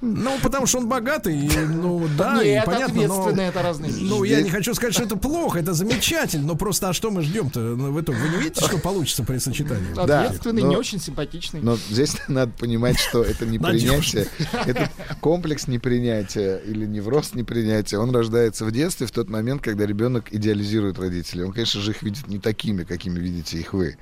Ну, 0.01 0.31
потому 0.41 0.65
что 0.65 0.79
он 0.79 0.87
богатый, 0.87 1.47
ну, 1.67 2.07
да, 2.17 2.41
и 2.41 2.59
понятно, 2.65 3.01
это 3.39 3.61
разные. 3.61 3.91
Ну, 3.91 4.23
я 4.23 4.41
не 4.41 4.49
хочу 4.49 4.73
сказать, 4.73 4.94
что 4.95 5.03
это 5.03 5.17
плохо, 5.17 5.59
это 5.59 5.73
замечательно, 5.73 6.47
но 6.47 6.55
просто 6.55 6.89
а 6.89 6.93
что 6.93 7.11
мы 7.11 7.21
ждем-то 7.21 7.59
ну, 7.59 7.91
в 7.91 8.01
итоге? 8.01 8.19
Вы 8.19 8.29
не 8.29 8.37
видите, 8.37 8.65
что 8.65 8.77
получится 8.77 9.23
при 9.23 9.37
сочетании? 9.37 9.91
Ответственный, 9.91 10.61
да, 10.61 10.67
но, 10.67 10.73
не 10.73 10.77
очень 10.77 10.99
симпатичный. 10.99 11.61
Но 11.61 11.77
здесь 11.77 12.15
надо 12.27 12.51
понимать, 12.57 12.97
что 12.99 13.21
это 13.21 13.45
не 13.45 13.59
принятие, 13.59 14.27
это 14.65 14.89
комплекс 15.21 15.67
непринятия 15.67 16.57
или 16.57 16.85
невроз 16.85 17.33
непринятия. 17.33 17.99
Он 17.99 18.11
рождается 18.11 18.65
в 18.65 18.71
детстве 18.71 19.07
в 19.07 19.11
тот 19.11 19.29
момент, 19.29 19.61
когда 19.61 19.85
ребенок 19.85 20.33
идеализирует 20.33 20.97
родителей. 20.97 21.43
Он, 21.43 21.51
конечно 21.51 21.81
же, 21.81 21.91
их 21.91 22.01
видит 22.01 22.27
не 22.27 22.39
такими, 22.39 22.83
какими 22.83 23.19
видите 23.19 23.57
их 23.57 23.73
вы. 23.73 23.97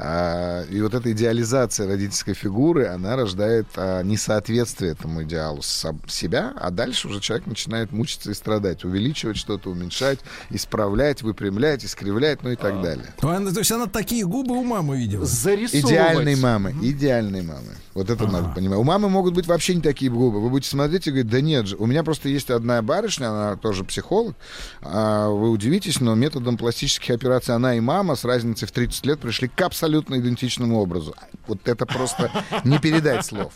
А, 0.00 0.64
и 0.64 0.80
вот 0.80 0.94
эта 0.94 1.12
идеализация 1.12 1.86
родительской 1.86 2.34
фигуры, 2.34 2.86
она 2.86 3.16
рождает 3.16 3.66
а, 3.76 4.02
несоответствие 4.02 4.92
этому 4.92 5.22
идеалу 5.22 5.62
себя, 5.62 6.52
а 6.56 6.70
дальше 6.70 7.08
уже 7.08 7.20
человек 7.20 7.46
начинает 7.46 7.92
мучиться 7.92 8.30
и 8.30 8.34
страдать, 8.34 8.84
увеличивать 8.84 9.36
что-то, 9.36 9.70
уменьшать, 9.70 10.18
исправлять, 10.50 11.22
выпрямлять, 11.22 11.84
искривлять, 11.84 12.42
ну 12.42 12.50
и 12.50 12.56
так 12.56 12.74
а. 12.74 12.82
далее. 12.82 13.06
То, 13.20 13.58
есть 13.58 13.72
она 13.72 13.86
такие 13.86 14.24
губы 14.24 14.56
у 14.56 14.64
мамы 14.64 14.98
видела? 14.98 15.24
Идеальной 15.24 16.36
мамы, 16.36 16.74
идеальной 16.82 17.42
мамы. 17.42 17.76
Вот 17.94 18.08
это 18.08 18.26
надо 18.26 18.48
понимать. 18.54 18.78
У 18.78 18.84
мамы 18.84 19.10
могут 19.10 19.34
быть 19.34 19.46
вообще 19.46 19.74
не 19.74 19.82
такие 19.82 20.10
губы. 20.10 20.40
Вы 20.40 20.48
будете 20.48 20.70
смотреть 20.70 21.06
и 21.06 21.10
говорить, 21.10 21.30
да 21.30 21.40
нет 21.40 21.66
же. 21.66 21.76
У 21.76 21.86
меня 21.86 22.02
просто 22.02 22.28
есть 22.28 22.50
одна 22.50 22.80
барышня, 22.80 23.28
она 23.28 23.56
тоже 23.56 23.84
психолог. 23.84 24.34
А 24.80 25.28
вы 25.28 25.50
удивитесь, 25.50 26.00
но 26.00 26.14
методом 26.14 26.56
пластических 26.56 27.14
операций 27.14 27.54
она 27.54 27.74
и 27.74 27.80
мама 27.80 28.16
с 28.16 28.24
разницей 28.24 28.66
в 28.66 28.72
30 28.72 29.06
лет 29.06 29.20
пришли 29.20 29.48
к 29.48 29.60
абсолютно 29.60 30.18
идентичному 30.18 30.80
образу. 30.80 31.14
Вот 31.46 31.68
это 31.68 31.84
просто 31.84 32.30
не 32.64 32.78
передать 32.78 33.26
слов. 33.26 33.52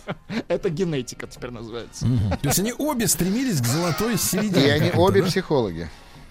Это 0.48 0.68
генетика 0.68 1.26
теперь 1.26 1.50
называется. 1.50 2.06
То 2.42 2.48
есть 2.48 2.58
они 2.58 2.74
обе 2.76 3.08
стремились 3.08 3.60
к 3.60 3.64
золотой 3.64 4.18
середине. 4.18 4.66
И 4.66 4.70
они 4.70 4.90
обе 4.94 5.22
психологи. 5.22 5.88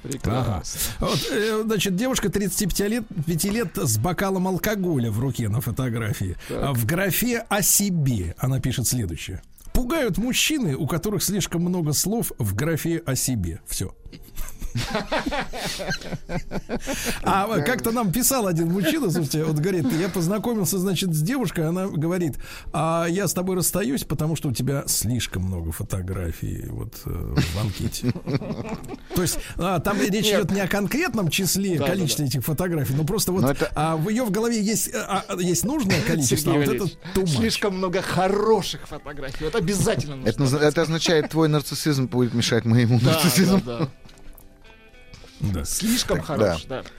Прекрасно. 0.07 0.41
Ага. 0.99 1.09
Вот, 1.11 1.27
э, 1.31 1.63
значит, 1.65 1.95
девушка 1.95 2.29
35 2.29 2.79
лет, 2.89 3.03
5 3.25 3.43
лет 3.45 3.77
с 3.77 3.97
бокалом 3.97 4.47
алкоголя 4.47 5.11
в 5.11 5.19
руке 5.19 5.49
на 5.49 5.61
фотографии. 5.61 6.37
Так. 6.47 6.75
В 6.75 6.85
графе 6.85 7.45
о 7.49 7.61
себе 7.61 8.35
она 8.37 8.59
пишет 8.59 8.87
следующее. 8.87 9.41
Пугают 9.73 10.17
мужчины, 10.17 10.75
у 10.75 10.87
которых 10.87 11.21
слишком 11.21 11.61
много 11.61 11.91
слов 11.91 12.31
в 12.37 12.55
графе 12.55 13.01
о 13.05 13.15
себе. 13.15 13.59
Все. 13.67 13.93
А 17.23 17.59
как-то 17.61 17.91
нам 17.91 18.11
писал 18.11 18.47
один 18.47 18.71
мужчина, 18.71 19.09
слушайте, 19.09 19.43
вот 19.43 19.57
говорит, 19.57 19.91
я 19.93 20.09
познакомился, 20.09 20.77
значит, 20.77 21.13
с 21.13 21.21
девушкой, 21.21 21.67
она 21.67 21.87
говорит, 21.87 22.35
а 22.73 23.05
я 23.09 23.27
с 23.27 23.33
тобой 23.33 23.55
расстаюсь, 23.55 24.03
потому 24.03 24.35
что 24.35 24.49
у 24.49 24.51
тебя 24.51 24.83
слишком 24.87 25.43
много 25.43 25.71
фотографий 25.71 26.65
вот 26.69 26.93
э, 27.05 27.35
в 27.35 27.59
анкете. 27.59 28.13
То 29.15 29.21
есть 29.21 29.39
а, 29.57 29.79
там 29.79 29.99
речь 30.01 30.27
идет 30.27 30.51
не 30.51 30.59
о 30.61 30.67
конкретном 30.67 31.29
числе, 31.29 31.79
количестве 31.79 32.25
этих 32.25 32.43
фотографий, 32.43 32.93
но 32.93 33.03
просто 33.03 33.31
вот 33.31 33.55
а 33.75 33.95
в 33.97 34.09
ее 34.09 34.23
в 34.23 34.31
голове 34.31 34.61
есть, 34.61 34.93
а, 34.93 35.23
а 35.27 35.41
есть 35.41 35.63
нужное 35.63 36.01
количество, 36.01 36.53
а 36.53 36.57
вот 36.57 36.67
это. 36.67 36.87
Слишком 37.27 37.77
много 37.77 38.01
хороших 38.01 38.87
фотографий. 38.87 39.45
Вот 39.45 39.55
обязательно 39.55 40.15
нужно. 40.15 40.57
Это, 40.57 40.81
означает, 40.81 41.29
твой 41.29 41.47
нарциссизм 41.47 42.07
будет 42.07 42.33
мешать 42.33 42.65
моему 42.65 42.99
нарциссизму. 43.01 43.61
Да. 45.39 45.65
Слишком 45.65 46.17
так, 46.17 46.25
хорош, 46.25 46.65
да. 46.65 46.83
да. 46.83 46.89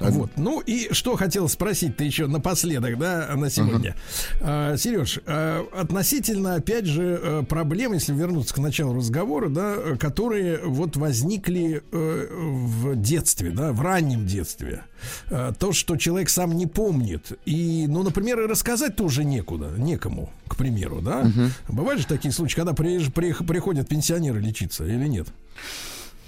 Вот. 0.00 0.30
Ну 0.36 0.60
и 0.60 0.92
что 0.92 1.16
хотел 1.16 1.48
спросить-то 1.48 2.04
еще 2.04 2.26
напоследок, 2.26 2.98
да, 2.98 3.28
на 3.34 3.50
сегодня. 3.50 3.96
Uh-huh. 4.40 4.42
А, 4.42 4.76
Сереж, 4.76 5.20
а, 5.26 5.66
относительно, 5.74 6.54
опять 6.54 6.86
же, 6.86 7.20
э, 7.20 7.42
проблем, 7.48 7.92
если 7.92 8.12
вернуться 8.12 8.54
к 8.54 8.58
началу 8.58 8.94
разговора, 8.94 9.48
да, 9.48 9.76
которые 9.98 10.58
вот 10.64 10.96
возникли 10.96 11.82
э, 11.90 12.28
в 12.30 13.00
детстве, 13.00 13.50
да, 13.50 13.72
в 13.72 13.80
раннем 13.80 14.26
детстве. 14.26 14.82
А, 15.30 15.52
то, 15.52 15.72
что 15.72 15.96
человек 15.96 16.30
сам 16.30 16.56
не 16.56 16.66
помнит. 16.66 17.32
И, 17.44 17.86
ну, 17.88 18.02
например, 18.02 18.38
рассказать 18.48 18.96
тоже 18.96 19.24
некуда, 19.24 19.72
некому, 19.76 20.30
к 20.46 20.56
примеру, 20.56 21.00
да. 21.00 21.22
Uh-huh. 21.22 21.50
Бывают 21.68 22.00
же 22.00 22.06
такие 22.06 22.32
случаи, 22.32 22.56
когда 22.56 22.72
при, 22.72 22.98
при, 23.10 23.32
приходят 23.32 23.88
пенсионеры 23.88 24.40
лечиться 24.40 24.84
или 24.84 25.08
нет? 25.08 25.28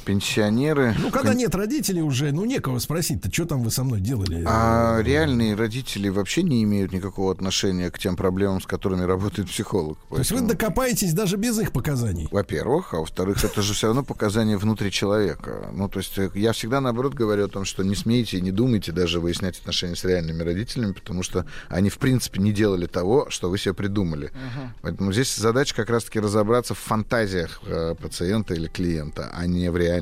Пенсионеры. 0.01 0.95
Ну, 0.99 1.11
когда 1.11 1.35
нет 1.35 1.55
родителей 1.55 2.03
уже, 2.03 2.33
ну, 2.33 2.45
некого 2.45 2.79
спросить-то, 2.79 3.33
что 3.33 3.47
там 3.47 3.63
вы 3.63 3.71
со 3.71 3.85
мной 3.85 4.01
делали? 4.01 4.43
А 4.47 5.01
реальные 5.03 5.55
родители 5.55 6.09
вообще 6.09 6.43
не 6.43 6.63
имеют 6.63 6.93
никакого 6.93 7.33
отношения 7.33 7.91
к 7.91 7.99
тем 7.99 8.17
проблемам, 8.17 8.61
с 8.61 8.67
которыми 8.67 9.05
работает 9.05 9.49
психолог. 9.49 9.99
То 10.09 10.19
есть 10.19 10.33
вы 10.33 10.41
докопаетесь 10.41 11.13
даже 11.13 11.37
без 11.37 11.59
их 11.59 11.73
показаний? 11.73 12.29
Во-первых, 12.31 12.95
а 12.95 12.99
во-вторых, 12.99 13.45
это 13.45 13.63
же 13.63 13.75
все 13.75 13.89
равно 13.89 14.03
показания 14.03 14.57
внутри 14.57 14.91
человека. 14.91 15.71
Ну, 15.73 15.89
то 15.89 15.99
есть 15.99 16.19
э, 16.19 16.31
я 16.35 16.53
всегда, 16.53 16.81
наоборот, 16.81 17.15
говорю 17.15 17.45
о 17.45 17.49
том, 17.49 17.65
что 17.65 17.83
не 17.83 17.95
смейте 17.95 18.39
и 18.39 18.41
не 18.41 18.53
думайте 18.53 18.93
даже 18.93 19.21
выяснять 19.21 19.59
отношения 19.59 19.97
с 19.97 20.05
реальными 20.05 20.43
родителями, 20.43 20.93
потому 20.93 21.23
что 21.23 21.47
они, 21.69 21.91
в 21.91 21.99
принципе, 21.99 22.41
не 22.41 22.53
делали 22.53 22.87
того, 22.87 23.29
что 23.31 23.51
вы 23.51 23.59
себе 23.59 23.75
придумали. 23.75 24.29
Uh-huh. 24.29 24.69
Поэтому 24.83 25.13
здесь 25.13 25.37
задача 25.37 25.75
как 25.75 25.91
раз-таки 25.91 26.21
разобраться 26.21 26.75
в 26.75 26.79
фантазиях 26.79 27.61
э, 27.67 27.95
пациента 28.01 28.55
или 28.55 28.69
клиента, 28.69 29.31
а 29.33 29.47
не 29.47 29.71
в 29.71 29.77
реальности. 29.77 30.00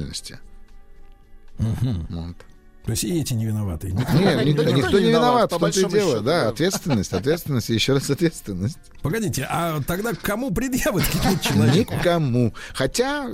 Угу. 1.59 2.07
Вот. 2.11 2.37
То 2.89 2.93
есть 2.93 3.05
и 3.05 3.21
эти 3.21 3.35
не 3.35 3.45
виноваты. 3.45 3.89
Нет, 3.93 4.47
никто, 4.47 4.63
никто, 4.63 4.77
никто 4.79 4.99
не 4.99 5.09
виноват, 5.09 5.53
в 5.53 5.59
том-то 5.59 5.79
и 5.79 5.85
дело. 5.91 6.13
Счету, 6.13 6.25
да, 6.25 6.49
ответственность, 6.49 7.13
ответственность 7.13 7.69
и 7.69 7.75
еще 7.75 7.93
раз 7.93 8.09
ответственность. 8.09 8.79
Погодите, 9.03 9.47
а 9.51 9.83
тогда 9.83 10.15
кому 10.15 10.51
предъявят 10.51 11.05
какому 11.07 11.39
человеку? 11.39 11.93
Никому. 11.93 12.55
Хотя, 12.73 13.29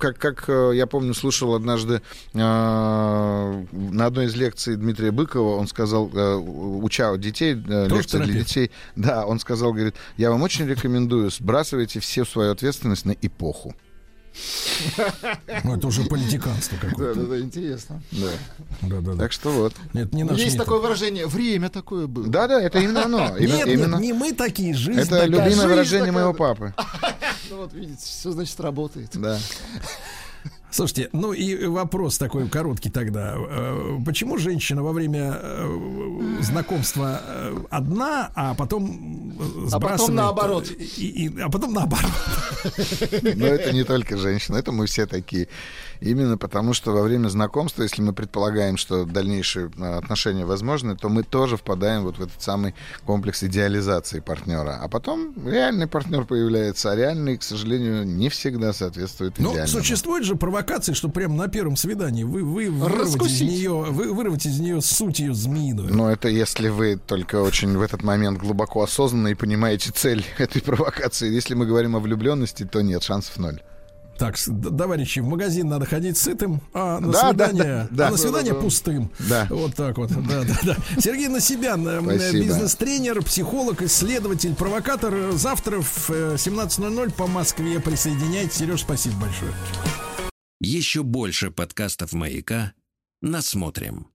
как, 0.00 0.18
как 0.18 0.48
э, 0.48 0.72
я 0.74 0.88
помню, 0.88 1.14
слушал 1.14 1.54
однажды 1.54 2.02
э, 2.34 2.38
на 2.38 4.06
одной 4.06 4.26
из 4.26 4.34
лекций 4.34 4.74
Дмитрия 4.74 5.12
Быкова, 5.12 5.54
он 5.54 5.68
сказал, 5.68 6.10
э, 6.12 6.34
уча 6.34 7.16
детей, 7.16 7.54
э, 7.54 7.86
лекция 7.86 8.24
для 8.24 8.40
детей, 8.40 8.72
да, 8.96 9.24
он 9.24 9.38
сказал, 9.38 9.72
говорит, 9.72 9.94
я 10.16 10.32
вам 10.32 10.42
очень 10.42 10.66
рекомендую, 10.66 11.30
сбрасывайте 11.30 12.00
всю 12.00 12.24
свою 12.24 12.50
ответственность 12.50 13.04
на 13.04 13.12
эпоху. 13.12 13.72
Ну, 15.64 15.76
это 15.76 15.86
уже 15.86 16.04
политиканство 16.04 16.76
какое-то. 16.76 17.20
Да, 17.20 17.22
да, 17.22 17.26
да, 17.28 17.40
интересно. 17.40 18.02
Да. 18.12 18.28
Да, 18.82 19.00
да, 19.00 19.16
Так 19.16 19.32
что 19.32 19.50
вот. 19.50 19.74
Нет, 19.92 20.12
не 20.12 20.24
наш 20.24 20.38
Есть 20.38 20.58
такое 20.58 20.78
выражение, 20.78 21.26
время 21.26 21.68
такое 21.68 22.06
было. 22.06 22.26
Да, 22.26 22.46
да, 22.46 22.60
это 22.60 22.78
именно 22.78 23.04
оно. 23.04 23.38
Нет, 23.38 23.66
нет, 23.66 23.98
не 23.98 24.12
мы 24.12 24.32
такие, 24.32 24.74
жизнь 24.74 25.00
Это 25.00 25.24
любимое 25.24 25.66
выражение 25.66 26.12
моего 26.12 26.32
папы. 26.32 26.74
Ну 27.48 27.58
вот, 27.58 27.72
видите, 27.74 28.00
все, 28.04 28.32
значит, 28.32 28.58
работает. 28.58 29.10
Да. 29.14 29.38
Слушайте, 30.70 31.08
ну 31.12 31.32
и 31.32 31.66
вопрос 31.66 32.18
такой 32.18 32.48
короткий 32.48 32.90
тогда. 32.90 33.34
Э, 33.36 33.98
почему 34.04 34.36
женщина 34.36 34.82
во 34.82 34.92
время 34.92 35.38
э, 35.40 36.38
знакомства 36.40 37.20
э, 37.24 37.56
одна, 37.70 38.30
а 38.34 38.54
потом 38.54 39.32
сбрасывает... 39.66 39.74
А 39.74 39.80
потом 39.80 40.14
наоборот. 40.14 40.70
И, 40.70 41.26
и, 41.26 41.40
а 41.40 41.48
потом 41.48 41.72
наоборот. 41.72 42.12
Но 43.36 43.46
это 43.46 43.72
не 43.72 43.84
только 43.84 44.16
женщина, 44.16 44.56
это 44.56 44.72
мы 44.72 44.86
все 44.86 45.06
такие. 45.06 45.48
Именно 46.00 46.36
потому, 46.38 46.72
что 46.74 46.92
во 46.92 47.02
время 47.02 47.28
знакомства, 47.28 47.82
если 47.82 48.02
мы 48.02 48.12
предполагаем, 48.12 48.76
что 48.76 49.04
дальнейшие 49.04 49.70
а, 49.78 49.98
отношения 49.98 50.44
возможны, 50.44 50.96
то 50.96 51.08
мы 51.08 51.22
тоже 51.22 51.56
впадаем 51.56 52.02
вот 52.02 52.18
в 52.18 52.22
этот 52.22 52.42
самый 52.42 52.74
комплекс 53.04 53.42
идеализации 53.42 54.20
партнера. 54.20 54.78
А 54.82 54.88
потом 54.88 55.34
реальный 55.46 55.86
партнер 55.86 56.24
появляется, 56.24 56.92
а 56.92 56.96
реальный, 56.96 57.36
к 57.36 57.42
сожалению, 57.42 58.06
не 58.06 58.28
всегда 58.28 58.72
соответствует 58.72 59.38
идеальному. 59.38 59.62
Но 59.62 59.66
существует 59.66 60.24
же 60.24 60.36
провокация, 60.36 60.94
что 60.94 61.08
прямо 61.08 61.34
на 61.34 61.48
первом 61.48 61.76
свидании 61.76 62.24
вы, 62.24 62.44
вы 62.44 62.70
вырвать 62.70 63.22
из 63.22 63.40
нее, 63.40 63.86
вы 63.88 64.12
вырвать 64.12 64.46
из 64.46 64.58
нее 64.58 64.80
сутью 64.80 65.34
змеиную. 65.34 65.94
Но 65.94 66.10
это 66.10 66.28
если 66.28 66.68
вы 66.68 66.96
только 66.96 67.40
очень 67.42 67.76
в 67.76 67.82
этот 67.82 68.02
момент 68.02 68.38
глубоко 68.38 68.82
осознанно 68.82 69.28
и 69.28 69.34
понимаете 69.34 69.90
цель 69.94 70.24
этой 70.38 70.62
провокации. 70.62 71.32
Если 71.32 71.54
мы 71.54 71.66
говорим 71.66 71.96
о 71.96 72.00
влюбленности, 72.00 72.64
то 72.64 72.82
нет, 72.82 73.02
шансов 73.02 73.38
ноль. 73.38 73.60
Так, 74.18 74.36
товарищи, 74.38 75.20
в 75.20 75.26
магазин 75.26 75.68
надо 75.68 75.86
ходить 75.86 76.16
сытым, 76.16 76.60
а 76.72 77.00
на 77.00 77.12
да, 77.12 77.28
свидание, 77.28 77.88
да, 77.90 77.96
да, 77.96 78.08
а 78.08 78.10
на 78.12 78.16
свидание 78.16 78.52
да, 78.52 78.58
да, 78.58 78.64
пустым. 78.64 79.10
Да. 79.28 79.46
Вот 79.50 79.74
так 79.74 79.98
вот. 79.98 80.10
Да, 80.10 80.44
да, 80.44 80.58
да. 80.62 80.76
Сергей 81.00 81.28
Насибян, 81.28 81.86
э, 81.86 82.32
бизнес-тренер, 82.32 83.22
психолог, 83.22 83.82
исследователь, 83.82 84.54
провокатор. 84.54 85.32
Завтра 85.32 85.80
в 85.80 86.10
17.00 86.10 87.08
э, 87.08 87.10
по 87.10 87.26
Москве 87.26 87.80
присоединяйтесь. 87.80 88.56
Сереж, 88.56 88.80
спасибо 88.80 89.16
большое. 89.16 89.52
Еще 90.60 91.02
больше 91.02 91.50
подкастов 91.50 92.12
«Маяка» 92.12 92.72
насмотрим. 93.20 94.08